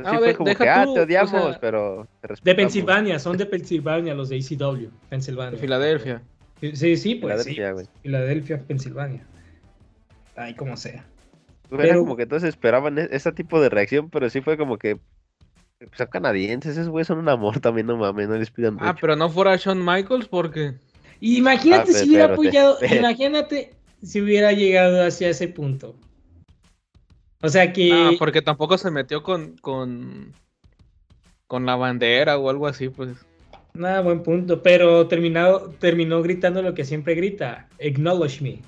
sí 0.04 0.10
Ah, 0.12 0.18
fue 0.18 0.28
de- 0.28 0.36
como 0.36 0.56
que, 0.56 0.70
ah, 0.70 0.84
tú, 0.86 0.94
te 0.94 1.00
o 1.00 1.04
odiamos, 1.04 1.32
sea, 1.32 1.60
pero 1.60 2.08
te 2.22 2.34
De. 2.44 2.56
Pensilvania, 2.56 3.20
son 3.20 3.38
de 3.38 3.46
Pensilvania, 3.46 4.14
los 4.14 4.30
de 4.30 4.38
ECW, 4.38 4.76
de 4.78 4.90
Pensilvania. 5.10 5.60
Filadelfia. 5.60 6.22
Sí, 6.62 6.98
sí, 6.98 7.16
pues 7.16 7.44
Filadelfia, 7.46 7.78
sí. 7.84 7.90
Filadelfia, 8.04 8.60
Pensilvania. 8.64 9.26
Ay, 10.36 10.54
como 10.56 10.78
sea. 10.78 11.06
Era 11.70 11.78
Pero- 11.82 12.00
como 12.00 12.16
que 12.16 12.26
todos 12.26 12.44
esperaban 12.44 12.98
e- 12.98 13.10
ese 13.12 13.32
tipo 13.32 13.60
de 13.60 13.70
reacción, 13.70 14.10
pero 14.10 14.30
sí 14.30 14.42
fue 14.42 14.58
como 14.58 14.78
que 14.78 14.98
pues, 15.80 15.92
son 15.96 16.08
canadienses, 16.08 16.78
esos 16.78 16.90
güeyes 16.90 17.08
son 17.08 17.20
un 17.20 17.30
amor 17.30 17.60
también, 17.62 17.88
no 17.88 17.98
mames, 17.98 18.28
no 18.28 18.36
les 18.38 18.50
pidan 18.52 18.78
Ah, 18.80 18.88
mucho. 18.88 18.98
pero 19.02 19.16
no 19.16 19.30
fuera 19.30 19.56
Shawn 19.58 19.84
Michaels 19.86 20.28
porque. 20.28 20.76
Imagínate 21.20 21.92
Ah, 21.92 21.94
si 21.94 22.10
hubiera 22.10 22.28
te- 22.28 22.34
apoyado, 22.34 22.78
imagínate 22.96 23.74
si 24.04 24.22
hubiera 24.22 24.52
llegado 24.54 25.04
hacia 25.06 25.30
ese 25.30 25.48
punto. 25.48 25.96
O 27.42 27.50
sea 27.50 27.72
que 27.72 27.92
Ah, 27.94 28.12
porque 28.18 28.42
tampoco 28.42 28.78
se 28.78 28.90
metió 28.92 29.22
con, 29.24 29.58
con. 29.58 30.34
con 31.48 31.66
la 31.66 31.76
bandera 31.76 32.38
o 32.38 32.50
algo 32.50 32.68
así, 32.68 32.90
pues. 32.90 33.10
Nada, 33.74 34.02
buen 34.02 34.24
punto. 34.24 34.64
Pero 34.64 35.08
terminado, 35.08 35.70
terminó 35.80 36.22
gritando 36.24 36.62
lo 36.62 36.74
que 36.74 36.84
siempre 36.84 37.14
grita: 37.16 37.68
Acknowledge 37.80 38.42
me. 38.42 38.60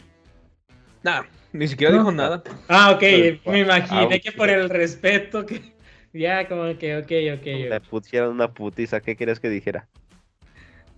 Nah, 1.04 1.24
ni 1.52 1.68
siquiera 1.68 1.94
No. 1.94 2.00
dijo 2.00 2.12
nada. 2.12 2.44
Ah, 2.68 2.92
ok. 2.92 3.00
Pero, 3.00 3.40
Me 3.52 3.60
imaginé 3.62 4.04
ouch. 4.16 4.22
que 4.22 4.32
por 4.32 4.50
el 4.50 4.70
respeto 4.70 5.46
que. 5.46 5.62
Ya, 6.12 6.48
como 6.48 6.76
que, 6.80 6.98
ok, 6.98 7.40
ok. 7.40 7.46
Le 7.46 7.82
pusieron 7.82 8.32
una 8.32 8.52
putiza, 8.52 9.00
¿qué 9.00 9.16
querías 9.16 9.40
que 9.40 9.48
dijera? 9.48 9.88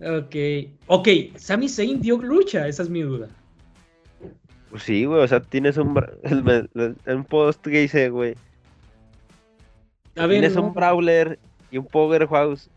Ok. 0.00 0.34
Ok, 0.86 1.08
Sami 1.36 1.68
Zayn 1.68 2.00
dio 2.00 2.16
lucha, 2.16 2.66
esa 2.66 2.82
es 2.82 2.88
mi 2.88 3.02
duda. 3.02 3.28
Pues 4.72 4.84
sí, 4.84 5.04
güey, 5.04 5.20
o 5.22 5.28
sea, 5.28 5.40
tienes 5.40 5.76
un, 5.76 5.94
bra- 5.94 6.14
el- 6.22 6.96
el- 7.06 7.14
un 7.14 7.24
post 7.24 7.62
que 7.62 7.78
dice, 7.80 8.08
güey, 8.08 8.34
A 10.16 10.22
ver, 10.26 10.40
tienes 10.40 10.56
no, 10.56 10.62
un 10.64 10.74
Brawler 10.74 11.38
y 11.70 11.76
un 11.76 11.84
Powerhouse. 11.86 12.70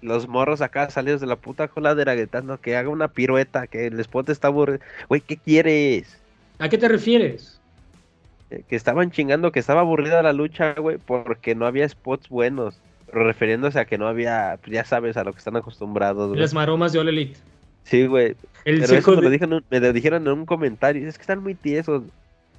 Los 0.00 0.26
morros 0.28 0.62
acá 0.62 0.88
salidos 0.88 1.20
de 1.20 1.26
la 1.26 1.36
puta 1.36 1.68
coladera 1.68 2.14
gritando 2.14 2.58
que 2.58 2.76
haga 2.76 2.88
una 2.88 3.08
pirueta, 3.08 3.66
que 3.66 3.86
el 3.86 4.00
spot 4.00 4.30
está 4.30 4.48
aburrido. 4.48 4.80
Güey, 5.08 5.20
¿qué 5.20 5.36
quieres? 5.36 6.18
¿a 6.58 6.70
qué 6.70 6.78
te 6.78 6.88
refieres? 6.88 7.60
Eh, 8.50 8.62
Que 8.68 8.76
estaban 8.76 9.10
chingando, 9.10 9.52
que 9.52 9.58
estaba 9.60 9.82
aburrida 9.82 10.22
la 10.22 10.32
lucha, 10.32 10.72
güey, 10.74 10.96
porque 10.96 11.54
no 11.54 11.66
había 11.66 11.86
spots 11.86 12.30
buenos. 12.30 12.78
Pero 13.06 13.24
refiriéndose 13.24 13.78
a 13.78 13.84
que 13.84 13.98
no 13.98 14.08
había, 14.08 14.58
pues 14.62 14.72
ya 14.72 14.84
sabes, 14.86 15.18
a 15.18 15.24
lo 15.24 15.32
que 15.32 15.38
están 15.38 15.56
acostumbrados, 15.56 16.28
güey. 16.28 16.40
Las 16.40 16.54
maromas 16.54 16.92
de 16.92 16.98
All 16.98 17.08
Elite. 17.08 17.38
Sí, 17.86 18.06
güey. 18.06 18.36
El 18.64 18.80
Pero 18.80 18.86
circo 18.86 19.12
eso 19.12 19.20
me 19.20 19.22
lo, 19.26 19.30
dijeron, 19.30 19.64
me 19.70 19.80
lo 19.80 19.92
dijeron 19.92 20.26
en 20.26 20.32
un 20.32 20.44
comentario. 20.46 21.08
Es 21.08 21.16
que 21.16 21.22
están 21.22 21.42
muy 21.42 21.54
tiesos. 21.54 22.02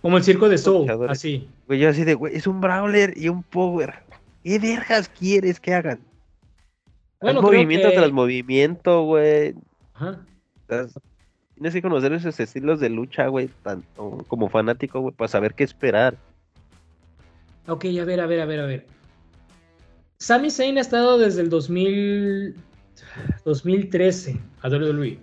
como 0.02 0.18
el 0.18 0.24
circo 0.24 0.48
de 0.48 0.58
Soul, 0.58 0.90
así. 1.10 1.48
Güey, 1.68 1.80
yo 1.80 1.90
así 1.90 2.04
de, 2.06 2.14
güey, 2.14 2.36
es 2.36 2.48
un 2.48 2.62
Brawler 2.62 3.14
y 3.18 3.28
un 3.30 3.44
Power. 3.44 3.94
¿Qué 4.44 4.58
vergas 4.58 5.10
quieres 5.10 5.60
que 5.60 5.74
hagan? 5.74 6.00
Bueno, 7.20 7.42
creo 7.42 7.52
movimiento 7.52 7.90
que- 7.90 7.96
tras 7.96 8.12
movimiento, 8.12 9.04
güey. 9.04 9.54
Ajá. 9.94 10.20
Estás- 10.62 10.94
Tienes 11.56 11.74
que 11.74 11.82
conocer 11.82 12.14
esos 12.14 12.40
estilos 12.40 12.80
de 12.80 12.88
lucha, 12.90 13.28
güey, 13.28 13.50
tanto 13.64 14.24
como 14.28 14.48
fanático, 14.48 15.02
güey, 15.02 15.14
para 15.14 15.28
saber 15.28 15.56
qué 15.56 15.64
esperar. 15.64 16.16
Ok, 17.68 17.86
a 18.00 18.06
ver, 18.06 18.22
a 18.22 18.28
ver, 18.28 18.40
a 18.42 18.46
ver, 18.46 18.60
a 18.60 18.66
ver. 18.68 18.86
Sami 20.20 20.52
Zayn 20.52 20.78
ha 20.78 20.82
estado 20.82 21.18
desde 21.18 21.42
el 21.42 21.50
2000, 21.50 22.56
2013 23.46 24.40
a 24.62 24.70
WWE. 24.70 25.20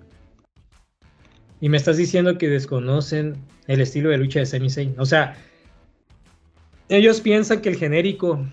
Y 1.61 1.69
me 1.69 1.77
estás 1.77 1.97
diciendo 1.97 2.37
que 2.39 2.49
desconocen 2.49 3.37
el 3.67 3.81
estilo 3.81 4.11
de 4.11 4.19
lucha 4.19 4.41
de 4.41 4.47
Sami 4.47 4.69
Zayn. 4.71 4.95
O 4.99 5.07
sea, 5.07 5.37
ellos 6.89 7.21
piensan 7.21 7.61
que 7.61 7.71
el 7.71 7.77
genérico 7.77 8.45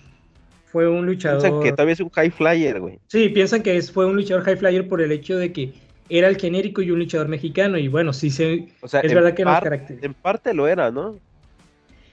fue 0.66 0.88
un 0.88 1.04
luchador. 1.04 1.40
Piensan 1.42 1.60
que 1.62 1.70
todavía 1.72 1.92
es 1.94 2.00
un 2.00 2.10
high 2.10 2.30
flyer, 2.30 2.80
güey. 2.80 2.98
Sí, 3.08 3.28
piensan 3.28 3.62
que 3.62 3.76
es- 3.76 3.92
fue 3.92 4.06
un 4.06 4.16
luchador 4.16 4.44
high 4.44 4.56
flyer 4.56 4.88
por 4.88 5.02
el 5.02 5.12
hecho 5.12 5.36
de 5.36 5.52
que 5.52 5.72
era 6.08 6.28
el 6.28 6.36
genérico 6.38 6.80
y 6.82 6.90
un 6.90 6.98
luchador 7.00 7.28
mexicano. 7.28 7.76
Y 7.76 7.88
bueno, 7.88 8.12
sí 8.12 8.30
se. 8.30 8.68
O 8.80 8.88
sea, 8.88 9.00
Es 9.00 9.12
verdad 9.12 9.34
que 9.34 9.44
nos 9.44 9.54
par- 9.54 9.62
caracteriza. 9.64 10.06
en 10.06 10.14
parte 10.14 10.54
lo 10.54 10.66
era, 10.66 10.90
¿no? 10.90 11.18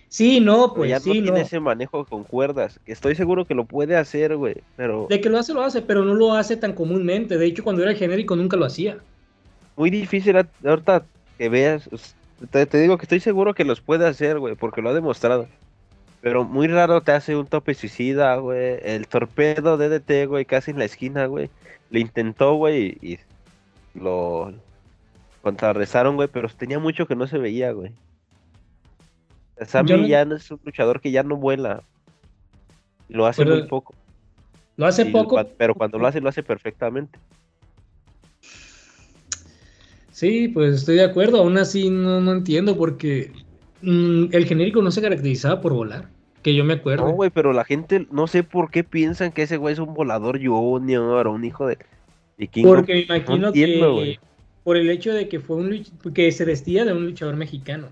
Sí, 0.10 0.40
no, 0.40 0.74
Pero 0.74 0.74
pues 0.74 0.90
ya 0.90 0.98
no 0.98 1.04
tiene 1.04 1.30
no. 1.32 1.38
ese 1.38 1.60
manejo 1.60 2.04
con 2.06 2.24
cuerdas. 2.24 2.80
Estoy 2.88 3.14
seguro 3.16 3.46
que 3.46 3.54
lo 3.54 3.66
puede 3.66 3.96
hacer, 3.96 4.36
güey. 4.36 4.56
Pero 4.76 5.06
De 5.10 5.22
que 5.22 5.30
lo 5.30 5.38
hace, 5.38 5.54
lo 5.54 5.62
hace, 5.62 5.82
pero 5.84 6.04
no 6.04 6.16
lo 6.16 6.34
hace 6.34 6.58
tan 6.58 6.74
comúnmente. 6.74 7.38
De 7.38 7.46
hecho, 7.46 7.64
cuando 7.64 7.84
era 7.84 7.92
el 7.92 7.98
genérico 7.98 8.36
nunca 8.36 8.58
lo 8.58 8.66
hacía. 8.66 8.98
muy 9.76 9.90
difícil 9.92 10.36
ahorita 10.66 11.04
que 11.38 11.50
veas. 11.50 11.90
te 12.50 12.78
digo 12.82 12.98
que 12.98 13.04
estoy 13.04 13.20
seguro 13.20 13.54
que 13.54 13.64
los 13.66 13.82
puede 13.82 14.08
hacer, 14.08 14.40
güey, 14.40 14.56
porque 14.56 14.82
lo 14.82 14.90
ha 14.90 14.94
demostrado. 14.94 15.48
Pero 16.22 16.44
muy 16.44 16.68
raro 16.68 17.02
te 17.02 17.12
hace 17.14 17.36
un 17.36 17.46
tope 17.48 17.74
suicida, 17.76 18.36
güey. 18.38 18.80
El 18.84 19.08
torpedo 19.08 19.78
DDT, 19.78 20.28
güey, 20.28 20.44
casi 20.46 20.72
en 20.72 20.80
la 20.80 20.86
esquina, 20.86 21.28
güey. 21.28 21.50
Le 21.92 22.00
intentó, 22.02 22.56
güey, 22.56 22.98
y 23.02 23.20
y 23.96 24.00
lo 24.00 24.54
contrarrestaron, 25.42 26.16
güey, 26.16 26.28
pero 26.32 26.50
tenía 26.50 26.80
mucho 26.80 27.06
que 27.08 27.16
no 27.16 27.28
se 27.28 27.38
veía, 27.38 27.72
güey. 27.72 27.92
Sammy 29.66 29.92
no- 29.92 30.08
ya 30.08 30.22
es 30.22 30.52
un 30.52 30.60
luchador 30.64 31.02
que 31.02 31.12
ya 31.12 31.24
no 31.24 31.36
vuela. 31.38 31.84
Lo 33.10 33.26
hace 33.26 33.44
Pero- 33.44 33.58
muy 33.58 33.68
poco. 33.68 33.94
Lo 34.78 34.86
hace 34.86 35.02
y 35.02 35.12
poco. 35.12 35.38
pero 35.58 35.76
cuando 35.76 35.98
lo 35.98 36.08
hace, 36.08 36.22
lo 36.22 36.30
hace 36.30 36.42
perfectamente. 36.42 37.20
Sí, 40.12 40.48
pues 40.50 40.76
estoy 40.76 40.96
de 40.96 41.04
acuerdo. 41.04 41.40
Aún 41.40 41.58
así 41.58 41.90
no, 41.90 42.22
no 42.22 42.32
entiendo 42.32 42.78
porque 42.78 43.32
mm, 43.82 44.26
el 44.32 44.46
genérico 44.46 44.82
no 44.82 44.92
se 44.92 45.02
caracterizaba 45.02 45.62
por 45.62 45.74
volar. 45.74 46.10
Que 46.42 46.56
yo 46.56 46.64
me 46.64 46.76
acuerdo. 46.76 47.06
No, 47.08 47.12
güey, 47.12 47.30
pero 47.30 47.52
la 47.52 47.66
gente, 47.66 48.08
no 48.12 48.26
sé 48.28 48.44
por 48.44 48.72
qué 48.72 48.86
piensan 48.86 49.34
que 49.34 49.42
ese 49.44 49.58
güey 49.58 49.74
es 49.74 49.80
un 49.80 49.94
volador 49.94 50.40
junior 50.42 51.28
o 51.28 51.34
un 51.34 51.44
hijo 51.44 51.68
de 51.68 51.78
vikingo. 52.38 52.74
porque 52.74 52.94
me 52.94 53.02
imagino 53.02 53.48
entiendo, 53.48 53.98
que 53.98 54.20
por 54.64 54.78
el 54.78 54.90
hecho 54.90 55.14
de 55.14 55.28
que 55.28 55.42
fue 55.42 55.58
un 55.58 55.84
que 56.14 56.32
se 56.32 56.46
vestía 56.46 56.86
de 56.86 56.94
un 56.94 57.06
luchador 57.06 57.36
mexicano. 57.36 57.90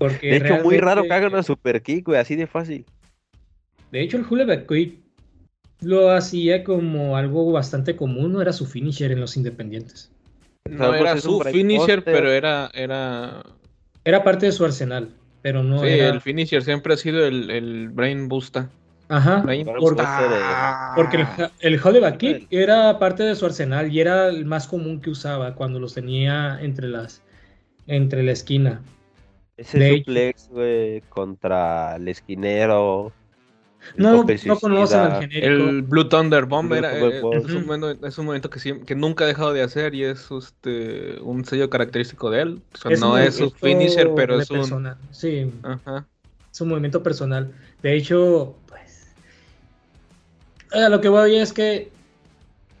Porque 0.00 0.30
De 0.30 0.36
hecho, 0.38 0.64
muy 0.64 0.78
raro 0.78 1.02
que 1.02 1.12
hagan 1.12 1.30
una 1.30 1.42
super 1.42 1.82
kick, 1.82 2.06
güey, 2.06 2.18
así 2.18 2.34
de 2.34 2.46
fácil. 2.46 2.86
De 3.92 4.00
hecho, 4.00 4.16
el 4.16 4.24
Hula 4.24 4.66
Quick 4.66 4.98
lo 5.82 6.10
hacía 6.10 6.64
como 6.64 7.18
algo 7.18 7.52
bastante 7.52 7.96
común, 7.96 8.32
no 8.32 8.40
era 8.40 8.54
su 8.54 8.64
finisher 8.64 9.12
en 9.12 9.20
los 9.20 9.36
independientes. 9.36 10.10
No 10.70 10.78
Sabemos 10.78 11.00
era 11.00 11.20
su 11.20 11.40
finisher, 11.42 12.02
pero 12.02 12.32
era, 12.32 12.70
era 12.72 13.42
Era 14.02 14.24
parte 14.24 14.46
de 14.46 14.52
su 14.52 14.64
arsenal, 14.64 15.10
pero 15.42 15.62
no 15.62 15.80
sí, 15.80 15.88
era. 15.88 16.08
el 16.08 16.22
finisher 16.22 16.62
siempre 16.62 16.94
ha 16.94 16.96
sido 16.96 17.26
el, 17.26 17.50
el 17.50 17.90
Brain 17.90 18.26
Booster. 18.26 18.68
Ajá. 19.08 19.42
Brain 19.42 19.66
Porque, 19.66 20.02
porque 20.96 21.16
el, 21.18 21.26
el 21.74 21.80
Holloway 21.82 22.16
Kick 22.16 22.46
era 22.50 22.98
parte 22.98 23.24
de 23.24 23.34
su 23.34 23.44
arsenal 23.44 23.92
y 23.92 24.00
era 24.00 24.28
el 24.28 24.46
más 24.46 24.66
común 24.66 25.02
que 25.02 25.10
usaba 25.10 25.54
cuando 25.54 25.78
los 25.78 25.92
tenía 25.92 26.58
entre 26.62 26.88
las 26.88 27.22
entre 27.86 28.22
la 28.22 28.32
esquina. 28.32 28.80
Ese 29.60 29.78
de 29.78 29.98
suplex, 29.98 30.48
güey, 30.48 31.02
contra 31.10 31.96
el 31.96 32.08
esquinero. 32.08 33.12
el 33.94 34.02
No, 34.02 34.24
no 34.24 34.58
conocen 34.58 35.00
al 35.00 35.20
genérico. 35.20 35.46
El 35.46 35.82
Blue 35.82 36.08
Thunder 36.08 36.46
Bomb 36.46 36.70
Blue 36.70 36.78
era, 36.78 36.98
eh, 36.98 37.20
es, 37.34 37.50
un 37.50 37.66
momento, 37.66 38.06
es 38.06 38.16
un 38.16 38.24
momento 38.24 38.48
que, 38.48 38.94
nunca 38.94 39.24
ha 39.24 39.26
dejado 39.26 39.52
de 39.52 39.60
hacer 39.60 39.94
y 39.94 40.04
es 40.04 40.30
este, 40.30 41.20
un 41.20 41.44
sello 41.44 41.68
característico 41.68 42.30
de 42.30 42.40
él. 42.40 42.62
O 42.72 42.78
sea, 42.78 42.96
no 42.96 43.12
un 43.12 43.20
es 43.20 43.34
su 43.34 43.50
finisher, 43.50 44.10
pero 44.16 44.40
es 44.40 44.50
un... 44.50 44.60
personal. 44.60 44.96
Sí, 45.10 45.52
Ajá. 45.62 46.06
es 46.50 46.60
un 46.62 46.68
movimiento 46.68 47.02
personal. 47.02 47.52
De 47.82 47.94
hecho, 47.94 48.56
pues. 48.66 49.12
A 50.72 50.88
lo 50.88 51.02
que 51.02 51.10
voy 51.10 51.36
es 51.36 51.52
que 51.52 51.92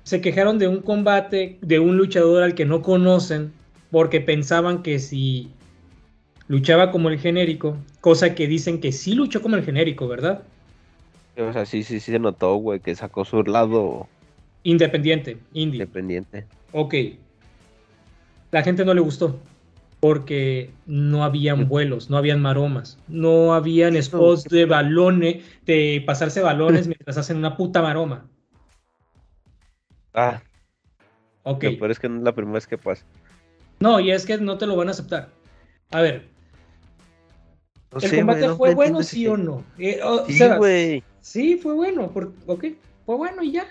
se 0.04 0.22
quejaron 0.22 0.58
de 0.58 0.66
un 0.66 0.80
combate 0.80 1.58
de 1.60 1.78
un 1.78 1.98
luchador 1.98 2.42
al 2.42 2.54
que 2.54 2.64
no 2.64 2.80
conocen 2.80 3.52
porque 3.90 4.22
pensaban 4.22 4.82
que 4.82 4.98
si 4.98 5.50
luchaba 6.50 6.90
como 6.90 7.08
el 7.10 7.18
genérico, 7.20 7.76
cosa 8.00 8.34
que 8.34 8.48
dicen 8.48 8.80
que 8.80 8.90
sí 8.90 9.14
luchó 9.14 9.40
como 9.40 9.54
el 9.54 9.64
genérico, 9.64 10.08
¿verdad? 10.08 10.42
O 11.38 11.52
sea, 11.52 11.64
sí, 11.64 11.84
sí, 11.84 12.00
sí 12.00 12.10
se 12.10 12.18
notó, 12.18 12.56
güey, 12.56 12.80
que 12.80 12.96
sacó 12.96 13.24
su 13.24 13.40
lado 13.44 14.08
Independiente, 14.64 15.38
indie. 15.54 15.82
independiente. 15.82 16.44
Ok. 16.72 16.94
La 18.50 18.64
gente 18.64 18.84
no 18.84 18.94
le 18.94 19.00
gustó 19.00 19.38
porque 20.00 20.70
no 20.86 21.22
habían 21.22 21.68
vuelos, 21.68 22.10
no 22.10 22.16
habían 22.16 22.42
maromas, 22.42 22.98
no 23.06 23.54
habían 23.54 24.02
spots 24.02 24.42
de 24.44 24.64
balones, 24.64 25.44
de 25.66 26.02
pasarse 26.04 26.40
balones 26.40 26.86
mientras 26.88 27.16
hacen 27.16 27.36
una 27.36 27.56
puta 27.56 27.80
maroma. 27.80 28.26
Ah, 30.14 30.42
Ok. 31.44 31.60
peor 31.60 31.92
es 31.92 32.00
que 32.00 32.08
no 32.08 32.16
es 32.16 32.22
la 32.24 32.34
primera 32.34 32.54
vez 32.54 32.66
que 32.66 32.76
pasa. 32.76 33.04
No, 33.78 34.00
y 34.00 34.10
es 34.10 34.26
que 34.26 34.36
no 34.38 34.58
te 34.58 34.66
lo 34.66 34.74
van 34.74 34.88
a 34.88 34.90
aceptar. 34.90 35.28
A 35.92 36.00
ver, 36.00 36.24
No 37.92 38.00
¿el 38.00 38.08
sé, 38.08 38.16
combate 38.16 38.48
fue 38.50 38.70
no 38.70 38.74
bueno, 38.76 39.02
sí 39.02 39.26
o 39.26 39.36
no? 39.36 39.64
Eh, 39.78 40.00
o 40.02 40.24
Sí, 40.26 40.38
sea, 40.38 40.56
güey. 40.56 41.02
sí, 41.20 41.56
fue 41.56 41.74
bueno. 41.74 42.10
por- 42.12 42.32
ok, 42.46 42.66
fue 43.04 43.16
bueno 43.16 43.42
y 43.42 43.52
ya. 43.52 43.66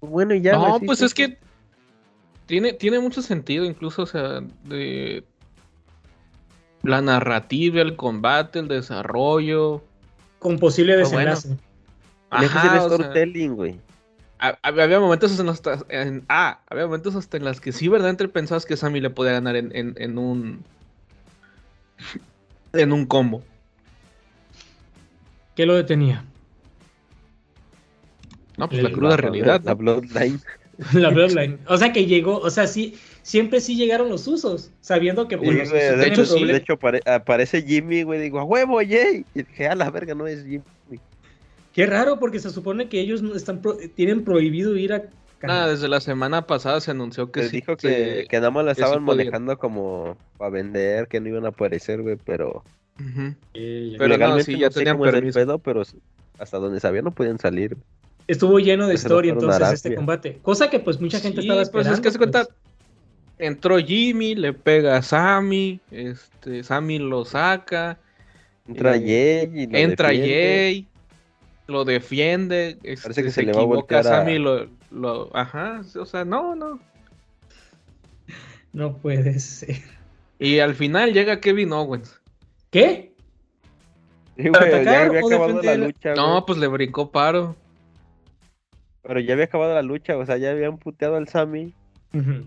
Bueno, 0.00 0.34
y 0.34 0.40
ya. 0.40 0.52
no, 0.52 0.80
pues 0.80 0.98
sí, 0.98 1.04
es 1.06 1.14
que 1.14 1.38
tiene, 2.46 2.72
tiene 2.72 2.98
mucho 3.00 3.22
sentido, 3.22 3.64
incluso, 3.64 4.02
o 4.02 4.06
sea, 4.06 4.40
de 4.64 5.24
la 6.82 7.00
narrativa, 7.00 7.80
el 7.82 7.96
combate, 7.96 8.58
el 8.58 8.68
desarrollo. 8.68 9.82
Con 10.38 10.58
posible 10.58 10.94
Fue 10.94 11.10
bueno. 11.12 11.30
desenlace. 11.30 11.48
Ser 11.48 11.58
Ajá, 12.30 12.88
sea, 12.88 12.96
storytelling, 12.98 13.54
güey. 13.54 13.80
ha- 14.38 14.58
había 14.62 15.00
momentos 15.00 15.38
en 15.38 15.46
los 15.46 15.62
en, 15.88 16.24
ah, 16.28 16.60
había 16.68 16.84
momentos 16.86 17.14
hasta 17.14 17.36
en 17.36 17.44
las 17.44 17.60
que 17.60 17.72
sí 17.72 17.88
verdaderamente 17.88 18.28
pensabas 18.28 18.66
que 18.66 18.76
Sammy 18.76 19.00
le 19.00 19.10
podía 19.10 19.32
ganar 19.32 19.56
en, 19.56 19.74
en, 19.74 19.94
en 19.98 20.18
un 20.18 20.64
en 22.74 22.92
un 22.92 23.06
combo. 23.06 23.42
¿Qué 25.54 25.66
lo 25.66 25.74
detenía? 25.74 26.24
No, 28.56 28.68
pues 28.68 28.78
El- 28.80 28.84
la 28.86 28.92
cruda 28.92 29.16
realidad. 29.16 29.60
La. 29.64 29.74
Bloodline. 29.74 30.40
La 30.92 31.10
Bloodline. 31.10 31.58
O 31.68 31.76
sea 31.76 31.92
que 31.92 32.06
llegó, 32.06 32.38
o 32.38 32.50
sea, 32.50 32.66
sí, 32.66 32.96
siempre 33.22 33.60
sí 33.60 33.76
llegaron 33.76 34.08
los 34.08 34.26
usos, 34.26 34.72
sabiendo 34.80 35.28
que 35.28 35.38
pues, 35.38 35.50
los 35.50 35.56
de, 35.56 35.62
usos 35.64 35.72
de 35.72 35.88
tienen 35.88 36.12
hecho, 36.12 36.24
sí, 36.26 36.44
de 36.44 36.56
aparece 37.06 37.62
Jimmy, 37.62 38.02
güey. 38.02 38.20
Digo, 38.20 38.40
a 38.40 38.44
huevo, 38.44 38.78
Jay. 38.78 39.24
Y 39.34 39.42
dije, 39.42 39.68
a 39.68 39.76
la 39.76 39.90
verga, 39.90 40.14
no 40.16 40.26
es 40.26 40.42
Jimmy. 40.42 40.64
Qué 41.72 41.86
raro, 41.86 42.18
porque 42.18 42.40
se 42.40 42.50
supone 42.50 42.88
que 42.88 43.00
ellos 43.00 43.22
no 43.22 43.34
están 43.36 43.60
pro- 43.60 43.76
tienen 43.94 44.24
prohibido 44.24 44.76
ir 44.76 44.92
a 44.92 45.02
Nada, 45.42 45.68
desde 45.68 45.88
la 45.88 46.00
semana 46.00 46.46
pasada 46.46 46.80
se 46.80 46.90
anunció 46.92 47.30
que 47.30 47.40
Les 47.40 47.50
sí, 47.50 47.56
dijo 47.56 47.76
que, 47.76 47.88
que- 47.88 48.26
que 48.30 48.36
nada 48.38 48.50
más 48.50 48.64
la 48.64 48.72
estaban 48.72 49.02
manejando 49.02 49.58
como 49.58 50.16
para 50.38 50.50
vender, 50.50 51.06
que 51.08 51.20
no 51.20 51.28
iban 51.28 51.44
a 51.44 51.48
aparecer, 51.48 52.00
güey, 52.02 52.16
pero. 52.24 52.64
Eh. 53.54 53.94
Pero 53.98 53.98
no, 53.98 54.06
legalmente 54.08 54.44
sí, 54.52 54.58
ya 54.58 54.70
tenían 54.70 54.96
cómo 54.96 55.06
es 55.06 55.14
el 55.14 55.20
permiso. 55.20 55.38
pedo, 55.38 55.58
pero 55.58 55.82
hasta 56.38 56.58
donde 56.58 56.80
sabía 56.80 57.02
no 57.02 57.10
podían 57.10 57.38
salir. 57.38 57.76
Estuvo 58.26 58.58
lleno 58.58 58.86
de 58.86 58.94
historia 58.94 59.32
entonces 59.32 59.72
este 59.72 59.94
combate, 59.94 60.38
cosa 60.42 60.70
que 60.70 60.80
pues 60.80 61.00
mucha 61.00 61.20
gente 61.20 61.42
Sí, 61.42 61.46
estaba 61.48 61.58
pues 61.60 61.68
esperando. 61.68 61.94
es 61.94 62.00
que 62.00 62.10
se 62.10 62.18
cuenta, 62.18 62.44
pues. 62.44 62.56
entró 63.38 63.78
Jimmy, 63.78 64.34
le 64.34 64.52
pega 64.54 64.96
a 64.96 65.02
Sammy, 65.02 65.80
este, 65.90 66.62
Sammy 66.64 66.98
lo 66.98 67.24
saca, 67.24 67.98
Entra 68.66 68.96
Eh, 68.96 69.00
Jay 69.50 69.62
y 69.62 69.66
lo 69.66 69.76
entra 69.76 70.08
defiende. 70.08 70.34
Jay, 70.34 70.86
lo 71.66 71.84
defiende, 71.84 72.78
este, 72.82 73.08
que 73.22 73.30
se, 73.30 73.30
se 73.30 73.42
le 73.42 73.52
va 73.52 73.60
a 73.60 73.62
equivoca 73.62 73.96
voltear 73.96 74.00
a- 74.06 74.18
Sammy, 74.18 74.38
lo, 74.38 74.66
lo, 74.90 75.30
ajá, 75.36 75.82
o 75.98 76.04
sea, 76.06 76.24
no, 76.24 76.54
no. 76.54 76.78
No 78.72 78.96
puede 78.96 79.38
ser. 79.38 79.76
Y 80.38 80.58
al 80.58 80.74
final 80.74 81.12
llega 81.12 81.40
Kevin 81.40 81.72
Owens. 81.72 82.20
¿Qué? 82.70 83.14
Sí, 84.36 84.50
¿Para 84.50 84.68
güey, 84.68 84.84
ya 84.84 85.04
había 85.04 85.20
acabado 85.20 85.62
la 85.62 85.74
lucha, 85.76 86.14
No, 86.16 86.32
güey. 86.32 86.42
pues 86.46 86.58
le 86.58 86.66
brincó 86.66 87.12
paro 87.12 87.54
Pero 89.02 89.20
ya 89.20 89.34
había 89.34 89.44
acabado 89.44 89.74
la 89.74 89.82
lucha, 89.82 90.16
o 90.18 90.26
sea, 90.26 90.38
ya 90.38 90.50
habían 90.50 90.78
puteado 90.78 91.16
al 91.16 91.28
Sammy. 91.28 91.72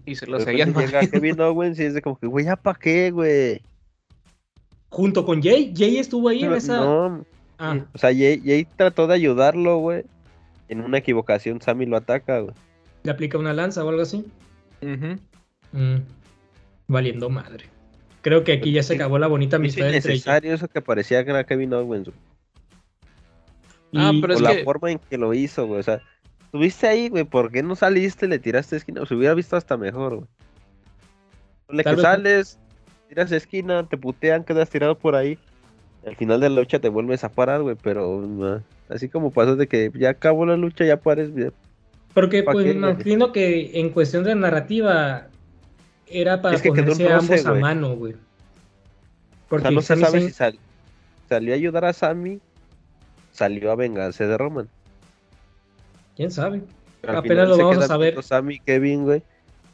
Y 0.05 0.15
se 0.15 0.27
lo 0.27 0.39
seguían 0.39 0.73
llega. 0.73 1.01
Kevin 1.07 1.39
Owens 1.41 1.77
y 1.79 1.83
es 1.83 1.93
de 1.93 2.01
como 2.01 2.17
que, 2.19 2.27
güey, 2.27 2.45
¿ya 2.45 2.55
pa' 2.55 2.75
qué, 2.75 3.11
güey? 3.11 3.61
Junto 4.89 5.25
con 5.25 5.41
Jay. 5.41 5.73
Jay 5.75 5.97
estuvo 5.97 6.29
ahí 6.29 6.43
en 6.43 6.53
esa. 6.53 6.77
no, 6.77 7.25
Ah, 7.59 7.77
o 7.93 7.97
sea, 7.97 8.09
Jay, 8.11 8.41
Jay 8.45 8.67
trató 8.75 9.07
de 9.07 9.15
ayudarlo, 9.15 9.77
güey. 9.77 10.03
En 10.69 10.81
una 10.81 10.97
equivocación, 10.97 11.61
Sammy 11.61 11.85
lo 11.85 11.97
ataca, 11.97 12.39
güey. 12.39 12.53
le 13.03 13.11
aplica 13.11 13.37
una 13.37 13.53
lanza 13.53 13.83
o 13.85 13.89
algo 13.89 14.01
así. 14.01 14.25
Ujú. 14.81 15.15
Mm, 15.71 16.01
Valiendo 16.87 17.29
madre. 17.29 17.65
Creo 18.21 18.43
que 18.43 18.51
aquí 18.53 18.71
ya 18.73 18.83
se 18.83 18.95
acabó 18.95 19.17
la 19.19 19.27
bonita 19.27 19.55
Es 19.55 19.59
amistad 19.61 19.85
entre 19.85 19.97
ellos. 19.97 20.05
innecesario 20.25 20.53
eso 20.53 20.67
que 20.67 20.81
parecía 20.81 21.23
que 21.23 21.29
era 21.31 21.45
Kevin 21.45 21.73
Owens, 21.73 22.09
güey. 22.09 22.17
Ah, 23.95 24.11
Y- 24.13 24.21
pero 24.21 24.33
O 24.33 24.35
es 24.37 24.41
la 24.41 24.55
que- 24.55 24.63
forma 24.63 24.91
en 24.91 24.99
que 24.99 25.17
lo 25.17 25.33
hizo, 25.33 25.65
güey. 25.67 25.79
O 25.79 25.83
sea, 25.83 26.01
estuviste 26.43 26.87
ahí, 26.87 27.07
güey. 27.09 27.23
¿Por 27.23 27.51
qué 27.51 27.63
no 27.63 27.75
saliste, 27.75 28.27
le 28.27 28.39
tiraste 28.39 28.75
esquina? 28.75 29.05
Se 29.05 29.15
hubiera 29.15 29.33
visto 29.33 29.55
hasta 29.55 29.77
mejor, 29.77 30.15
güey. 30.17 30.27
Le 31.69 31.83
que 31.83 31.95
sales, 31.97 32.59
tiras 33.09 33.31
esquina, 33.31 33.87
te 33.87 33.97
putean, 33.97 34.43
quedas 34.43 34.69
tirado 34.69 34.97
por 34.97 35.15
ahí. 35.15 35.37
Al 36.05 36.15
final 36.15 36.39
de 36.39 36.49
la 36.49 36.61
lucha 36.61 36.79
te 36.79 36.89
vuelves 36.89 37.23
a 37.23 37.29
parar, 37.29 37.61
güey. 37.61 37.75
Pero 37.81 38.61
así 38.89 39.09
como 39.09 39.31
pasó 39.31 39.55
de 39.55 39.67
que 39.67 39.91
ya 39.95 40.09
acabó 40.11 40.45
la 40.45 40.55
lucha, 40.57 40.85
ya 40.85 40.97
pares 40.97 41.33
bien. 41.33 41.51
Porque 42.13 42.43
¿Pa' 42.43 42.53
pues 42.53 42.65
qué, 42.65 42.71
imagino 42.71 43.31
que 43.31 43.79
en 43.79 43.89
cuestión 43.89 44.23
de 44.23 44.33
narrativa 44.35 45.27
era 46.07 46.41
para 46.41 46.55
Es 46.55 46.61
que 46.61 46.71
quedó 46.71 46.93
ponerse 46.93 47.09
roce, 47.09 47.33
ambos 47.33 47.45
a 47.45 47.53
mano, 47.53 47.95
güey. 47.95 48.13
O 48.13 48.17
Porque 49.49 49.63
sea, 49.63 49.71
no 49.71 49.81
se 49.81 49.95
sabe 49.97 50.21
si 50.21 50.31
sal- 50.31 50.59
salió 51.29 51.53
a 51.53 51.55
ayudar 51.55 51.85
a 51.85 51.93
Sammy, 51.93 52.39
salió 53.31 53.71
a 53.71 53.75
vengarse 53.75 54.25
de 54.25 54.37
Roman. 54.37 54.67
quién 56.15 56.31
sabe. 56.31 56.61
Pero 57.01 57.19
Apenas 57.19 57.47
lo 57.49 57.57
vamos 57.57 57.77
a 57.83 57.87
saber. 57.87 58.21
Sammy 58.23 58.55
y 58.55 58.59
Kevin, 58.59 59.03
güey. 59.03 59.21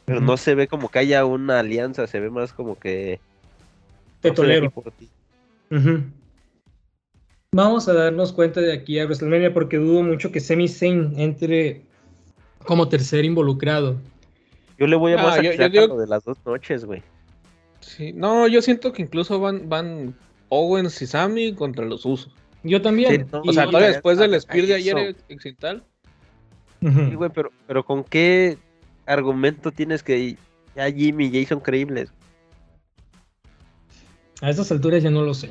Pero 0.04 0.20
no 0.20 0.36
se 0.36 0.54
ve 0.54 0.68
como 0.68 0.90
que 0.90 0.98
haya 0.98 1.24
una 1.24 1.60
alianza, 1.60 2.06
se 2.06 2.20
ve 2.20 2.28
más 2.28 2.52
como 2.52 2.78
que. 2.78 3.20
Te 4.20 4.28
no 4.28 4.36
soy 4.36 4.44
aquí 4.50 4.54
tolero. 4.56 4.70
por 4.70 4.92
ti. 4.92 5.08
Vamos 7.52 7.88
a 7.88 7.92
darnos 7.92 8.32
cuenta 8.32 8.60
de 8.60 8.72
aquí 8.72 8.98
a 8.98 9.04
WrestleMania 9.04 9.54
porque 9.54 9.76
dudo 9.76 10.02
mucho 10.02 10.32
que 10.32 10.40
Sami 10.40 10.68
Zayn 10.68 11.14
entre 11.18 11.82
como 12.64 12.88
tercer 12.88 13.24
involucrado. 13.24 13.96
Yo 14.78 14.86
le 14.86 14.96
voy 14.96 15.12
a 15.12 15.16
Ah, 15.34 15.40
yo- 15.40 15.68
digo- 15.68 15.96
de 15.98 16.06
las 16.06 16.24
dos 16.24 16.38
noches, 16.44 16.84
güey. 16.84 17.02
Sí, 17.80 18.12
no, 18.12 18.48
yo 18.48 18.60
siento 18.62 18.92
que 18.92 19.02
incluso 19.02 19.38
van, 19.38 19.68
van 19.68 20.14
Owens 20.48 21.00
y 21.02 21.06
Sammy 21.06 21.54
contra 21.54 21.84
los 21.84 22.04
usos. 22.04 22.32
Yo 22.62 22.80
también. 22.82 23.12
Sí, 23.12 23.24
no, 23.30 23.42
O 23.42 23.52
sea, 23.52 23.66
todavía 23.66 23.88
después 23.92 24.18
del 24.18 24.40
Spear 24.40 24.66
de 24.66 24.74
ayer 24.74 25.16
ex 25.28 25.46
y 25.46 25.52
tal. 25.54 25.84
Ujú. 26.80 26.98
Sí, 27.10 27.14
güey, 27.14 27.30
pero, 27.32 27.52
pero 27.66 27.84
¿con 27.84 28.02
qué 28.02 28.56
argumento 29.06 29.70
tienes 29.70 30.02
que 30.02 30.36
ya 30.74 30.90
Jimmy 30.90 31.26
y 31.26 31.30
Jay 31.30 31.44
son 31.46 31.60
creíbles? 31.60 32.10
A 34.40 34.50
estas 34.50 34.72
alturas 34.72 35.02
ya 35.02 35.10
no 35.10 35.22
lo 35.22 35.34
sé. 35.34 35.50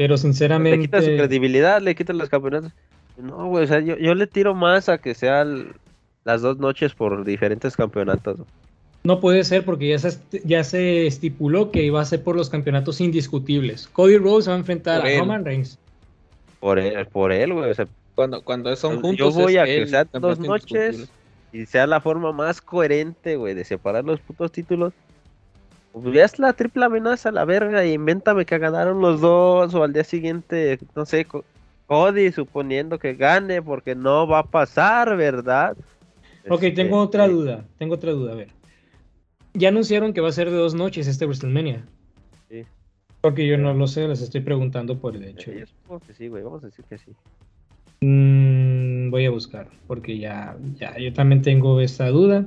Pero 0.00 0.14
Le 0.14 0.18
sinceramente. 0.18 0.78
quitas 0.78 1.04
su 1.04 1.10
credibilidad, 1.10 1.82
le 1.82 1.94
quitas 1.94 2.16
los 2.16 2.30
campeonatos. 2.30 2.72
No, 3.18 3.48
güey, 3.48 3.64
o 3.64 3.66
sea, 3.66 3.80
yo, 3.80 3.98
yo 3.98 4.14
le 4.14 4.26
tiro 4.26 4.54
más 4.54 4.88
a 4.88 4.96
que 4.96 5.14
sean 5.14 5.74
las 6.24 6.40
dos 6.40 6.56
noches 6.56 6.94
por 6.94 7.22
diferentes 7.22 7.76
campeonatos. 7.76 8.38
No 9.04 9.20
puede 9.20 9.44
ser 9.44 9.62
porque 9.62 9.88
ya 9.90 9.98
se, 9.98 10.18
ya 10.42 10.64
se 10.64 11.06
estipuló 11.06 11.70
que 11.70 11.82
iba 11.82 12.00
a 12.00 12.04
ser 12.06 12.22
por 12.22 12.34
los 12.34 12.48
campeonatos 12.48 13.02
indiscutibles. 13.02 13.88
Cody 13.88 14.16
Rhodes 14.16 14.48
va 14.48 14.54
a 14.54 14.58
enfrentar 14.58 15.00
Por 15.02 15.08
a 15.08 15.12
él. 15.12 15.18
Roman 15.20 15.44
Reigns. 15.44 15.78
Por 16.60 16.78
él, 16.78 17.06
por 17.08 17.30
él, 17.30 17.52
güey. 17.52 17.70
O 17.70 17.74
sea, 17.74 17.86
Cuando, 18.14 18.40
cuando 18.40 18.74
son 18.76 18.94
Yo 18.96 19.00
juntos. 19.02 19.34
voy 19.34 19.56
es 19.56 19.60
a 19.60 19.64
que 19.66 19.86
sean 19.86 20.08
dos 20.14 20.38
noches. 20.38 21.10
y 21.52 21.66
sea 21.66 21.86
la 21.86 22.00
forma 22.00 22.32
más 22.32 22.62
coherente, 22.62 23.36
güey, 23.36 23.52
de 23.52 23.64
separar 23.66 24.02
los 24.04 24.18
putos 24.20 24.50
títulos. 24.50 24.94
Pues 25.92 26.14
ya 26.14 26.24
es 26.24 26.38
la 26.38 26.52
triple 26.52 26.84
amenaza, 26.84 27.32
la 27.32 27.44
verga, 27.44 27.84
y 27.84 27.92
invéntame 27.94 28.46
que 28.46 28.58
ganaron 28.58 29.00
los 29.00 29.20
dos, 29.20 29.74
o 29.74 29.82
al 29.82 29.92
día 29.92 30.04
siguiente, 30.04 30.78
no 30.94 31.04
sé, 31.04 31.24
Co- 31.24 31.44
Cody 31.86 32.30
suponiendo 32.30 32.98
que 32.98 33.14
gane, 33.14 33.60
porque 33.60 33.94
no 33.96 34.26
va 34.28 34.40
a 34.40 34.44
pasar, 34.44 35.16
¿verdad? 35.16 35.76
Ok, 36.48 36.62
Este, 36.62 36.70
tengo 36.70 36.98
otra 37.00 37.26
eh, 37.26 37.30
duda. 37.30 37.64
Tengo 37.78 37.94
otra 37.94 38.12
duda. 38.12 38.32
A 38.32 38.36
ver. 38.36 38.48
Ya 39.54 39.70
anunciaron 39.70 40.12
que 40.12 40.20
va 40.20 40.28
a 40.28 40.32
ser 40.32 40.48
de 40.50 40.56
dos 40.56 40.74
noches 40.74 41.08
este 41.08 41.26
WrestleMania. 41.26 41.84
Sí. 42.48 42.64
Porque 43.20 43.46
yo 43.46 43.58
no 43.58 43.74
lo 43.74 43.86
sé, 43.88 44.06
les 44.06 44.22
estoy 44.22 44.40
preguntando 44.40 44.98
por 44.98 45.16
el 45.16 45.24
hecho. 45.24 45.50
Yo 45.52 45.66
supongo 45.66 46.00
que 46.06 46.14
sí, 46.14 46.28
güey, 46.28 46.44
vamos 46.44 46.62
a 46.62 46.66
decir 46.66 46.84
que 46.88 46.98
sí. 46.98 47.12
Mm, 48.00 49.10
voy 49.10 49.26
a 49.26 49.30
buscar, 49.30 49.68
porque 49.86 50.16
ya, 50.18 50.56
ya, 50.76 50.96
yo 50.96 51.12
también 51.12 51.42
tengo 51.42 51.80
esta 51.80 52.08
duda. 52.08 52.46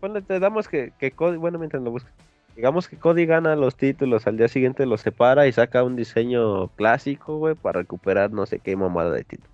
Ponle, 0.00 0.22
te 0.22 0.38
damos 0.38 0.68
que, 0.68 0.92
que 0.98 1.10
Cody, 1.10 1.36
bueno, 1.36 1.58
mientras 1.58 1.82
lo 1.82 1.90
buscas, 1.90 2.12
digamos 2.56 2.88
que 2.88 2.96
Cody 2.96 3.26
gana 3.26 3.56
los 3.56 3.76
títulos, 3.76 4.26
al 4.26 4.36
día 4.36 4.48
siguiente 4.48 4.86
los 4.86 5.00
separa 5.00 5.46
y 5.46 5.52
saca 5.52 5.82
un 5.82 5.96
diseño 5.96 6.68
clásico, 6.68 7.38
güey, 7.38 7.54
para 7.54 7.80
recuperar 7.80 8.30
no 8.32 8.46
sé 8.46 8.58
qué 8.60 8.76
mamada 8.76 9.12
de 9.12 9.24
título. 9.24 9.48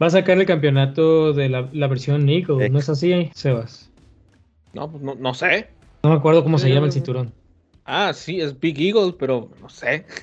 Va 0.00 0.06
a 0.08 0.10
sacar 0.10 0.38
el 0.38 0.46
campeonato 0.46 1.32
de 1.32 1.48
la, 1.48 1.68
la 1.72 1.86
versión 1.86 2.28
Ex. 2.28 2.48
¿no 2.48 2.78
es 2.78 2.88
así, 2.88 3.30
Sebas? 3.34 3.90
No, 4.74 4.90
pues 4.90 5.02
no, 5.02 5.14
no 5.14 5.32
sé. 5.32 5.68
No 6.02 6.10
me 6.10 6.16
acuerdo 6.16 6.42
cómo 6.44 6.58
se 6.58 6.68
llama 6.70 6.86
el 6.86 6.92
cinturón. 6.92 7.32
Ah, 7.84 8.12
sí, 8.12 8.40
es 8.40 8.58
Big 8.58 8.78
Eagle, 8.80 9.14
pero 9.18 9.50
no 9.60 9.68
sé. 9.68 10.04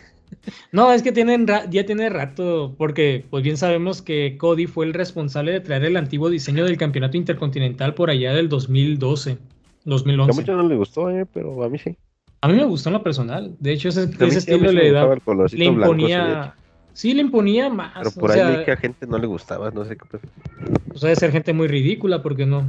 No, 0.72 0.92
es 0.92 1.04
que 1.04 1.12
tienen 1.12 1.48
ra- 1.48 1.70
ya 1.70 1.86
tiene 1.86 2.10
rato, 2.10 2.74
porque 2.78 3.24
pues 3.30 3.44
bien 3.44 3.56
sabemos 3.56 4.02
que 4.02 4.36
Cody 4.38 4.66
fue 4.66 4.86
el 4.88 4.94
responsable 4.94 5.52
de 5.52 5.60
traer 5.60 5.86
el 5.86 5.96
antiguo 5.96 6.28
diseño 6.30 6.66
del 6.66 6.76
campeonato 6.76 7.18
intercontinental 7.18 7.94
por 7.94 8.10
allá 8.10 8.34
del 8.34 8.50
2012, 8.50 9.38
Que 9.84 9.90
a 9.90 9.94
2011. 9.94 10.42
muchos 10.42 10.58
no 10.58 10.68
les 10.68 10.78
gustó, 10.78 11.10
eh, 11.10 11.26
pero 11.32 11.64
a 11.64 11.70
mí 11.70 11.78
sí. 11.78 11.98
A 12.42 12.48
mí 12.48 12.56
me 12.56 12.66
gustó 12.66 12.90
en 12.90 12.94
lo 12.94 13.04
personal. 13.04 13.56
De 13.60 13.72
hecho, 13.72 13.90
ese, 13.90 14.04
estilo 14.04 14.72
le, 14.72 14.92
da, 14.92 15.04
le 15.04 15.08
blanco, 15.08 15.48
sí, 15.48 15.64
imponía. 15.64 16.54
Sí, 16.94 17.14
le 17.14 17.22
imponía 17.22 17.70
más. 17.70 17.94
Pero 17.98 18.10
o 18.10 18.14
por 18.14 18.32
ahí 18.32 18.38
sea, 18.38 18.66
que 18.66 18.72
a 18.72 18.78
gente 18.78 19.08
no 19.08 19.18
le 19.18 19.28
gustaba, 19.28 19.72
no 19.72 19.86
sé 19.86 19.96
qué. 19.96 20.04
pues 20.88 21.02
debe 21.02 21.16
ser 21.16 21.32
gente 21.32 21.54
muy 21.54 21.68
ridícula, 21.68 22.22
porque 22.22 22.46
no. 22.46 22.66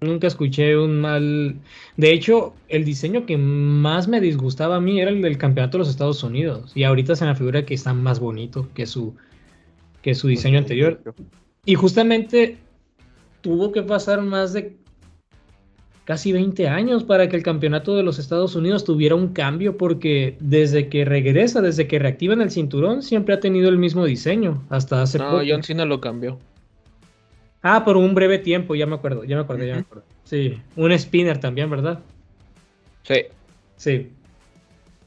Nunca 0.00 0.28
escuché 0.28 0.76
un 0.76 1.00
mal. 1.00 1.56
De 1.96 2.12
hecho, 2.12 2.54
el 2.68 2.84
diseño 2.84 3.26
que 3.26 3.36
más 3.36 4.06
me 4.06 4.20
disgustaba 4.20 4.76
a 4.76 4.80
mí 4.80 5.00
era 5.00 5.10
el 5.10 5.20
del 5.20 5.36
campeonato 5.36 5.78
de 5.78 5.80
los 5.80 5.88
Estados 5.88 6.22
Unidos. 6.22 6.70
Y 6.76 6.84
ahorita 6.84 7.16
se 7.16 7.24
me 7.24 7.34
figura 7.34 7.66
que 7.66 7.74
está 7.74 7.92
más 7.92 8.20
bonito 8.20 8.68
que 8.74 8.86
su, 8.86 9.16
que 10.02 10.14
su 10.14 10.28
diseño 10.28 10.58
anterior. 10.58 11.00
Y 11.64 11.74
justamente 11.74 12.58
tuvo 13.40 13.72
que 13.72 13.82
pasar 13.82 14.22
más 14.22 14.52
de 14.52 14.76
casi 16.08 16.32
20 16.32 16.68
años 16.68 17.04
para 17.04 17.28
que 17.28 17.36
el 17.36 17.42
campeonato 17.42 17.94
de 17.94 18.02
los 18.02 18.18
Estados 18.18 18.56
Unidos 18.56 18.82
tuviera 18.82 19.14
un 19.14 19.34
cambio, 19.34 19.76
porque 19.76 20.38
desde 20.40 20.88
que 20.88 21.04
regresa, 21.04 21.60
desde 21.60 21.86
que 21.86 21.98
reactivan 21.98 22.40
el 22.40 22.50
cinturón, 22.50 23.02
siempre 23.02 23.34
ha 23.34 23.40
tenido 23.40 23.68
el 23.68 23.76
mismo 23.76 24.06
diseño, 24.06 24.64
hasta 24.70 25.02
hace 25.02 25.18
No, 25.18 25.32
poco. 25.32 25.42
John 25.46 25.62
Cena 25.62 25.84
lo 25.84 26.00
cambió. 26.00 26.38
Ah, 27.60 27.84
por 27.84 27.98
un 27.98 28.14
breve 28.14 28.38
tiempo, 28.38 28.74
ya 28.74 28.86
me 28.86 28.94
acuerdo, 28.94 29.24
ya 29.24 29.36
me 29.36 29.42
acuerdo, 29.42 29.66
ya 29.66 29.74
me 29.74 29.80
acuerdo. 29.80 30.04
Sí, 30.24 30.58
un 30.76 30.98
spinner 30.98 31.40
también, 31.40 31.68
¿verdad? 31.68 32.00
Sí. 33.02 33.24
Sí. 33.76 34.08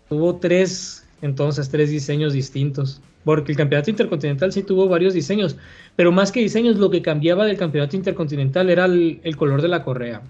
Tuvo 0.07 0.35
tres, 0.35 1.03
entonces, 1.23 1.67
tres 1.71 1.89
diseños 1.89 2.33
distintos. 2.33 3.01
Porque 3.23 3.53
el 3.53 3.57
campeonato 3.57 3.89
intercontinental 3.89 4.53
sí 4.53 4.61
tuvo 4.61 4.87
varios 4.87 5.15
diseños, 5.15 5.57
pero 5.95 6.11
más 6.11 6.31
que 6.31 6.41
diseños, 6.41 6.77
lo 6.77 6.91
que 6.91 7.01
cambiaba 7.01 7.47
del 7.47 7.57
campeonato 7.57 7.95
intercontinental 7.95 8.69
era 8.69 8.85
el, 8.85 9.19
el 9.23 9.35
color 9.35 9.63
de 9.63 9.67
la 9.67 9.83
correa. 9.83 10.21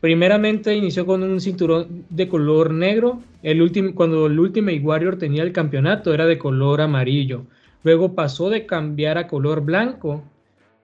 Primeramente 0.00 0.74
inició 0.74 1.04
con 1.04 1.22
un 1.22 1.40
cinturón 1.40 2.06
de 2.08 2.28
color 2.28 2.72
negro. 2.72 3.20
El 3.42 3.60
último, 3.60 3.94
cuando 3.94 4.26
el 4.26 4.38
Ultimate 4.38 4.80
Warrior 4.80 5.18
tenía 5.18 5.42
el 5.42 5.52
campeonato 5.52 6.14
era 6.14 6.26
de 6.26 6.38
color 6.38 6.80
amarillo. 6.80 7.44
Luego 7.82 8.14
pasó 8.14 8.48
de 8.48 8.66
cambiar 8.66 9.18
a 9.18 9.26
color 9.26 9.62
blanco 9.62 10.22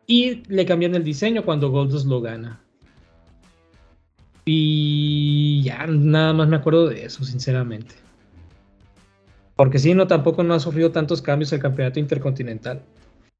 y 0.07 0.43
le 0.49 0.67
cambian 0.67 0.95
el 0.95 1.05
diseño 1.05 1.45
cuando 1.45 1.71
Goldust 1.71 2.07
lo 2.07 2.21
gana. 2.21 2.61
Y 4.45 5.62
ya 5.62 5.87
nada 5.87 6.33
más 6.33 6.49
me 6.49 6.57
acuerdo 6.57 6.89
de 6.89 7.05
eso, 7.05 7.25
sinceramente. 7.25 7.95
Porque 9.57 9.79
sí, 9.79 9.95
no, 9.95 10.07
tampoco 10.07 10.43
no 10.43 10.55
ha 10.55 10.61
sufrido 10.61 10.93
tantos 10.93 11.23
cambios 11.23 11.53
el 11.53 11.61
campeonato 11.61 11.99
intercontinental. 11.99 12.83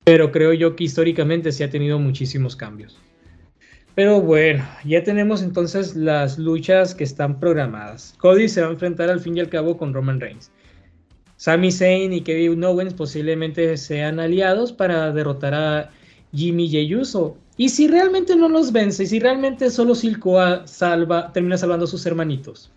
Pero 0.05 0.33
creo 0.33 0.55
yo 0.55 0.74
que 0.74 0.85
históricamente 0.85 1.53
sí 1.53 1.62
ha 1.62 1.70
tenido 1.70 1.99
muchísimos 1.99 2.57
cambios. 2.57 2.99
Pero 3.97 4.20
bueno, 4.20 4.62
ya 4.84 5.03
tenemos 5.03 5.40
entonces 5.42 5.97
las 5.97 6.38
luchas 6.38 6.94
que 6.94 7.03
están 7.03 7.40
programadas. 7.40 8.14
Cody 8.18 8.47
se 8.47 8.61
va 8.61 8.68
a 8.68 8.72
enfrentar 8.72 9.09
al 9.09 9.20
fin 9.20 9.38
y 9.38 9.40
al 9.40 9.49
cabo 9.49 9.78
con 9.78 9.94
Roman 9.94 10.20
Reigns. 10.20 10.51
Sami 11.36 11.72
Zayn 11.72 12.12
y 12.12 12.20
Kevin 12.20 12.62
Owens 12.62 12.92
posiblemente 12.92 13.74
sean 13.78 14.20
aliados 14.20 14.70
para 14.70 15.12
derrotar 15.12 15.55
a 15.55 15.90
Jimmy 16.34 16.68
Jey 16.68 16.94
Uso. 16.94 17.38
Y 17.57 17.70
si 17.70 17.88
realmente 17.88 18.36
no 18.36 18.51
los 18.51 18.70
vence, 18.70 19.05
y 19.05 19.07
si 19.07 19.18
realmente 19.18 19.70
solo 19.70 19.94
Silcoa 19.94 20.66
salva, 20.66 21.32
termina 21.32 21.57
salvando 21.57 21.86
a 21.86 21.88
sus 21.88 22.05
hermanitos. 22.05 22.70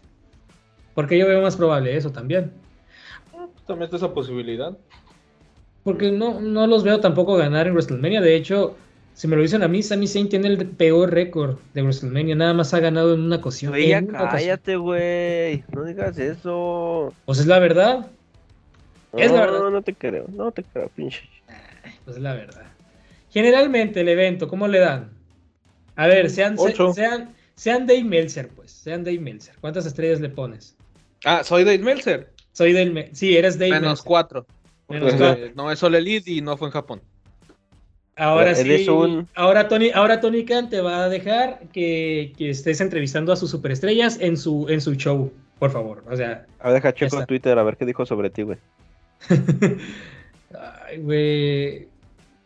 Porque 0.95 1.17
yo 1.17 1.27
veo 1.27 1.41
más 1.41 1.57
probable 1.57 1.97
eso 1.97 2.13
también. 2.13 2.53
También 3.67 3.87
está 3.87 3.97
esa 3.97 4.13
posibilidad. 4.13 4.77
Porque 5.83 6.13
no, 6.13 6.39
no 6.39 6.65
los 6.65 6.85
veo 6.85 7.01
tampoco 7.01 7.35
ganar 7.35 7.67
en 7.67 7.73
WrestleMania. 7.73 8.21
De 8.21 8.37
hecho, 8.37 8.77
si 9.19 9.27
me 9.27 9.35
lo 9.35 9.41
dicen 9.41 9.63
a 9.63 9.67
mí, 9.67 9.83
Sami 9.83 10.07
Zayn 10.07 10.29
tiene 10.29 10.47
el 10.47 10.65
peor 10.65 11.13
récord 11.13 11.57
de 11.73 11.81
WrestleMania. 11.81 12.35
Nada 12.35 12.53
más 12.53 12.73
ha 12.73 12.79
ganado 12.79 13.13
en 13.13 13.19
una 13.19 13.35
ocasión. 13.35 13.75
En 13.75 14.07
una 14.07 14.29
cállate, 14.29 14.77
güey. 14.77 15.61
No 15.73 15.83
digas 15.83 16.17
eso. 16.17 17.13
Pues 17.25 17.39
es 17.39 17.45
la 17.45 17.59
verdad. 17.59 18.07
Es 19.11 19.29
la 19.29 19.41
verdad. 19.41 19.59
No, 19.59 19.71
no 19.71 19.81
te 19.81 19.93
creo. 19.93 20.25
No 20.33 20.53
te 20.53 20.63
creo, 20.63 20.87
pinche. 20.95 21.23
Pues 22.05 22.15
es 22.15 22.23
la 22.23 22.33
verdad. 22.33 22.63
Generalmente 23.29 23.99
el 23.99 24.07
evento, 24.07 24.47
¿cómo 24.47 24.69
le 24.69 24.79
dan? 24.79 25.09
A 25.97 26.07
ver, 26.07 26.29
sean, 26.29 26.55
Ocho. 26.57 26.93
sean, 26.93 27.35
sean 27.55 27.87
Dave 27.87 28.05
Meltzer, 28.05 28.47
pues. 28.47 28.71
Sean 28.71 29.03
Dave 29.03 29.19
Meltzer. 29.19 29.53
¿Cuántas 29.59 29.85
estrellas 29.85 30.21
le 30.21 30.29
pones? 30.29 30.77
Ah, 31.25 31.43
soy 31.43 31.65
Dave 31.65 31.79
Meltzer. 31.79 32.31
Soy 32.53 32.71
Dave 32.71 33.09
Sí, 33.11 33.35
eres 33.35 33.59
Dave 33.59 33.71
Menos 33.71 33.85
Meltzer. 33.85 34.05
cuatro. 34.05 34.45
Menos 34.87 35.13
cuatro. 35.15 35.51
no 35.55 35.69
es 35.73 35.83
All 35.83 35.95
Elite 35.95 36.31
y 36.31 36.39
no 36.39 36.55
fue 36.55 36.69
en 36.69 36.71
Japón. 36.71 37.01
Ahora 38.19 38.51
Él 38.51 38.57
sí. 38.57 38.71
es 38.73 38.87
un- 38.87 39.27
Ahora 39.33 39.67
Tony, 39.67 39.91
ahora 39.93 40.19
Tony 40.19 40.43
Khan 40.45 40.69
te 40.69 40.81
va 40.81 41.05
a 41.05 41.09
dejar 41.09 41.61
que, 41.73 42.33
que 42.37 42.49
estés 42.49 42.81
entrevistando 42.81 43.31
a 43.31 43.35
sus 43.35 43.49
superestrellas 43.49 44.19
en 44.19 44.35
su, 44.37 44.67
en 44.69 44.81
su 44.81 44.93
show, 44.95 45.31
por 45.57 45.71
favor. 45.71 46.03
O 46.09 46.15
sea, 46.15 46.45
A 46.59 46.67
ver, 46.67 46.75
deja 46.75 46.93
checo 46.93 47.19
en 47.19 47.25
Twitter 47.25 47.57
a 47.57 47.63
ver 47.63 47.77
qué 47.77 47.85
dijo 47.85 48.05
sobre 48.05 48.29
ti, 48.29 48.43
güey. 48.43 48.57
Ay, 50.87 50.97
güey. 50.99 51.87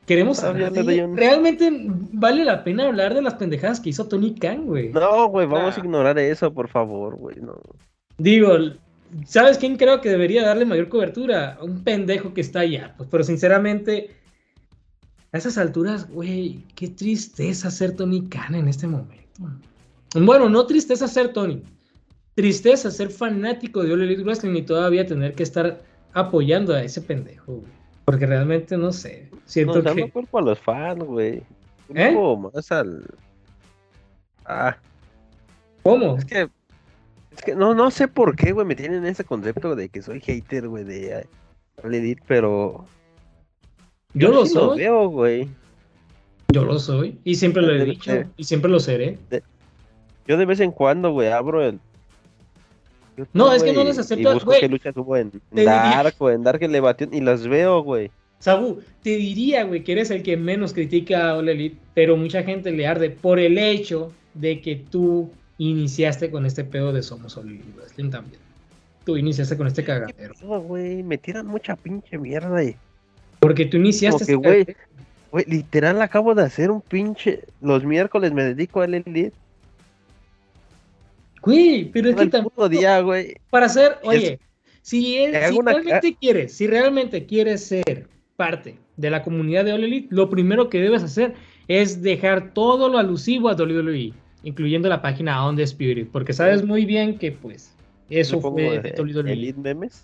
Queremos 0.05 0.43
Ah, 0.43 0.49
hablar 0.49 0.73
de- 0.73 1.05
un- 1.05 1.15
Realmente 1.15 1.71
vale 2.11 2.43
la 2.43 2.63
pena 2.63 2.87
hablar 2.87 3.13
de 3.13 3.21
las 3.21 3.35
pendejadas 3.35 3.79
que 3.79 3.89
hizo 3.89 4.07
Tony 4.07 4.35
Khan, 4.35 4.65
güey. 4.65 4.89
No, 4.89 5.27
güey, 5.29 5.47
vamos 5.47 5.75
Ah. 5.77 5.81
a 5.81 5.83
ignorar 5.83 6.19
eso, 6.19 6.53
por 6.53 6.67
favor, 6.67 7.15
güey. 7.15 7.37
No. 7.41 7.55
Digo, 8.17 8.49
¿sabes 9.25 9.57
quién 9.57 9.77
creo 9.77 10.01
que 10.01 10.09
debería 10.09 10.43
darle 10.45 10.65
mayor 10.65 10.89
cobertura? 10.89 11.57
Un 11.61 11.83
pendejo 11.85 12.33
que 12.33 12.41
está 12.41 12.59
allá. 12.59 12.93
Pues, 12.97 13.07
pero 13.09 13.23
sinceramente, 13.23 14.09
a 15.33 15.37
esas 15.37 15.57
alturas, 15.57 16.07
güey, 16.09 16.63
qué 16.75 16.87
tristeza 16.87 17.71
ser 17.71 17.95
Tony 17.95 18.21
Khan 18.29 18.53
en 18.53 18.67
este 18.67 18.87
momento. 18.87 19.41
Bueno, 20.15 20.47
no 20.47 20.65
tristeza 20.67 21.07
ser 21.07 21.33
Tony. 21.33 21.63
Tristeza 22.35 22.91
ser 22.91 23.09
fanático 23.09 23.83
de 23.83 23.93
All 23.93 24.03
Elite 24.03 24.23
Wrestling 24.23 24.55
y 24.55 24.61
todavía 24.61 25.05
tener 25.05 25.33
que 25.33 25.43
estar 25.43 25.81
apoyando 26.13 26.73
a 26.73 26.83
ese 26.83 27.01
pendejo, 27.01 27.53
güey. 27.53 27.71
Porque 28.05 28.27
realmente 28.27 28.77
no 28.77 28.91
sé. 28.91 29.29
Siento 29.45 29.81
dando 29.81 30.05
que. 30.05 30.11
cuerpo 30.11 30.37
a 30.37 30.41
los 30.41 30.59
fans, 30.59 31.03
güey. 31.03 31.41
¿Eh? 31.93 32.13
Culpo 32.13 32.51
más 32.53 32.71
al. 32.71 33.03
Ah, 34.45 34.77
¿Cómo? 35.81 36.17
es 36.17 36.25
que. 36.25 36.49
Es 37.31 37.41
que 37.41 37.55
no, 37.55 37.73
no 37.73 37.89
sé 37.89 38.07
por 38.07 38.35
qué, 38.35 38.51
güey, 38.51 38.67
me 38.67 38.75
tienen 38.75 39.05
ese 39.05 39.23
concepto 39.23 39.75
de 39.75 39.89
que 39.89 40.03
soy 40.03 40.19
hater, 40.19 40.67
güey, 40.67 40.83
de 40.83 41.19
eh, 41.19 41.27
All 41.83 41.95
Elite, 41.95 42.21
pero. 42.27 42.85
Yo 44.13 44.29
lo 44.31 44.45
sí 44.45 44.53
soy. 44.53 44.77
veo, 44.79 45.07
güey. 45.09 45.47
Yo 46.49 46.63
lo 46.65 46.77
soy. 46.79 47.17
Y 47.23 47.35
siempre 47.35 47.61
lo 47.63 47.73
he 47.73 47.83
dicho. 47.85 48.11
Y 48.37 48.43
siempre 48.43 48.69
lo 48.69 48.79
seré. 48.79 49.17
Yo 50.27 50.37
de 50.37 50.45
vez 50.45 50.59
en 50.59 50.71
cuando, 50.71 51.11
güey, 51.11 51.29
abro 51.29 51.63
el. 51.63 51.79
YouTube, 53.17 53.29
No, 53.33 53.53
es 53.53 53.61
que 53.63 53.71
güey, 53.73 53.83
no 53.83 53.89
les 53.89 53.97
Y 53.97 54.01
acepto, 54.01 54.33
busco 54.33 54.45
güey. 54.47 54.59
qué 54.61 54.69
luchas 54.69 54.95
hubo 54.97 55.17
en 55.17 55.31
Dark, 55.51 56.15
o 56.19 56.29
en 56.29 56.43
Dark 56.43 56.63
Elevation, 56.63 57.13
y 57.13 57.21
las 57.21 57.47
veo, 57.47 57.81
güey. 57.83 58.09
Sabu, 58.39 58.81
te 59.03 59.11
diría, 59.17 59.63
güey, 59.63 59.83
que 59.83 59.93
eres 59.93 60.11
el 60.11 60.21
que 60.23 60.35
menos 60.35 60.73
critica 60.73 61.29
a 61.29 61.37
All 61.37 61.47
Elite, 61.49 61.77
pero 61.93 62.17
mucha 62.17 62.43
gente 62.43 62.71
le 62.71 62.87
arde 62.87 63.09
por 63.09 63.39
el 63.39 63.57
hecho 63.57 64.11
de 64.33 64.61
que 64.61 64.75
tú 64.75 65.29
iniciaste 65.59 66.29
con 66.31 66.45
este 66.45 66.63
pedo 66.63 66.91
de 66.91 67.03
Somos 67.03 67.37
All 67.37 67.47
Elite 67.47 67.65
Wrestling 67.77 68.09
también. 68.09 68.41
Tú 69.05 69.15
iniciaste 69.17 69.57
con 69.57 69.67
este 69.67 69.83
cagadero. 69.83 70.33
Güey, 70.61 71.03
me 71.03 71.17
tiran 71.17 71.45
mucha 71.47 71.75
pinche 71.75 72.17
mierda 72.17 72.63
y. 72.63 72.75
Porque 73.43 73.65
tú 73.65 73.77
iniciaste 73.77 74.23
este 74.23 74.35
güey. 74.35 74.65
Güey, 75.31 75.45
literal 75.47 76.01
acabo 76.01 76.35
de 76.35 76.43
hacer 76.43 76.69
un 76.71 76.81
pinche. 76.81 77.41
Los 77.61 77.83
miércoles 77.83 78.31
me 78.33 78.43
dedico 78.43 78.81
al 78.81 78.93
Elite. 78.93 79.33
Güey, 81.41 81.85
pero 81.91 82.09
es 82.09 82.15
que 82.15 82.27
tampoco. 82.27 82.69
día, 82.69 82.99
güey. 83.01 83.35
Para 83.49 83.65
hacer, 83.65 83.97
Es- 84.03 84.07
oye, 84.07 84.39
si, 84.81 85.17
él- 85.17 85.35
hago 85.35 85.53
si 85.53 85.59
una 85.59 85.71
ca- 85.73 85.77
realmente 85.79 86.17
quieres, 86.19 86.53
si 86.53 86.67
realmente 86.67 87.25
quieres 87.25 87.63
ser 87.65 88.07
parte 88.35 88.77
de 88.97 89.09
la 89.09 89.23
comunidad 89.23 89.65
de 89.65 89.73
All 89.73 89.83
Elite, 89.83 90.07
lo 90.11 90.29
primero 90.29 90.69
que 90.69 90.79
debes 90.79 91.03
hacer 91.03 91.33
es 91.67 92.01
dejar 92.01 92.53
todo 92.53 92.87
lo 92.89 92.97
alusivo 92.97 93.49
a 93.49 93.55
WWE, 93.55 94.13
incluyendo 94.43 94.87
la 94.87 95.01
página 95.01 95.45
On 95.45 95.55
the 95.55 95.63
Spirit, 95.63 96.09
porque 96.11 96.33
sabes 96.33 96.63
muy 96.63 96.85
bien 96.85 97.17
que 97.17 97.31
pues 97.31 97.73
eso 98.09 98.39
fue 98.39 98.79
de 98.79 98.93
WWE. 99.01 99.31
Elite 99.33 99.59
memes. 99.59 100.03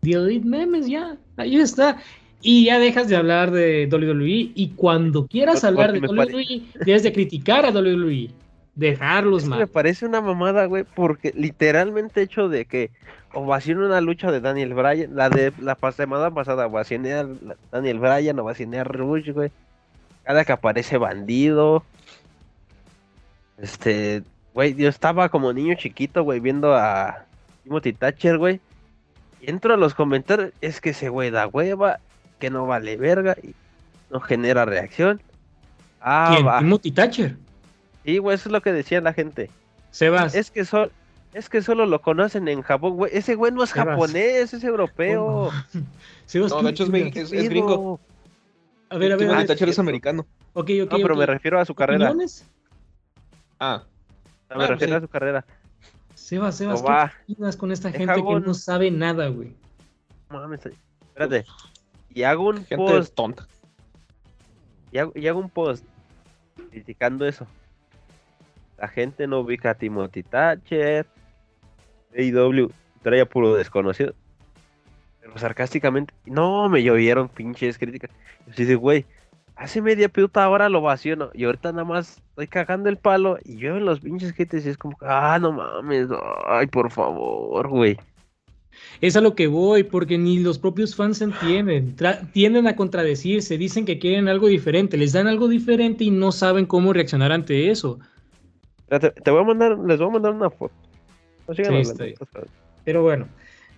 The 0.00 0.12
Elite 0.12 0.46
Memes, 0.46 0.86
ya, 0.86 1.16
ahí 1.36 1.56
está. 1.56 1.98
Y 2.42 2.66
ya 2.66 2.78
dejas 2.78 3.08
de 3.08 3.16
hablar 3.16 3.50
de 3.50 3.88
WWE 3.90 4.52
y 4.54 4.72
cuando 4.74 5.26
quieras 5.26 5.62
hablar 5.62 5.92
de 5.92 6.00
WWE, 6.00 6.62
debes 6.86 7.02
de 7.02 7.12
criticar 7.12 7.66
a 7.66 7.70
WWE, 7.70 8.30
dejarlos 8.74 9.42
que 9.42 9.50
me 9.50 9.56
mal. 9.56 9.68
parece 9.68 10.06
una 10.06 10.22
mamada, 10.22 10.64
güey, 10.64 10.84
porque 10.84 11.32
literalmente 11.36 12.22
hecho 12.22 12.48
de 12.48 12.64
que 12.64 12.90
ovacioné 13.34 13.84
una 13.84 14.00
lucha 14.00 14.32
de 14.32 14.40
Daniel 14.40 14.72
Bryan, 14.72 15.14
la 15.14 15.28
de 15.28 15.52
la 15.60 15.76
semana 15.92 16.30
pasada, 16.30 16.66
ovacioné 16.66 17.12
a 17.12 17.28
Daniel 17.70 17.98
Bryan, 17.98 18.38
ovacioné 18.38 18.78
a 18.78 18.84
Rush, 18.84 19.32
güey. 19.32 19.50
Cada 20.24 20.44
que 20.44 20.52
aparece 20.52 20.96
bandido. 20.96 21.84
Este, 23.58 24.22
güey, 24.54 24.74
yo 24.74 24.88
estaba 24.88 25.28
como 25.28 25.52
niño 25.52 25.74
chiquito, 25.74 26.22
güey, 26.22 26.40
viendo 26.40 26.74
a 26.74 27.26
Timothy 27.64 27.92
Thatcher, 27.92 28.38
güey. 28.38 28.60
Entro 29.42 29.74
a 29.74 29.76
los 29.76 29.94
comentarios, 29.94 30.52
es 30.60 30.80
que 30.80 30.90
ese 30.90 31.08
güey 31.08 31.30
da 31.30 31.46
hueva, 31.46 31.98
que 32.38 32.50
no 32.50 32.66
vale 32.66 32.96
verga 32.96 33.36
y 33.42 33.54
no 34.10 34.20
genera 34.20 34.64
reacción. 34.64 35.20
Ah, 36.00 36.30
¿Quién? 36.34 36.46
va. 36.46 36.58
Timothy 36.58 36.90
Thatcher. 36.92 37.36
Sí, 38.04 38.18
güey, 38.18 38.34
eso 38.34 38.48
es 38.48 38.52
lo 38.52 38.60
que 38.62 38.72
decía 38.72 39.00
la 39.00 39.12
gente. 39.12 39.50
Sebas. 39.90 40.34
Es 40.34 40.50
que, 40.50 40.64
sol- 40.64 40.92
es 41.34 41.48
que 41.48 41.62
solo 41.62 41.86
lo 41.86 42.00
conocen 42.00 42.48
en 42.48 42.62
Japón, 42.62 42.96
güey. 42.96 43.10
Ese 43.14 43.34
güey 43.34 43.52
no 43.52 43.62
es 43.62 43.70
Sebas. 43.70 43.88
japonés, 43.88 44.52
es 44.54 44.64
europeo. 44.64 45.50
Sebas, 46.26 46.50
No, 46.50 46.58
¿qué 46.58 46.64
de 46.64 46.70
hecho 46.70 46.84
es, 46.84 46.90
es- 46.90 47.30
¿Qué 47.30 47.38
es 47.40 47.48
gringo. 47.48 48.00
A 48.88 48.96
ver, 48.98 49.12
a 49.12 49.16
ver, 49.16 49.28
a 49.30 49.34
Ah, 49.34 49.36
ver. 49.38 49.46
Thatcher 49.46 49.68
es 49.68 49.78
americano. 49.78 50.26
Ok, 50.52 50.70
ok, 50.84 50.90
No, 50.92 50.98
pero 50.98 51.16
me 51.16 51.26
refiero 51.26 51.60
a 51.60 51.64
su 51.64 51.74
carrera. 51.74 52.06
¿Opiniones? 52.06 52.44
Ah, 53.58 53.84
No, 54.50 54.56
me 54.56 54.64
Ah, 54.64 54.66
refiero 54.68 54.92
sí. 54.94 54.96
a 54.96 55.00
su 55.00 55.08
carrera. 55.08 55.44
Sebas, 56.20 56.56
Sebas, 56.56 56.82
No 56.82 56.88
va. 56.88 57.12
¿qué 57.26 57.32
opinas 57.32 57.56
con 57.56 57.72
esta 57.72 57.88
Deja 57.90 57.98
gente 57.98 58.14
que 58.22 58.34
un- 58.34 58.42
no 58.44 58.54
sabe 58.54 58.90
nada, 58.90 59.28
güey? 59.28 59.54
Mames, 60.28 60.60
espérate. 61.08 61.44
Y 62.14 62.22
hago 62.22 62.48
un 62.48 62.56
gente 62.58 62.76
post, 62.76 63.14
tonta. 63.14 63.46
y 64.92 64.98
hago, 64.98 65.12
y 65.14 65.26
hago 65.26 65.40
un 65.40 65.50
post 65.50 65.84
criticando 66.70 67.26
eso. 67.26 67.46
La 68.78 68.88
gente 68.88 69.26
no 69.26 69.40
ubica 69.40 69.70
a 69.70 69.74
Timothy 69.74 70.22
Thatcher. 70.22 71.06
AEW 72.16 72.70
traía 73.02 73.26
puro 73.26 73.54
desconocido. 73.54 74.14
Pero 75.20 75.36
sarcásticamente, 75.38 76.12
no, 76.26 76.68
me 76.68 76.82
llovieron 76.82 77.28
pinches 77.28 77.78
críticas. 77.78 78.10
Yo 78.46 78.64
sí 78.64 78.74
güey, 78.74 79.04
hace 79.60 79.82
media 79.82 80.08
puta 80.08 80.48
hora 80.48 80.70
lo 80.70 80.80
vaciono 80.80 81.30
y 81.34 81.44
ahorita 81.44 81.70
nada 81.72 81.84
más 81.84 82.22
estoy 82.30 82.46
cagando 82.48 82.88
el 82.88 82.96
palo 82.96 83.36
y 83.44 83.56
llueven 83.56 83.84
los 83.84 84.00
pinches 84.00 84.32
haters 84.32 84.64
y 84.64 84.70
es 84.70 84.78
como, 84.78 84.96
ah, 85.02 85.38
no 85.40 85.52
mames, 85.52 86.08
ay, 86.46 86.66
por 86.66 86.90
favor, 86.90 87.68
güey. 87.68 87.98
Es 89.02 89.16
a 89.16 89.20
lo 89.20 89.34
que 89.34 89.48
voy, 89.48 89.82
porque 89.82 90.16
ni 90.16 90.38
los 90.38 90.58
propios 90.58 90.96
fans 90.96 91.18
se 91.18 91.24
entienden. 91.24 91.94
Tra- 91.94 92.32
tienden 92.32 92.66
a 92.68 92.76
contradecirse, 92.76 93.58
dicen 93.58 93.84
que 93.84 93.98
quieren 93.98 94.28
algo 94.28 94.46
diferente, 94.46 94.96
les 94.96 95.12
dan 95.12 95.26
algo 95.26 95.46
diferente 95.48 96.04
y 96.04 96.10
no 96.10 96.32
saben 96.32 96.64
cómo 96.64 96.94
reaccionar 96.94 97.30
ante 97.30 97.70
eso. 97.70 97.98
Te 98.88 99.30
voy 99.30 99.42
a 99.42 99.44
mandar, 99.44 99.78
les 99.78 99.98
voy 99.98 100.08
a 100.08 100.12
mandar 100.12 100.32
una 100.32 100.48
foto. 100.50 100.74
No 101.46 101.54
Sí. 101.54 102.14
Pero 102.84 103.02
bueno, 103.02 103.26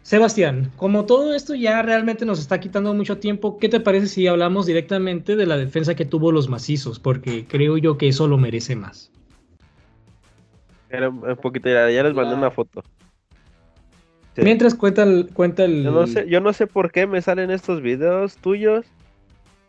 Sebastián, 0.03 0.71
como 0.77 1.07
todo 1.07 1.33
esto 1.35 1.55
ya 1.55 1.81
realmente 1.81 2.25
nos 2.27 2.41
está 2.41 2.59
quitando 2.59 2.93
mucho 2.93 3.19
tiempo, 3.19 3.59
¿qué 3.59 3.69
te 3.69 3.81
parece 3.81 4.09
si 4.09 4.27
hablamos 4.27 4.67
directamente 4.67 5.37
de 5.37 5.47
la 5.47 5.57
defensa 5.57 5.95
que 5.95 6.05
tuvo 6.05 6.33
los 6.33 6.49
macizos? 6.49 6.99
Porque 6.99 7.47
creo 7.47 7.79
yo 7.79 7.97
que 7.97 8.09
eso 8.09 8.27
lo 8.27 8.37
merece 8.37 8.75
más. 8.75 9.11
Era 10.91 11.09
un 11.09 11.37
poquito, 11.37 11.69
ya, 11.69 11.89
ya 11.91 12.03
les 12.03 12.15
mandé 12.15 12.33
La- 12.33 12.39
una 12.39 12.51
foto. 12.51 12.83
Sí. 14.35 14.43
Mientras 14.43 14.75
cuenta 14.75 15.05
el, 15.05 15.29
cuenta 15.33 15.65
el... 15.65 15.85
Yo 15.85 15.91
no 15.93 16.07
sé, 16.07 16.27
yo 16.29 16.41
no 16.41 16.53
sé 16.53 16.67
por 16.67 16.91
qué 16.91 17.07
me 17.07 17.23
salen 17.23 17.51
estos 17.51 17.81
videos 17.81 18.37
tuyos. 18.37 18.87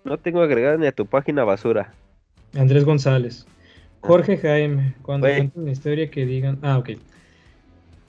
No 0.04 0.18
tengo 0.18 0.42
agregado 0.42 0.78
ni 0.78 0.88
a 0.88 0.92
tu 0.92 1.06
página 1.06 1.44
basura. 1.44 1.94
Andrés 2.56 2.86
González. 2.86 3.46
Jorge 4.02 4.38
Jaime, 4.38 4.96
cuando 5.02 5.28
cuenten 5.28 5.62
una 5.64 5.72
historia 5.72 6.10
que 6.10 6.26
digan. 6.26 6.60
Ah, 6.62 6.78
ok. 6.78 6.92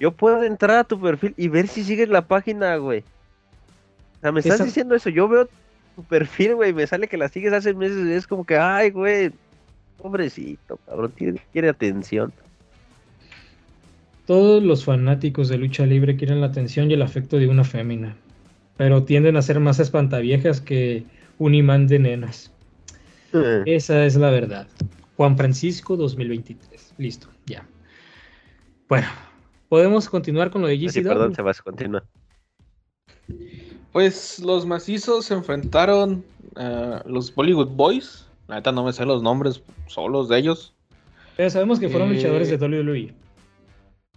Yo 0.04 0.12
puedo 0.12 0.44
entrar 0.44 0.76
a 0.76 0.84
tu 0.84 1.00
perfil 1.00 1.32
y 1.38 1.48
ver 1.48 1.66
si 1.66 1.82
sigues 1.82 2.10
la 2.10 2.20
página, 2.20 2.76
güey. 2.76 2.98
O 4.18 4.20
sea, 4.20 4.32
me 4.32 4.40
estás 4.40 4.62
diciendo 4.62 4.94
eso. 4.94 5.08
Yo 5.08 5.26
veo 5.28 5.48
tu 5.96 6.02
perfil, 6.02 6.56
güey. 6.56 6.74
Me 6.74 6.86
sale 6.86 7.08
que 7.08 7.16
la 7.16 7.30
sigues 7.30 7.54
hace 7.54 7.72
meses 7.72 8.06
y 8.06 8.12
es 8.12 8.26
como 8.26 8.44
que, 8.44 8.58
ay, 8.58 8.90
güey. 8.90 9.30
Pobrecito, 9.96 10.76
cabrón. 10.84 11.10
Tiene, 11.16 11.40
quiere 11.54 11.70
atención. 11.70 12.34
Todos 14.26 14.62
los 14.62 14.84
fanáticos 14.84 15.48
de 15.48 15.56
lucha 15.56 15.86
libre 15.86 16.16
quieren 16.16 16.42
la 16.42 16.48
atención 16.48 16.90
y 16.90 16.92
el 16.92 17.00
afecto 17.00 17.38
de 17.38 17.48
una 17.48 17.64
fémina, 17.64 18.14
pero 18.76 19.04
tienden 19.04 19.38
a 19.38 19.42
ser 19.42 19.58
más 19.58 19.80
espantaviejas 19.80 20.60
que 20.60 21.04
un 21.38 21.54
imán 21.54 21.86
de 21.86 21.98
nenas. 21.98 22.52
Esa 23.64 24.04
es 24.04 24.16
la 24.16 24.28
verdad. 24.28 24.66
Juan 25.16 25.38
Francisco 25.38 25.96
2023. 25.96 26.92
Listo, 26.98 27.28
ya. 27.46 27.66
Bueno, 28.86 29.06
podemos 29.68 30.08
continuar 30.08 30.50
con 30.50 30.62
lo 30.62 30.68
de 30.68 30.76
Sí, 30.78 30.86
GCW. 30.86 31.08
perdón, 31.08 31.34
Sebas, 31.34 31.62
continúa. 31.62 32.02
Pues 33.92 34.40
los 34.40 34.66
macizos 34.66 35.26
se 35.26 35.34
enfrentaron 35.34 36.24
a 36.56 37.02
los 37.06 37.34
Bollywood 37.34 37.68
Boys. 37.68 38.26
La 38.48 38.56
neta 38.56 38.72
no 38.72 38.84
me 38.84 38.92
sé 38.92 39.04
los 39.06 39.22
nombres 39.22 39.62
solos 39.86 40.28
de 40.28 40.38
ellos. 40.38 40.74
Pero 41.36 41.50
sabemos 41.50 41.78
que 41.80 41.88
fueron 41.88 42.10
Eh, 42.10 42.14
luchadores 42.14 42.48
de 42.50 42.56
WWE. 42.56 43.14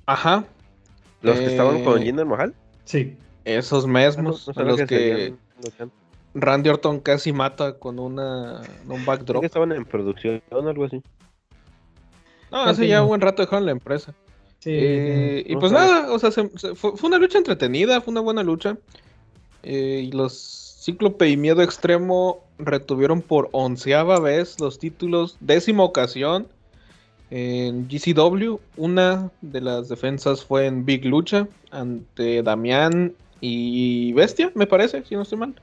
Ajá. 0.05 0.45
¿Los 1.21 1.37
que 1.39 1.45
estaban 1.45 1.83
con 1.83 2.01
Eh, 2.01 2.05
Jinder 2.05 2.25
Mahal? 2.25 2.53
Sí. 2.85 3.15
Esos 3.45 3.85
Ah, 3.85 3.87
no, 3.87 3.93
mismos, 3.99 4.47
no 4.47 4.51
a 4.51 4.53
sabía 4.53 4.71
los 4.71 4.81
que. 4.83 5.33
Randy 6.33 6.69
Orton 6.69 6.99
casi 6.99 7.33
mata 7.33 7.79
con 7.79 7.97
una 7.97 8.61
un 8.87 9.05
backdrop. 9.05 9.39
que 9.41 9.47
estaban 9.47 9.71
en 9.71 9.85
producción 9.85 10.41
o 10.51 10.59
algo 10.59 10.85
así. 10.85 11.01
No, 12.51 12.61
hace 12.63 12.87
ya 12.87 13.01
un 13.01 13.07
buen 13.07 13.21
rato 13.21 13.41
dejaron 13.41 13.65
la 13.65 13.71
empresa. 13.71 14.13
Sí. 14.59 14.71
Eh, 14.73 15.43
y 15.47 15.55
pues 15.55 15.71
nada, 15.71 16.11
o 16.11 16.19
sea, 16.19 16.31
se- 16.31 16.49
se- 16.57 16.75
fue, 16.75 16.97
fue 16.97 17.07
una 17.09 17.17
lucha 17.17 17.37
entretenida, 17.37 18.01
fue 18.01 18.11
una 18.11 18.21
buena 18.21 18.43
lucha. 18.43 18.77
Eh, 19.63 20.03
y 20.07 20.11
los 20.11 20.77
Cíclope 20.83 21.29
y 21.29 21.37
Miedo 21.37 21.61
Extremo 21.61 22.43
retuvieron 22.59 23.21
por 23.21 23.49
onceava 23.51 24.19
vez 24.19 24.59
los 24.59 24.79
títulos, 24.79 25.37
décima 25.41 25.83
ocasión 25.83 26.47
en 27.29 27.87
GCW. 27.87 28.57
Una 28.77 29.29
de 29.41 29.61
las 29.61 29.89
defensas 29.89 30.43
fue 30.45 30.65
en 30.65 30.85
Big 30.85 31.05
Lucha 31.05 31.47
ante 31.71 32.41
Damián 32.41 33.13
y 33.41 34.13
Bestia, 34.13 34.51
me 34.55 34.65
parece, 34.65 35.03
si 35.03 35.15
no 35.15 35.23
estoy 35.23 35.37
mal. 35.39 35.53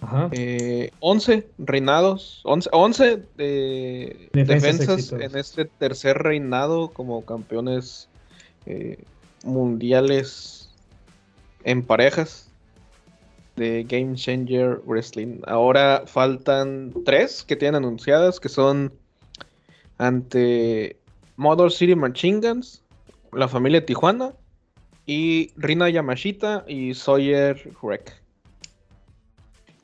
Ajá. 0.00 0.28
Eh, 0.32 0.90
11 1.00 1.46
reinados, 1.58 2.40
11, 2.44 2.68
11 2.72 3.22
eh, 3.38 4.28
Defensas 4.32 5.12
en 5.12 5.36
este 5.38 5.64
tercer 5.64 6.18
reinado 6.18 6.88
como 6.88 7.24
campeones 7.24 8.08
eh, 8.66 9.02
mundiales 9.44 10.70
en 11.64 11.82
parejas 11.82 12.50
de 13.56 13.84
Game 13.84 14.14
Changer 14.14 14.80
Wrestling. 14.86 15.40
Ahora 15.46 16.04
faltan 16.06 16.92
tres 17.04 17.42
que 17.42 17.56
tienen 17.56 17.76
anunciadas 17.76 18.40
que 18.40 18.48
son 18.48 18.92
ante 19.98 20.96
Motor 21.36 21.72
City 21.72 21.94
Machine 21.94 22.40
Guns, 22.40 22.82
la 23.32 23.48
familia 23.48 23.84
Tijuana 23.84 24.32
y 25.06 25.50
Rina 25.56 25.88
Yamashita 25.88 26.64
y 26.66 26.94
Sawyer 26.94 27.70
Wreck. 27.82 28.24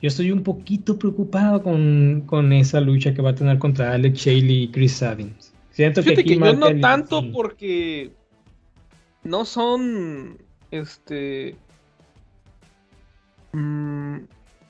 Yo 0.01 0.09
estoy 0.09 0.31
un 0.31 0.43
poquito 0.43 0.99
preocupado 0.99 1.63
con, 1.63 2.23
con 2.27 2.53
esa 2.55 2.81
lucha 2.81 3.13
que 3.13 3.21
va 3.21 3.31
a 3.31 3.35
tener 3.35 3.59
contra 3.59 3.93
Alex 3.93 4.19
Shelley 4.19 4.63
y 4.63 4.69
Chris 4.71 4.95
Sabins. 4.95 5.53
Siento 5.73 6.03
Fíjate 6.03 6.23
aquí 6.23 6.39
que 6.39 6.39
yo 6.39 6.53
no 6.55 6.81
tanto 6.81 7.31
porque 7.31 8.11
no 9.25 9.45
son 9.45 10.39
este 10.71 11.57
mm, 13.53 14.17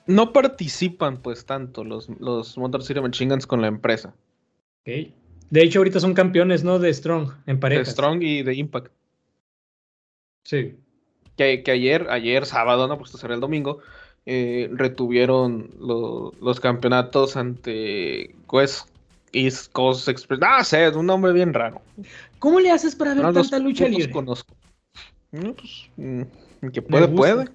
no 0.06 0.32
participan 0.32 1.18
pues 1.18 1.44
tanto 1.46 1.84
los, 1.84 2.08
los 2.20 2.56
Motor 2.58 2.82
City 2.82 3.00
Machine 3.00 3.30
Guns 3.34 3.46
con 3.46 3.60
la 3.60 3.68
empresa 3.68 4.14
Ok. 4.82 5.12
De 5.50 5.62
hecho, 5.64 5.80
ahorita 5.80 5.98
son 5.98 6.14
campeones, 6.14 6.62
¿no? 6.62 6.78
De 6.78 6.94
Strong, 6.94 7.32
en 7.46 7.56
de 7.56 7.60
parejas. 7.60 7.88
Strong 7.90 8.22
y 8.22 8.42
de 8.44 8.54
Impact 8.54 8.92
Sí. 10.44 10.76
que, 11.36 11.62
que 11.62 11.70
ayer, 11.72 12.06
ayer 12.08 12.46
sábado, 12.46 12.86
no, 12.88 12.96
pues 12.96 13.08
esto 13.10 13.18
será 13.18 13.34
el 13.34 13.40
domingo, 13.40 13.80
eh, 14.26 14.68
retuvieron 14.72 15.70
lo- 15.78 16.32
los 16.40 16.60
campeonatos 16.60 17.36
ante 17.36 18.34
West 18.50 18.88
East 19.32 19.72
Coast 19.72 20.08
Express. 20.08 20.40
Ah, 20.42 20.64
sé, 20.64 20.86
es 20.86 20.94
un 20.96 21.06
nombre 21.06 21.32
bien 21.32 21.52
raro. 21.54 21.80
¿Cómo 22.38 22.60
le 22.60 22.70
haces 22.70 22.94
para 22.96 23.14
ver 23.14 23.22
No 23.22 23.32
los- 23.32 23.50
tanta 23.50 23.62
lucha 23.64 23.84
no 23.84 23.90
los 23.90 23.98
libre? 23.98 24.12
conozco. 24.12 24.54
No, 25.32 25.54
pues, 25.54 25.88
mm, 25.96 26.22
el 26.62 26.72
que 26.72 26.82
puede, 26.82 27.08
puede. 27.08 27.48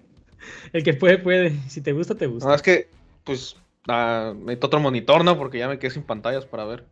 El 0.73 0.83
que 0.83 0.93
puede, 0.93 1.17
puede. 1.17 1.59
Si 1.69 1.81
te 1.81 1.91
gusta, 1.91 2.15
te 2.15 2.27
gusta. 2.27 2.47
No, 2.47 2.55
es 2.55 2.61
que, 2.61 2.87
pues, 3.23 3.55
ah, 3.87 4.33
necesito 4.37 4.67
otro 4.67 4.79
monitor, 4.79 5.23
¿no? 5.25 5.37
Porque 5.37 5.57
ya 5.59 5.67
me 5.67 5.79
quedé 5.79 5.91
sin 5.91 6.03
pantallas 6.03 6.45
para 6.45 6.65
ver. 6.65 6.85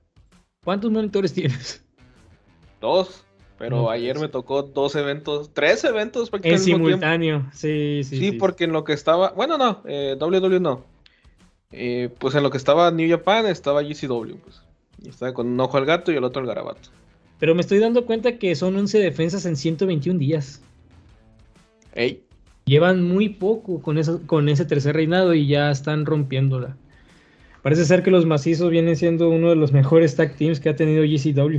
¿Cuántos 0.64 0.92
monitores 0.92 1.34
tienes? 1.34 1.84
Dos. 2.82 3.24
Pero 3.58 3.78
No, 3.84 3.90
ayer 3.90 4.14
pues. 4.16 4.24
me 4.24 4.28
tocó 4.30 4.64
dos 4.64 4.96
eventos, 4.96 5.52
tres 5.54 5.84
eventos 5.84 6.28
En 6.28 6.32
prácticamente 6.32 6.66
simultáneo. 6.66 7.46
Sí, 7.54 8.02
sí, 8.04 8.18
Sí, 8.18 8.32
sí. 8.32 8.32
porque 8.34 8.64
en 8.66 8.74
lo 8.74 8.84
que 8.84 8.94
estaba. 8.94 9.30
Bueno, 9.32 9.58
no, 9.58 9.82
eh, 9.86 10.18
WWE 10.20 10.60
no. 10.60 10.84
Eh, 11.72 12.10
pues 12.20 12.36
en 12.36 12.44
lo 12.44 12.50
que 12.50 12.58
estaba 12.58 12.92
New 12.92 13.10
Japan 13.10 13.46
estaba 13.46 13.82
GCW, 13.84 14.36
pues. 14.44 14.62
Estaba 15.08 15.34
con 15.34 15.48
un 15.48 15.60
ojo 15.60 15.78
al 15.78 15.86
gato 15.86 16.12
y 16.12 16.16
el 16.16 16.24
otro 16.24 16.42
al 16.42 16.48
garabato. 16.48 16.90
Pero 17.40 17.56
me 17.56 17.62
estoy 17.62 17.80
dando 17.80 18.06
cuenta 18.06 18.38
que 18.38 18.56
son 18.56 18.76
11 18.76 19.00
defensas 19.00 19.46
en 19.46 19.56
121 19.56 20.18
días. 20.20 20.62
Ey, 21.94 22.24
Llevan 22.66 23.04
muy 23.04 23.28
poco 23.28 23.82
con, 23.82 23.98
eso, 23.98 24.22
con 24.26 24.48
ese 24.48 24.64
tercer 24.64 24.96
reinado 24.96 25.34
y 25.34 25.48
ya 25.48 25.70
están 25.70 26.06
rompiéndola. 26.06 26.78
Parece 27.62 27.84
ser 27.86 28.04
que 28.04 28.12
los 28.12 28.26
macizos 28.26 28.70
vienen 28.72 28.96
siendo 28.96 29.30
uno 29.30 29.50
de 29.50 29.58
los 29.58 29.74
mejores 29.74 30.16
tag 30.16 30.36
teams 30.38 30.62
que 30.62 30.70
ha 30.70 30.76
tenido 30.76 31.04
GCW. 31.04 31.58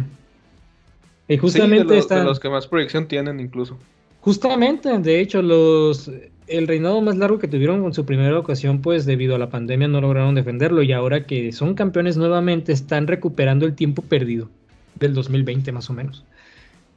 Y 1.29 1.35
sí, 1.35 1.39
justamente 1.39 1.85
de, 1.89 1.95
los, 1.97 2.05
está- 2.05 2.21
de 2.21 2.25
los 2.25 2.41
que 2.41 2.49
más 2.49 2.67
proyección 2.67 3.07
tienen 3.07 3.39
incluso. 3.39 3.77
Justamente, 4.21 4.99
de 4.99 5.21
hecho, 5.21 5.43
los 5.43 6.11
el 6.47 6.67
reinado 6.67 7.01
más 7.01 7.17
largo 7.17 7.39
que 7.39 7.49
tuvieron 7.49 7.83
con 7.83 7.95
su 7.95 8.05
primera 8.05 8.39
ocasión, 8.39 8.83
pues 8.83 9.07
debido 9.07 9.35
a 9.35 9.39
la 9.39 9.49
pandemia 9.49 9.89
no 9.89 10.01
lograron 10.01 10.35
defenderlo 10.35 10.83
y 10.83 10.93
ahora 10.93 11.27
que 11.27 11.53
son 11.53 11.75
campeones 11.75 12.17
nuevamente 12.17 12.73
están 12.73 13.07
recuperando 13.07 13.67
el 13.67 13.75
tiempo 13.75 14.03
perdido 14.03 14.51
del 14.97 15.15
2020 15.15 15.73
más 15.73 15.89
o 15.91 15.95
menos. 15.95 16.25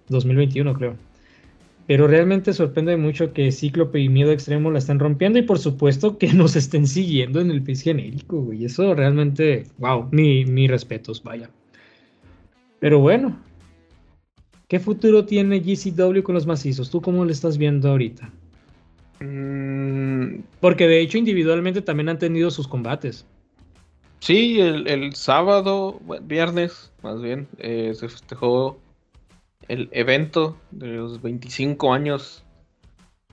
2021 0.09 0.73
creo. 0.73 0.95
Pero 1.87 2.07
realmente 2.07 2.51
sorprende 2.51 2.97
mucho 2.97 3.31
que 3.31 3.51
Cíclope 3.51 3.99
y 4.01 4.09
Miedo 4.09 4.33
Extremo 4.33 4.69
la 4.71 4.79
estén 4.79 4.99
rompiendo 4.99 5.39
y 5.39 5.43
por 5.43 5.57
supuesto 5.57 6.17
que 6.17 6.33
nos 6.33 6.57
estén 6.57 6.85
siguiendo 6.85 7.39
en 7.39 7.49
el 7.49 7.63
país 7.63 7.81
genérico, 7.81 8.41
güey. 8.41 8.65
Eso 8.65 8.93
realmente, 8.93 9.63
wow, 9.77 10.09
mi, 10.11 10.43
mis 10.45 10.69
respetos, 10.69 11.23
vaya. 11.23 11.49
Pero 12.79 12.99
bueno, 12.99 13.39
¿qué 14.67 14.81
futuro 14.81 15.25
tiene 15.25 15.61
GCW 15.61 16.21
con 16.23 16.35
los 16.35 16.45
macizos? 16.45 16.89
¿Tú 16.89 17.01
cómo 17.01 17.23
lo 17.23 17.31
estás 17.31 17.57
viendo 17.57 17.89
ahorita? 17.89 18.33
Mm, 19.19 20.41
Porque 20.59 20.87
de 20.87 21.01
hecho 21.01 21.17
individualmente 21.17 21.81
también 21.81 22.09
han 22.09 22.19
tenido 22.19 22.51
sus 22.51 22.67
combates. 22.67 23.25
sí, 24.19 24.59
el, 24.59 24.87
el 24.87 25.13
sábado, 25.15 25.99
viernes, 26.23 26.91
más 27.03 27.21
bien, 27.21 27.47
eh, 27.59 27.93
se 27.95 28.09
festejó 28.09 28.79
el 29.67 29.89
evento 29.91 30.57
de 30.71 30.87
los 30.87 31.21
25 31.21 31.93
años 31.93 32.43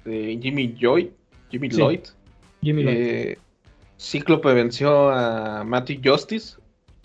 de 0.04 0.38
Jimmy 0.42 0.76
Joy, 0.78 1.10
Jimmy 1.50 1.70
Sí. 1.70 1.76
Lloyd. 1.78 2.00
Jimmy 2.62 2.82
Lloyd. 2.82 2.96
Eh, 2.96 3.38
Cíclope 3.98 4.52
venció 4.52 5.10
a 5.10 5.64
Matty 5.64 6.00
Justice 6.04 6.56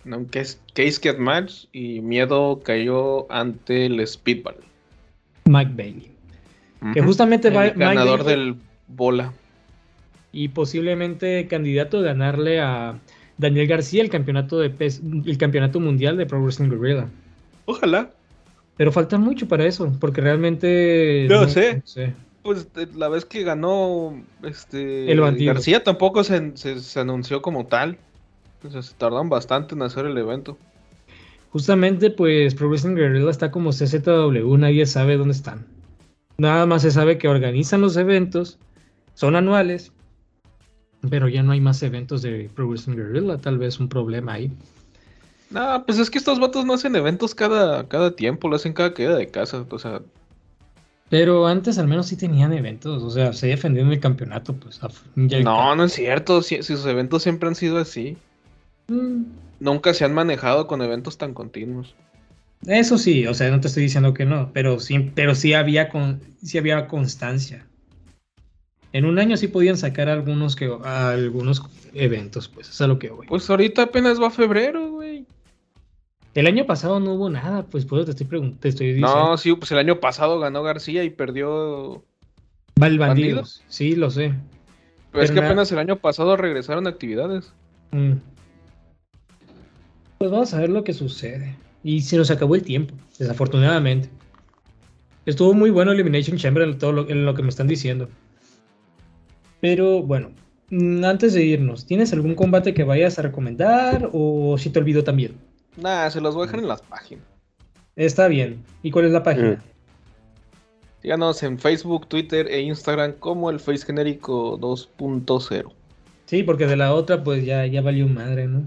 en 0.05 0.13
un 0.13 0.25
case, 0.25 0.57
casket 0.73 1.17
match 1.17 1.65
y 1.71 2.01
Miedo 2.01 2.59
cayó 2.63 3.31
ante 3.31 3.85
el 3.85 4.05
Speedball. 4.07 4.55
Mike 5.45 5.71
Bailey. 5.75 6.11
Que 6.93 7.01
justamente 7.01 7.49
va- 7.49 7.65
el 7.67 7.73
Mike 7.73 7.85
ganador 7.85 8.23
Bailey- 8.23 8.25
del 8.27 8.55
bola. 8.89 9.33
Y 10.31 10.49
posiblemente 10.49 11.47
candidato 11.47 11.99
a 11.99 12.01
ganarle 12.03 12.59
a 12.59 12.99
Daniel 13.37 13.67
García 13.67 14.01
el 14.03 14.09
campeonato 14.09 14.59
de 14.59 14.69
pes- 14.69 15.01
el 15.25 15.37
campeonato 15.37 15.79
mundial 15.79 16.17
de 16.17 16.25
Pro 16.25 16.41
Wrestling 16.41 16.69
Guerrilla. 16.69 17.07
Ojalá. 17.65 18.11
Pero 18.77 18.91
falta 18.91 19.17
mucho 19.17 19.47
para 19.47 19.65
eso, 19.65 19.91
porque 19.99 20.21
realmente 20.21 21.27
Yo 21.29 21.47
sé. 21.47 21.81
sé. 21.85 22.13
Pues 22.43 22.67
eh, 22.77 22.87
la 22.95 23.09
vez 23.09 23.25
que 23.25 23.43
ganó 23.43 24.23
este 24.43 25.11
El 25.11 25.19
bandido. 25.19 25.53
García 25.53 25.83
tampoco 25.83 26.23
se, 26.23 26.55
se- 26.55 26.79
se 26.79 26.99
anunció 26.99 27.41
como 27.41 27.65
tal. 27.67 27.97
O 28.63 28.69
sea, 28.69 28.81
se 28.81 28.93
tardaron 28.95 29.29
bastante 29.29 29.73
en 29.75 29.81
hacer 29.81 30.05
el 30.05 30.17
evento. 30.17 30.57
Justamente, 31.51 32.11
pues 32.11 32.53
Pro 32.55 32.69
Wrestling 32.69 32.95
Guerrilla 32.95 33.31
está 33.31 33.51
como 33.51 33.71
CZW, 33.71 34.55
nadie 34.57 34.85
sabe 34.85 35.17
dónde 35.17 35.33
están. 35.33 35.65
Nada 36.37 36.65
más 36.65 36.83
se 36.83 36.91
sabe 36.91 37.17
que 37.17 37.27
organizan 37.27 37.81
los 37.81 37.97
eventos, 37.97 38.59
son 39.19 39.35
anuales, 39.35 39.91
pero 41.09 41.27
ya 41.27 41.43
no 41.43 41.51
hay 41.51 41.59
más 41.59 41.83
eventos 41.83 42.21
de 42.21 42.49
Pro 42.55 42.69
Wrestling 42.69 42.95
Guerrilla, 42.95 43.37
tal 43.37 43.57
vez 43.57 43.77
un 43.77 43.89
problema 43.89 44.31
ahí. 44.31 44.49
No, 45.49 45.83
pues 45.85 45.99
es 45.99 46.09
que 46.09 46.19
estos 46.19 46.39
vatos 46.39 46.63
no 46.63 46.75
hacen 46.75 46.95
eventos 46.95 47.35
cada, 47.35 47.85
cada 47.89 48.15
tiempo, 48.15 48.47
lo 48.47 48.55
hacen 48.55 48.71
cada 48.71 48.93
caída 48.93 49.17
de 49.17 49.27
casa. 49.27 49.65
O 49.69 49.77
sea, 49.77 50.01
Pero 51.09 51.47
antes 51.47 51.77
al 51.77 51.89
menos 51.89 52.07
sí 52.07 52.15
tenían 52.15 52.53
eventos, 52.53 53.03
o 53.03 53.09
sea, 53.09 53.33
se 53.33 53.47
defendían 53.47 53.87
en 53.87 53.93
el 53.93 53.99
campeonato, 53.99 54.53
pues. 54.53 54.79
ya 55.17 55.41
no, 55.41 55.75
no 55.75 55.83
es 55.83 55.91
cierto. 55.91 56.41
Si, 56.41 56.55
si 56.63 56.77
sus 56.77 56.85
eventos 56.85 57.21
siempre 57.21 57.49
han 57.49 57.55
sido 57.55 57.77
así. 57.77 58.15
Mm, 58.87 59.23
Nunca 59.59 59.93
se 59.93 60.05
han 60.05 60.13
manejado 60.13 60.65
con 60.65 60.81
eventos 60.81 61.17
tan 61.17 61.33
continuos. 61.33 61.93
Eso 62.65 62.97
sí, 62.97 63.27
o 63.27 63.33
sea, 63.33 63.51
no 63.51 63.59
te 63.59 63.67
estoy 63.67 63.83
diciendo 63.83 64.13
que 64.13 64.25
no, 64.25 64.51
pero 64.53 64.79
sí, 64.79 65.11
pero 65.13 65.35
sí 65.35 65.53
había 65.53 65.89
con, 65.89 66.21
sí 66.41 66.57
había 66.57 66.87
constancia. 66.87 67.65
En 68.91 69.05
un 69.05 69.19
año 69.19 69.37
sí 69.37 69.47
podían 69.47 69.77
sacar 69.77 70.09
algunos 70.09 70.55
que 70.55 70.71
algunos 70.83 71.61
eventos, 71.93 72.47
pues, 72.47 72.69
es 72.69 72.81
a 72.81 72.87
lo 72.87 72.97
que 72.97 73.09
voy. 73.09 73.27
Pues 73.27 73.49
ahorita 73.49 73.83
apenas 73.83 74.21
va 74.21 74.31
febrero, 74.31 74.91
güey. 74.91 75.25
El 76.33 76.47
año 76.47 76.65
pasado 76.65 76.99
no 76.99 77.13
hubo 77.13 77.29
nada, 77.29 77.63
pues 77.63 77.85
por 77.85 77.99
eso 77.99 78.05
te 78.05 78.11
estoy 78.11 78.27
preguntando, 78.27 78.61
te 78.61 78.69
estoy 78.69 78.87
diciendo. 78.93 79.13
No, 79.13 79.37
sí, 79.37 79.53
pues 79.53 79.71
el 79.71 79.77
año 79.79 79.99
pasado 79.99 80.39
ganó 80.39 80.63
García 80.63 81.03
y 81.03 81.09
perdió. 81.09 82.03
Val 82.77 82.97
¿Bandidos? 82.97 83.63
Sí, 83.67 83.95
lo 83.95 84.09
sé. 84.09 84.33
Pero 85.11 85.23
es 85.23 85.31
que 85.31 85.39
na- 85.41 85.47
apenas 85.47 85.71
el 85.71 85.79
año 85.79 85.97
pasado 85.97 86.37
regresaron 86.37 86.87
actividades. 86.87 87.51
Mm. 87.91 88.13
Pues 90.17 90.31
vamos 90.31 90.53
a 90.53 90.59
ver 90.59 90.69
lo 90.69 90.83
que 90.83 90.93
sucede. 90.93 91.55
Y 91.83 92.01
se 92.01 92.17
nos 92.17 92.29
acabó 92.29 92.55
el 92.55 92.63
tiempo, 92.63 92.93
desafortunadamente. 93.17 94.09
Estuvo 95.25 95.53
muy 95.53 95.69
bueno 95.69 95.91
Elimination 95.91 96.37
Chamber 96.37 96.63
en 96.63 96.77
todo 96.77 96.91
lo, 96.91 97.09
en 97.09 97.25
lo 97.25 97.33
que 97.33 97.41
me 97.43 97.49
están 97.49 97.67
diciendo. 97.67 98.09
Pero 99.61 100.01
bueno, 100.01 100.31
mm, 100.69 101.03
antes 101.03 101.33
de 101.33 101.43
irnos, 101.43 101.85
¿tienes 101.85 102.13
algún 102.13 102.35
combate 102.35 102.73
que 102.73 102.83
vayas 102.83 103.19
a 103.19 103.23
recomendar 103.23 104.09
o 104.13 104.57
si 104.57 104.69
te 104.69 104.79
olvido 104.79 105.03
también? 105.03 105.33
Nah, 105.77 106.09
se 106.09 106.21
los 106.21 106.35
voy 106.35 106.43
a 106.43 106.45
dejar 106.47 106.59
en 106.61 106.67
las 106.67 106.81
páginas. 106.81 107.25
Está 107.95 108.27
bien. 108.27 108.63
¿Y 108.83 108.91
cuál 108.91 109.05
es 109.05 109.11
la 109.11 109.23
página? 109.23 109.61
Síganos 111.01 111.43
en 111.43 111.57
Facebook, 111.57 112.07
Twitter 112.07 112.47
e 112.47 112.61
Instagram 112.61 113.13
como 113.13 113.49
el 113.49 113.59
Face 113.59 113.85
Genérico 113.85 114.59
2.0. 114.59 115.71
Sí, 116.25 116.43
porque 116.43 116.67
de 116.67 116.75
la 116.75 116.93
otra 116.93 117.23
pues 117.23 117.45
ya, 117.45 117.65
ya 117.65 117.81
valió 117.81 118.07
madre, 118.07 118.47
¿no? 118.47 118.63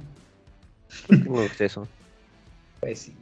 Tengo 1.08 1.40
acceso. 1.40 1.86
Pues 2.80 2.98
sí. 2.98 3.12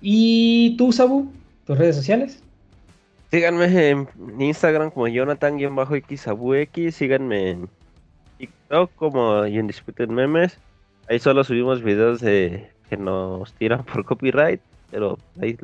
¿Y 0.00 0.76
tú, 0.76 0.92
Sabu? 0.92 1.32
¿Tus 1.66 1.78
redes 1.78 1.96
sociales? 1.96 2.42
Síganme 3.30 3.90
en 3.90 4.08
Instagram 4.40 4.90
como 4.90 5.06
Jonathan-XAbuX. 5.08 6.94
Síganme 6.94 7.50
en 7.50 7.68
TikTok 8.38 8.90
como 8.94 9.40
Undisputed 9.40 10.08
Memes. 10.08 10.58
Ahí 11.08 11.18
solo 11.18 11.44
subimos 11.44 11.82
videos 11.82 12.20
de 12.20 12.70
que 12.88 12.96
nos 12.96 13.52
tiran 13.54 13.84
por 13.84 14.04
copyright. 14.04 14.60
Pero 14.90 15.18
ahí, 15.40 15.58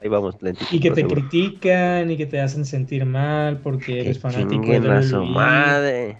ahí 0.00 0.08
vamos 0.08 0.40
lentito. 0.40 0.66
Y 0.70 0.78
que 0.80 0.90
te 0.90 1.00
seguro. 1.02 1.22
critican 1.28 2.10
y 2.10 2.16
que 2.16 2.26
te 2.26 2.40
hacen 2.40 2.64
sentir 2.64 3.04
mal 3.04 3.58
porque 3.58 3.86
Que 3.94 4.00
eres 4.02 4.20
fanático 4.20 4.48
de 4.50 4.54
chinguen 4.56 4.90
a 4.90 5.02
su 5.02 5.24
madre. 5.24 6.18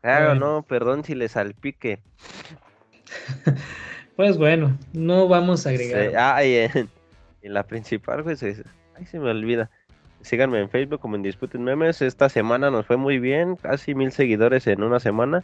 Claro, 0.00 0.26
Bueno. 0.30 0.54
no, 0.54 0.62
perdón 0.62 1.04
si 1.04 1.14
les 1.14 1.32
salpique. 1.32 1.98
Pues 4.16 4.36
bueno, 4.36 4.78
no 4.92 5.26
vamos 5.26 5.66
a 5.66 5.70
agregar. 5.70 6.10
Se- 6.10 6.16
ah, 6.16 6.44
y 6.44 6.54
en, 6.56 6.88
en 7.40 7.54
la 7.54 7.62
principal, 7.66 8.22
pues, 8.22 8.42
es- 8.42 8.62
ay, 8.96 9.06
se 9.06 9.18
me 9.18 9.30
olvida. 9.30 9.70
Síganme 10.22 10.60
en 10.60 10.70
Facebook 10.70 11.00
como 11.00 11.16
en 11.16 11.22
Disputed 11.22 11.58
Memes. 11.58 12.00
Esta 12.02 12.28
semana 12.28 12.70
nos 12.70 12.86
fue 12.86 12.96
muy 12.96 13.18
bien, 13.18 13.56
casi 13.56 13.94
mil 13.94 14.12
seguidores 14.12 14.66
en 14.66 14.82
una 14.82 15.00
semana. 15.00 15.42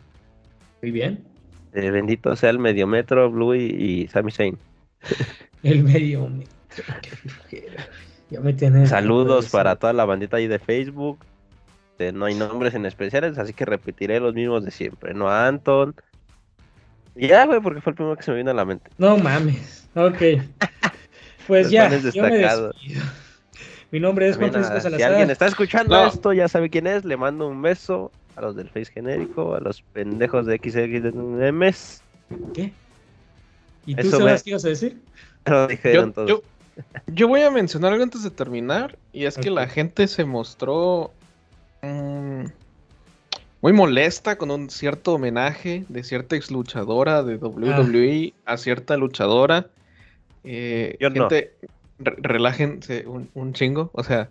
Muy 0.83 0.93
bien. 0.93 1.25
Eh, 1.75 1.91
bendito 1.91 2.35
sea 2.37 2.51
el 2.51 2.59
Mediometro, 2.59 3.31
Blue 3.31 3.55
y, 3.55 3.65
y 3.65 4.09
Sami 4.09 4.31
Zayn. 4.31 4.59
El 5.65 5.83
medio 5.83 6.29
metro, 6.29 6.85
qué. 7.51 7.67
Ya 8.31 8.41
me 8.41 8.53
tienes. 8.53 8.91
Saludos 8.91 9.49
para 9.51 9.77
toda 9.77 9.93
la 9.93 10.05
bandita 10.05 10.37
ahí 10.37 10.47
de 10.47 10.59
Facebook. 10.59 11.19
Eh, 11.99 12.13
no 12.13 12.27
hay 12.27 12.35
nombres 12.35 12.75
en 12.75 12.87
especiales, 12.87 13.39
así 13.39 13.53
que 13.53 13.65
repetiré 13.65 14.21
los 14.21 14.35
mismos 14.35 14.65
de 14.65 14.71
siempre. 14.71 15.15
No 15.15 15.29
a 15.29 15.49
Anton. 15.49 15.95
Ya, 17.17 17.45
güey, 17.47 17.61
porque 17.61 17.81
fue 17.81 17.91
el 17.91 17.97
primero 17.97 18.17
que 18.17 18.23
se 18.23 18.31
me 18.31 18.37
vino 18.37 18.53
a 18.53 18.55
la 18.55 18.65
mente. 18.65 18.91
No 18.99 19.17
mames. 19.19 19.89
Ok. 19.95 20.23
Pues 21.49 21.65
Los 21.65 21.73
ya, 21.73 21.85
yo 21.85 22.23
me 22.25 22.37
despido. 22.37 22.75
Mi 23.91 24.01
nombre 24.01 24.29
es 24.29 24.37
Juan 24.37 24.51
Francisco 24.53 24.77
ah, 24.77 24.81
si 24.81 24.85
Salazar. 24.85 25.11
alguien 25.13 25.31
está 25.31 25.47
escuchando 25.47 25.95
No. 25.97 26.07
esto, 26.09 26.33
ya 26.33 26.49
sabe 26.49 26.69
quién 26.71 26.87
es. 26.87 27.05
Le 27.05 27.17
mando 27.17 27.49
un 27.49 27.63
beso 27.63 28.11
a 28.37 28.43
los 28.43 28.55
del 28.55 28.69
Face 28.69 28.93
genérico, 28.93 29.55
a 29.55 29.61
los 29.61 29.81
pendejos 29.83 30.47
de 30.47 30.57
XXMs. 30.59 32.03
¿Qué? 32.55 32.73
¿Y 33.87 33.95
tú, 33.95 34.01
Eso, 34.09 34.21
güey. 34.21 34.37
qué 34.43 34.51
ibas 34.51 34.65
a 34.65 34.69
decir? 34.69 34.99
Lo 35.47 35.67
dijeron 35.67 36.09
Yo, 36.09 36.13
todos. 36.13 36.29
yo- 36.29 36.43
yo 37.09 37.27
voy 37.27 37.41
a 37.41 37.51
mencionar 37.51 37.93
algo 37.93 38.05
antes 38.05 38.23
de 38.23 38.31
terminar, 38.31 38.97
y 39.13 39.25
es 39.25 39.37
que 39.37 39.51
la 39.51 39.67
gente 39.67 40.07
se 40.07 40.25
mostró 40.25 41.11
mm, 41.83 42.45
muy 43.63 43.73
molesta 43.73 44.39
con 44.39 44.53
un 44.53 44.71
cierto 44.71 45.15
homenaje 45.15 45.85
de 45.89 46.05
cierta 46.05 46.37
ex 46.37 46.53
luchadora 46.53 47.25
de 47.25 47.35
WWE 47.37 48.33
a 48.45 48.57
cierta 48.59 48.97
luchadora. 48.97 49.67
Eh, 50.45 50.97
Yo 51.01 51.11
no. 51.11 51.29
gente, 51.29 51.55
relájense 51.99 53.07
un, 53.07 53.29
un 53.35 53.53
chingo, 53.53 53.91
o 53.93 54.03
sea, 54.05 54.31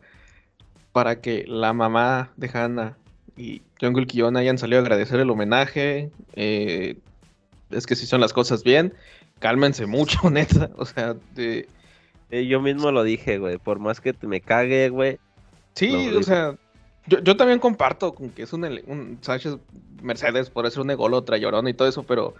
para 0.91 1.21
que 1.21 1.45
la 1.47 1.73
mamá 1.73 2.31
de 2.37 2.49
Hannah 2.53 2.97
y 3.35 3.61
Jungle 3.79 4.07
Kiona 4.07 4.39
hayan 4.39 4.57
salido 4.57 4.79
a 4.79 4.81
agradecer 4.81 5.19
el 5.19 5.29
homenaje. 5.29 6.11
eh, 6.33 6.97
es 7.69 7.85
que 7.85 7.95
si 7.95 8.05
son 8.05 8.21
las 8.21 8.33
cosas 8.33 8.63
bien, 8.63 8.93
cálmense 9.39 9.85
mucho, 9.85 10.29
neta. 10.29 10.69
O 10.77 10.85
sea, 10.85 11.15
de, 11.35 11.67
Eh, 12.29 12.45
yo 12.47 12.59
mismo 12.61 12.91
lo 12.91 13.03
dije, 13.03 13.37
güey. 13.37 13.57
Por 13.57 13.79
más 13.79 14.01
que 14.01 14.13
te 14.13 14.27
me 14.27 14.41
cague, 14.41 14.89
güey. 14.89 15.19
Sí, 15.75 16.09
No, 16.11 16.19
o 16.19 16.23
sea, 16.23 16.55
yo, 17.05 17.19
yo 17.19 17.37
también 17.37 17.59
comparto 17.59 18.13
con 18.15 18.29
que 18.31 18.43
es 18.43 18.53
un, 18.53 18.63
un 18.87 19.17
Sánchez 19.21 19.57
Mercedes, 20.01 20.49
por 20.49 20.69
ser 20.69 20.81
un 20.81 20.91
ególatra, 20.91 21.37
llorón 21.37 21.67
y 21.67 21.73
todo 21.73 21.87
eso, 21.87 22.03
pero 22.03 22.35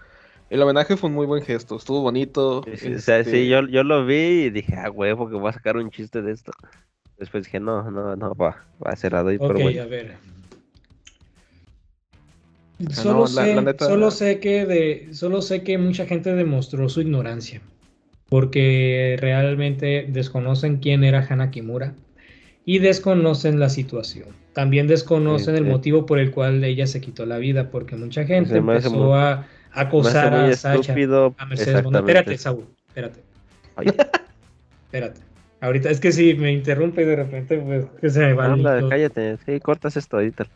el 0.50 0.62
homenaje 0.62 0.96
fue 0.96 1.08
un 1.10 1.14
muy 1.16 1.26
buen 1.26 1.42
gesto, 1.42 1.76
estuvo 1.76 2.02
bonito. 2.02 2.62
Sí, 2.64 2.76
sí, 2.76 2.94
o 2.94 2.98
sea, 2.98 3.18
este, 3.18 3.30
sí, 3.42 3.48
yo, 3.48 3.66
yo 3.66 3.82
lo 3.84 4.04
vi 4.06 4.14
y 4.44 4.50
dije, 4.50 4.74
ah, 4.76 4.88
güey, 4.88 5.14
porque 5.14 5.36
voy 5.36 5.48
a 5.48 5.52
sacar 5.52 5.76
un 5.76 5.90
chiste 5.90 6.22
de 6.22 6.32
esto. 6.32 6.52
Después 7.18 7.44
dije, 7.44 7.60
no, 7.60 7.90
no, 7.90 8.14
no, 8.16 8.34
va, 8.34 8.64
va 8.84 8.92
a 8.92 8.96
ser 8.96 9.12
la 9.12 9.22
doy 9.22 9.38
por 9.38 9.56
Ok, 9.56 9.62
bueno. 9.62 9.82
a 9.82 9.86
ver. 9.86 10.16
sea, 12.90 13.02
Solo, 13.02 13.20
no, 13.20 13.26
sé, 13.26 13.54
la 13.56 13.62
neta- 13.62 13.86
solo 13.86 14.10
sé 14.10 14.38
que 14.38 14.64
de, 14.64 15.08
solo 15.12 15.42
sé 15.42 15.62
que 15.62 15.78
mucha 15.78 16.06
gente 16.06 16.34
demostró 16.34 16.88
su 16.88 17.00
ignorancia 17.00 17.60
porque 18.28 19.16
realmente 19.18 20.06
desconocen 20.08 20.76
quién 20.78 21.02
era 21.02 21.26
Hana 21.28 21.50
Kimura 21.50 21.94
y 22.64 22.78
desconocen 22.78 23.58
la 23.58 23.68
situación. 23.70 24.26
También 24.52 24.86
desconocen 24.86 25.56
el 25.56 25.64
sí. 25.64 25.70
motivo 25.70 26.04
por 26.06 26.18
el 26.18 26.30
cual 26.30 26.62
ella 26.62 26.86
se 26.86 27.00
quitó 27.00 27.24
la 27.24 27.38
vida, 27.38 27.70
porque 27.70 27.96
mucha 27.96 28.24
gente 28.26 28.60
me 28.60 28.74
hace 28.74 28.88
empezó 28.88 29.04
muy- 29.04 29.16
a 29.16 29.46
Muy 29.74 30.06
a 30.10 30.56
Sacha, 30.56 30.92
a 30.92 31.46
Mercedes 31.46 31.68
exactamente. 31.68 31.98
Espérate, 31.98 32.38
Saúl, 32.38 32.66
espérate. 32.88 33.22
Ay. 33.76 33.86
Espérate. 34.86 35.20
Ahorita 35.60 35.90
es 35.90 36.00
que 36.00 36.12
si 36.12 36.34
me 36.34 36.52
interrumpe 36.52 37.04
de 37.04 37.16
repente, 37.16 37.58
pues 37.58 37.84
que 38.00 38.10
se 38.10 38.20
me 38.20 38.32
va 38.32 38.46
Anda, 38.46 38.80
cállate, 38.88 39.36
sí, 39.44 39.60
cortas 39.60 39.96
esto 39.96 40.16
ahorita. 40.16 40.46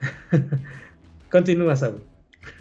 Continúa, 1.30 1.76
Saúl. 1.76 2.02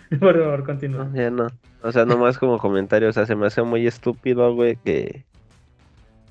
Por 0.20 0.39
favor, 0.39 0.66
continúa. 0.66 1.06
No, 1.06 1.16
ya 1.16 1.30
no. 1.30 1.47
O 1.82 1.91
sea, 1.91 2.06
nomás 2.06 2.38
como 2.38 2.58
comentario, 2.58 3.10
o 3.10 3.14
sea, 3.14 3.26
se 3.26 3.36
me 3.36 3.47
hace 3.47 3.62
muy 3.62 3.86
estúpido, 3.86 4.54
güey, 4.54 4.76
que, 4.78 5.24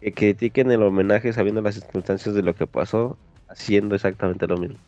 que 0.01 0.13
critiquen 0.13 0.71
el 0.71 0.83
homenaje 0.83 1.33
sabiendo 1.33 1.63
las 1.63 1.77
circunstancias 1.77 2.35
de 2.35 2.43
lo 2.43 2.55
que 2.55 2.67
pasó, 2.67 3.17
haciendo 3.49 3.95
exactamente 3.95 4.47
lo 4.47 4.57
mismo. 4.59 4.79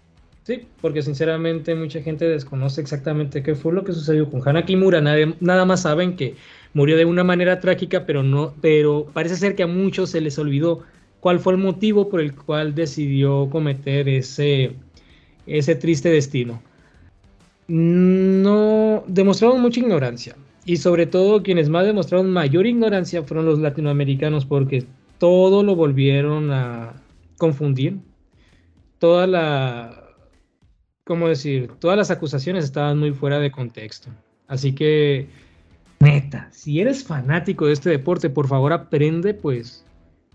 Sí, 0.42 0.66
porque 0.80 1.02
sinceramente 1.02 1.74
mucha 1.74 2.00
gente 2.02 2.24
desconoce 2.26 2.80
exactamente 2.80 3.42
qué 3.42 3.54
fue 3.54 3.72
lo 3.72 3.84
que 3.84 3.92
sucedió 3.92 4.28
con 4.30 4.46
Hana 4.46 4.64
Kimura. 4.64 5.00
Nadie- 5.00 5.34
nada 5.40 5.64
más 5.64 5.82
saben 5.82 6.16
que 6.16 6.34
murió 6.72 6.96
de 6.96 7.04
una 7.04 7.24
manera 7.24 7.60
trágica, 7.60 8.06
pero 8.06 8.22
no, 8.22 8.54
pero 8.60 9.06
parece 9.12 9.36
ser 9.36 9.54
que 9.54 9.62
a 9.64 9.66
muchos 9.66 10.10
se 10.10 10.20
les 10.20 10.38
olvidó 10.38 10.80
cuál 11.20 11.40
fue 11.40 11.52
el 11.52 11.58
motivo 11.58 12.08
por 12.08 12.20
el 12.20 12.34
cual 12.34 12.74
decidió 12.74 13.48
cometer 13.50 14.08
ese, 14.08 14.72
ese 15.46 15.74
triste 15.76 16.08
destino. 16.08 16.62
No 17.68 19.04
demostraron 19.06 19.60
mucha 19.60 19.80
ignorancia. 19.80 20.36
Y 20.64 20.76
sobre 20.78 21.06
todo 21.06 21.42
quienes 21.42 21.68
más 21.68 21.86
demostraron 21.86 22.30
mayor 22.30 22.66
ignorancia 22.66 23.22
fueron 23.22 23.46
los 23.46 23.58
latinoamericanos 23.58 24.44
porque 24.46 24.84
todo 25.18 25.62
lo 25.62 25.76
volvieron 25.76 26.50
a 26.50 26.94
confundir. 27.38 27.98
Toda 28.98 29.26
la, 29.26 29.99
¿cómo 31.10 31.26
decir? 31.28 31.72
Todas 31.80 31.96
las 31.96 32.12
acusaciones 32.12 32.62
estaban 32.62 32.96
muy 33.00 33.10
fuera 33.10 33.40
de 33.40 33.50
contexto. 33.50 34.10
Así 34.46 34.76
que, 34.76 35.26
neta, 35.98 36.48
si 36.52 36.80
eres 36.80 37.02
fanático 37.02 37.66
de 37.66 37.72
este 37.72 37.90
deporte, 37.90 38.30
por 38.30 38.46
favor 38.46 38.72
aprende 38.72 39.34
pues 39.34 39.84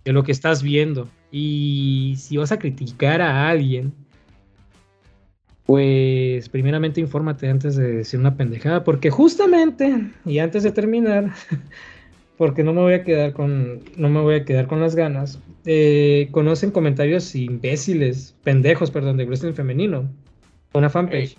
de 0.03 0.11
lo 0.11 0.23
que 0.23 0.33
estás 0.33 0.61
viendo. 0.61 1.07
Y 1.31 2.15
si 2.17 2.35
vas 2.35 2.51
a 2.51 2.59
criticar 2.59 3.21
a 3.21 3.47
alguien, 3.47 3.93
Pues 5.65 6.49
primeramente 6.49 6.99
infórmate 7.01 7.47
antes 7.49 7.75
de 7.77 7.91
decir 7.97 8.19
una 8.19 8.35
pendejada, 8.37 8.83
porque 8.83 9.09
justamente, 9.09 10.11
y 10.25 10.39
antes 10.39 10.63
de 10.63 10.71
terminar, 10.71 11.31
porque 12.37 12.63
no 12.63 12.73
me 12.73 12.81
voy 12.81 12.93
a 12.95 13.03
quedar 13.03 13.33
con, 13.33 13.79
no 13.97 14.09
me 14.09 14.21
voy 14.21 14.35
a 14.35 14.45
quedar 14.45 14.67
con 14.67 14.81
las 14.81 14.95
ganas, 14.95 15.39
eh, 15.65 16.27
conocen 16.31 16.71
comentarios 16.71 17.33
imbéciles, 17.35 18.35
pendejos, 18.43 18.91
perdón, 18.91 19.17
de 19.17 19.25
wrestling 19.25 19.53
femenino, 19.53 20.09
una 20.77 20.89
fanpage. 20.89 21.37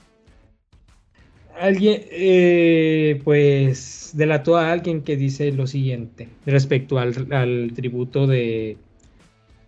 Alguien, 1.58 2.02
eh, 2.10 3.20
pues, 3.24 4.10
delató 4.14 4.56
a 4.56 4.72
alguien 4.72 5.02
que 5.02 5.16
dice 5.16 5.50
lo 5.52 5.66
siguiente 5.66 6.28
respecto 6.44 6.98
al, 6.98 7.32
al 7.32 7.72
tributo 7.74 8.26
de, 8.26 8.76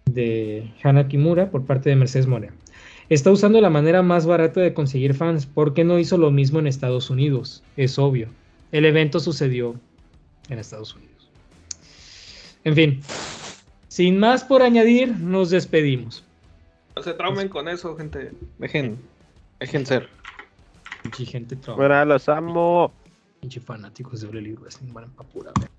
de 0.06 0.70
Hana 0.82 1.08
Kimura 1.08 1.50
por 1.50 1.64
parte 1.64 1.88
de 1.90 1.96
Mercedes 1.96 2.26
Morea. 2.26 2.52
Está 3.08 3.30
usando 3.30 3.60
la 3.62 3.70
manera 3.70 4.02
más 4.02 4.26
barata 4.26 4.60
de 4.60 4.74
conseguir 4.74 5.14
fans. 5.14 5.46
¿Por 5.46 5.72
qué 5.72 5.82
no 5.82 5.98
hizo 5.98 6.18
lo 6.18 6.30
mismo 6.30 6.58
en 6.58 6.66
Estados 6.66 7.08
Unidos? 7.08 7.62
Es 7.78 7.98
obvio. 7.98 8.28
El 8.70 8.84
evento 8.84 9.18
sucedió 9.18 9.76
en 10.50 10.58
Estados 10.58 10.94
Unidos. 10.94 11.30
En 12.64 12.74
fin, 12.74 13.00
sin 13.88 14.18
más 14.18 14.44
por 14.44 14.60
añadir, 14.60 15.16
nos 15.16 15.48
despedimos. 15.48 16.22
No 16.96 17.02
se 17.02 17.14
traumen 17.14 17.48
con 17.48 17.68
eso, 17.68 17.96
gente. 17.96 18.32
Dejen, 18.58 18.98
dejen 19.61 19.86
ser. 19.86 20.09
Pinche 21.02 21.24
gente 21.24 21.56
trauma. 21.56 21.86
Bueno, 21.86 22.04
los 22.04 22.28
amo. 22.28 22.92
Pinche 23.40 23.61
fanáticos 23.61 24.20
de 24.20 24.28
Ole 24.28 24.54
Wrestling. 24.54 24.92
Van 24.92 25.12
verga. 25.16 25.77